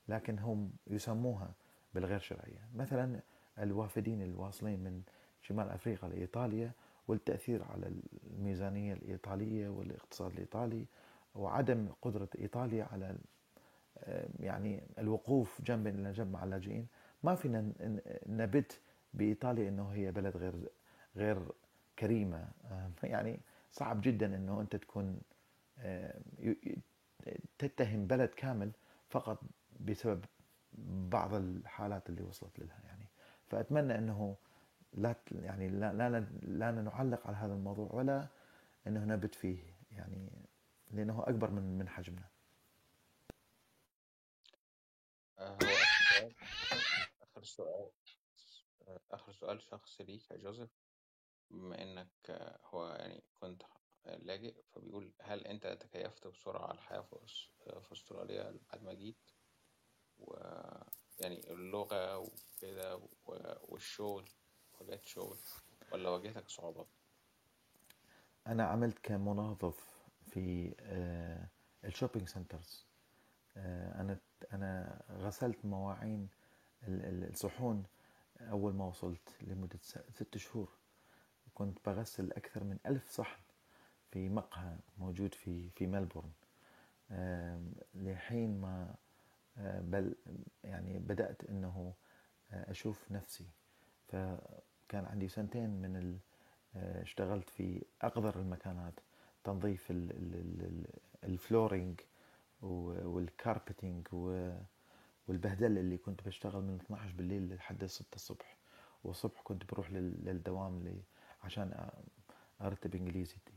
[0.08, 1.54] لكن هم يسموها
[1.94, 2.68] بالغير شرعية.
[2.74, 3.20] مثلا
[3.58, 5.02] الوافدين الواصلين من
[5.42, 6.72] شمال أفريقيا لإيطاليا
[7.08, 7.92] والتأثير على
[8.26, 10.86] الميزانية الإيطالية والاقتصاد الإيطالي
[11.34, 13.16] وعدم قدرة إيطاليا على
[14.40, 16.86] يعني الوقوف جنبا إلى جنب مع اللاجئين.
[17.22, 17.72] ما فينا
[18.26, 18.80] نبت
[19.14, 20.68] بإيطاليا أنه هي بلد غير
[21.16, 21.38] غير
[21.98, 22.48] كريمة.
[22.64, 23.40] آه، يعني
[23.70, 25.20] صعب جدا أنه أنت تكون
[25.78, 26.20] آه،
[27.58, 28.70] تتهم بلد كامل
[29.08, 29.40] فقط
[29.80, 30.24] بسبب
[31.08, 32.80] بعض الحالات اللي وصلت لها.
[32.84, 33.06] يعني
[33.46, 34.36] فأتمنى أنه
[34.94, 38.26] لا يعني لا لا لا نعلق على هذا الموضوع ولا
[38.86, 39.76] أنه نبت فيه.
[39.92, 40.28] يعني
[40.90, 42.28] لأنه أكبر من من حجمنا
[45.38, 46.32] آه، هو آخر
[47.46, 47.90] سؤال
[49.10, 50.70] آخر سؤال شخصي ليك يا جوزيف.
[51.50, 53.62] بما إنك آه، هو يعني كنت
[54.06, 59.30] لاجئ فبيقول هل أنت تكيفت بسرعة على الحياة في أس- في أستراليا بعد ما جيت؟
[60.18, 63.00] ويعني اللغة وكده
[63.62, 64.28] والشغل
[64.80, 65.38] واجهت شغل
[65.92, 66.86] ولا واجهتك صعوبات؟
[68.46, 69.96] أنا عملت كمنظف
[70.30, 71.48] في آه،
[71.84, 72.86] ال shopping centers
[73.56, 74.20] آه، أنا
[74.52, 76.28] أنا غسلت مواعين
[76.82, 77.84] الصحون
[78.40, 79.78] أول ما وصلت لمدة
[80.10, 80.68] ست شهور
[81.54, 83.40] كنت بغسل أكثر من ألف صحن
[84.10, 86.30] في مقهى موجود في في ملبورن.
[87.94, 88.94] لحين ما
[89.80, 90.14] بل
[90.64, 91.94] يعني بدأت أنه
[92.50, 93.46] أشوف نفسي.
[94.08, 96.18] فكان عندي سنتين من ال...
[97.02, 99.00] اشتغلت في أقذر المكانات
[99.44, 100.10] تنظيف ال...
[100.10, 100.34] ال...
[100.34, 100.62] ال...
[100.64, 102.00] ال- ال flooring
[102.62, 104.52] وال carpeting و...
[105.28, 108.56] والبهدلة اللي كنت بشتغل من 12 بالليل لحد 6 الصبح
[109.04, 110.24] والصبح كنت بروح لل...
[110.24, 111.02] للدوام لي...
[111.42, 111.88] عشان
[112.60, 113.52] أرتب إنجليزيتي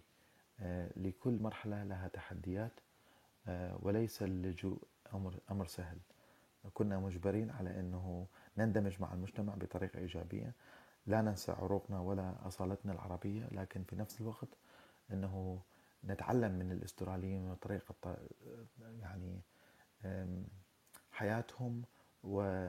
[0.59, 2.79] آه، لكل مرحلة لها تحديات.
[3.47, 4.83] آه، وليس اللجوء
[5.13, 5.97] أمر أمر سهل.
[6.73, 8.27] كنا مجبرين على أنه
[8.57, 10.53] نندمج مع المجتمع بطريقة إيجابية.
[11.07, 14.47] لا ننسى عروقنا ولا أصالتنا العربية لكن في نفس الوقت
[15.11, 15.61] أنه
[16.05, 18.19] نتعلم من الأستراليين وطريقة ط-
[18.99, 19.41] يعني
[21.19, 21.81] حياتهم
[22.23, 22.67] و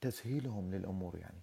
[0.00, 1.42] تسهيلهم للأمور يعني.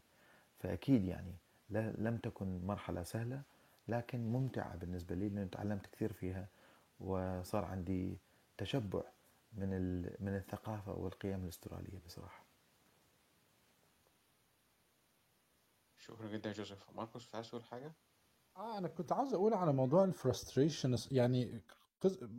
[0.59, 1.35] فأكيد يعني
[1.69, 3.41] لم تكن مرحلة سهلة
[3.88, 6.47] لكن ممتعة بالنسبة لي لأن تعلمت كثير فيها
[6.99, 8.18] وصار عندي
[8.57, 9.03] تشبع
[9.53, 12.45] من ال- من الثقافة والقيم الأسترالية بصراحة.
[15.97, 16.91] شكرا جدا جوزيف.
[16.95, 17.91] ماركوس عايز تقول حاجة؟
[18.57, 21.61] آه أنا كنت عاوز أقول على موضوع الفرستريشن يعني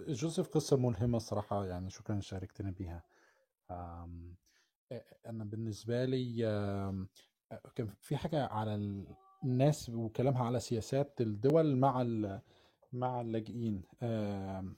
[0.09, 3.03] جوزيف قصة ملهمة الصراحة يعني شكرا شاركتنا بيها.
[3.71, 4.35] آم،
[5.27, 7.09] أنا بالنسبة لي آم،
[7.75, 9.03] كان في حاجة على
[9.45, 12.03] الناس وكلامها على سياسات الدول مع.
[12.93, 13.83] مع اللاجئين.
[14.03, 14.77] آم،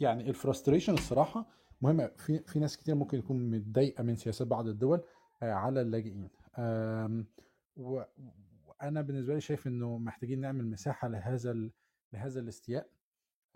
[0.00, 1.46] يعني الفرستريشن الصراحة
[1.82, 5.02] مهمة في في ناس كتير ممكن يكون متضايقة من سياسات بعض الدول
[5.42, 6.30] آه، على اللاجئين.
[7.76, 11.70] وأنا بالنسبة لي شايف إنه محتاجين نعمل مساحة لهذا
[12.12, 12.86] لهذا الاستياء.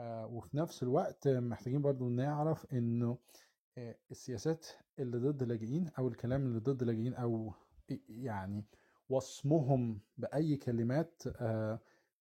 [0.01, 3.18] وفي نفس الوقت محتاجين برضو نعرف إنه
[3.78, 4.66] آه، السياسات
[4.98, 7.52] اللي ضد اللاجئين أو الكلام اللي ضد اللاجئين أو
[8.09, 8.64] يعني
[9.09, 11.81] وصمهم بأي كلمات آه،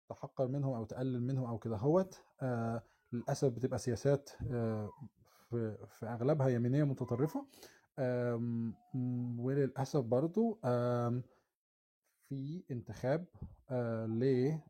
[0.09, 2.83] تحقر منهم أو تقلل منهم أو كده هوت آه،
[3.13, 4.89] للأسف بتبقى سياسات آه،
[5.49, 7.45] في أغلبها يمينية متطرفة
[9.39, 10.59] وللأسف برضو
[12.29, 13.25] في انتخاب
[13.69, 14.05] آه،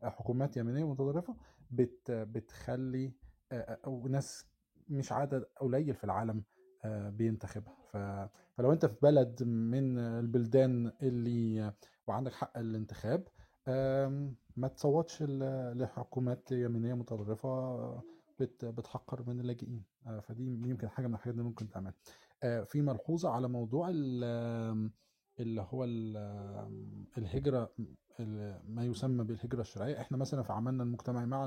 [0.02, 1.36] لحكومات يمينية متطرفة
[1.76, 3.12] بت بتخلي
[3.52, 4.46] أو ناس
[4.88, 6.42] مش عدد قليل في العالم
[6.86, 8.30] بينتخبها.
[8.56, 11.72] فلو أنت في بلد من البلدان اللي
[12.06, 13.28] وعندك حق الانتخاب
[13.68, 18.02] آم، ما تصوتش لحكومات يمينية متطرفة
[18.40, 19.82] بت- بتحقر من اللاجئين.
[20.06, 21.94] آه، فدي يمكن حاجة من الحاجات اللي ممكن تعملها.
[22.42, 24.90] آه، في ملحوظة على موضوع ال-
[25.40, 27.70] اللي هو ال- الهجرة
[28.20, 30.00] ال- ما يسمى بالهجرة الشرعية.
[30.00, 31.44] إحنا مثلا في عملنا المجتمعي مع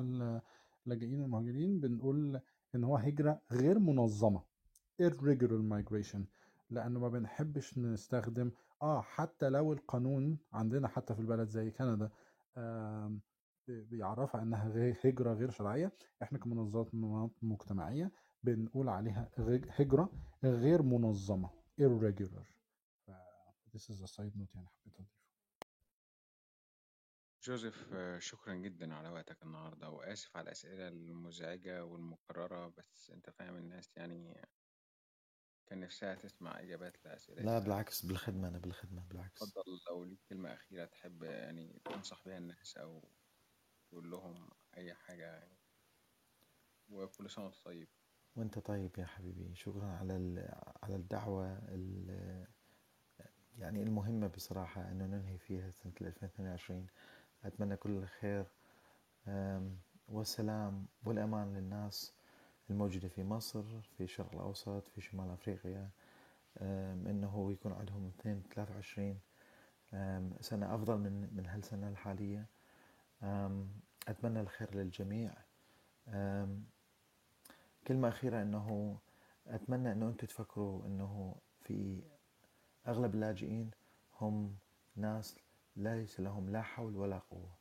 [0.86, 2.42] اللاجئين والمهاجرين بنقول
[2.76, 4.42] إن هو هجرة غير منظمة
[5.02, 6.20] irregular migration
[6.70, 8.52] لأنه ما بنحبش نستخدم
[8.82, 12.10] آه حتى لو القانون عندنا حتى في البلد زي كندا
[13.68, 15.92] بي- بيعرفها إنها هجرة غير شرعية.
[16.24, 18.12] إحنا كمنظمات منظمات مجتمعية
[18.44, 19.30] بنقول عليها
[19.70, 20.10] هجرة
[20.44, 21.50] غير منظمة
[21.82, 22.57] irregular.
[23.78, 25.18] This is a side note يعني حبيت أضيفه.
[27.44, 33.56] جوزيف آه، شكرا جدا على وقتك النهاردة وآسف على الأسئلة المزعجة والمكررة بس أنت فاهم
[33.56, 34.48] الناس يعني
[35.68, 39.42] كان نفسها تسمع إجابات لا لأسئلتها بالعكس بالخدمة أنا بالخدمة بالعكس.
[39.44, 43.10] اتفضل لو ليك كلمة أخيرة تحب يعني تنصح بيها الناس أو
[43.90, 45.58] تقول لهم أي حاجة يعني.
[46.90, 47.90] وكل سنة وأنت طيب.
[48.36, 49.56] وأنت طيب يا حبيبي.
[49.56, 52.48] شكرا على ال- على الدعوة ال-
[53.58, 56.88] يعني المهمة بصراحة إنه ننهي فيها سنة 2022
[57.46, 58.46] أتمنى كل الخير
[60.10, 62.14] والسلام والأمان للناس
[62.70, 65.90] الموجودة في مصر في الشرق الأوسط في شمال أفريقيا.
[66.62, 69.20] أم، إنه يكون عندهم 2023
[69.94, 72.46] أم، سنة أفضل من من هالسنة الحالية.
[74.08, 75.34] أتمنى الخير للجميع.
[77.88, 78.98] كلمة أخيرة إنه
[79.48, 82.02] أتمنى إنه أنتم تفكروا إنه في
[82.88, 83.72] أغلب اللاجئين
[84.22, 84.56] هم
[84.96, 85.36] ناس
[85.76, 87.58] ليس لهم لا حول ولا قوة.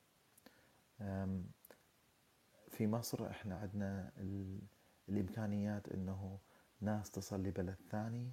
[2.68, 4.60] في مصر إحنا عندنا ال-
[5.08, 6.38] الإمكانيات إنه
[6.80, 8.32] ناس تصل لبلد ثاني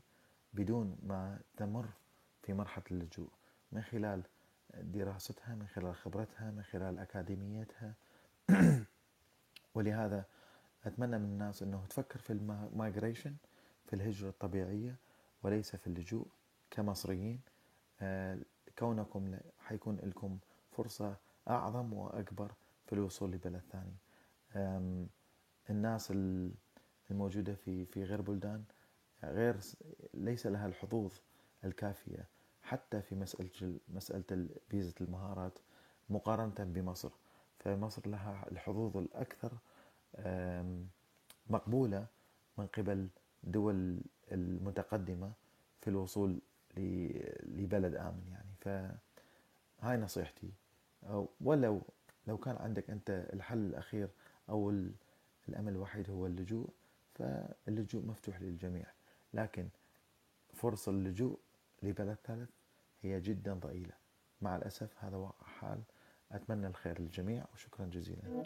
[0.53, 1.85] بدون ما تمر
[2.41, 3.29] في مرحلة اللجوء.
[3.71, 4.23] من خلال
[4.73, 7.93] دراستها من خلال خبرتها من خلال أكاديميتها.
[9.75, 10.25] ولهذا
[10.85, 13.35] أتمنى من الناس أنه تفكر في المايجريشن
[13.85, 14.95] في الهجرة الطبيعية
[15.43, 16.27] وليس في اللجوء.
[16.73, 17.41] كمصريين
[18.01, 18.37] آه،
[18.79, 20.37] كونكم حيكون لكم
[20.71, 21.15] فرصة
[21.47, 22.51] أعظم وأكبر
[22.85, 23.95] في الوصول لبلد ثاني.
[25.69, 26.51] الناس ال-
[27.11, 28.63] الموجودة في في غير بلدان
[29.23, 29.57] غير
[30.13, 31.13] ليس لها الحظوظ
[31.63, 32.27] الكافية
[32.63, 35.59] حتى في مسألة مسألة فيزة المهارات
[36.09, 37.11] مقارنة بمصر.
[37.59, 39.51] فمصر لها الحظوظ الأكثر
[41.49, 42.05] مقبولة
[42.57, 43.07] من قبل
[43.43, 43.99] دول
[44.31, 45.31] المتقدمة
[45.81, 46.39] في الوصول
[46.77, 48.53] لبلد آمن يعني.
[49.81, 50.51] فهاي نصيحتي.
[51.41, 51.81] ولو
[52.27, 54.09] لو كان عندك أنت الحل الأخير
[54.49, 54.91] أو ال-
[55.49, 56.69] الأمل الوحيد هو اللجوء
[57.15, 58.85] فاللجوء مفتوح للجميع.
[59.33, 59.67] لكن
[60.53, 61.39] فرص اللجوء
[61.83, 62.49] لبلد ثالث
[63.01, 63.93] هي جدا ضئيلة.
[64.41, 65.81] مع الأسف هذا واقع حال.
[66.31, 68.43] أتمنى الخير للجميع وشكرا جزيلا.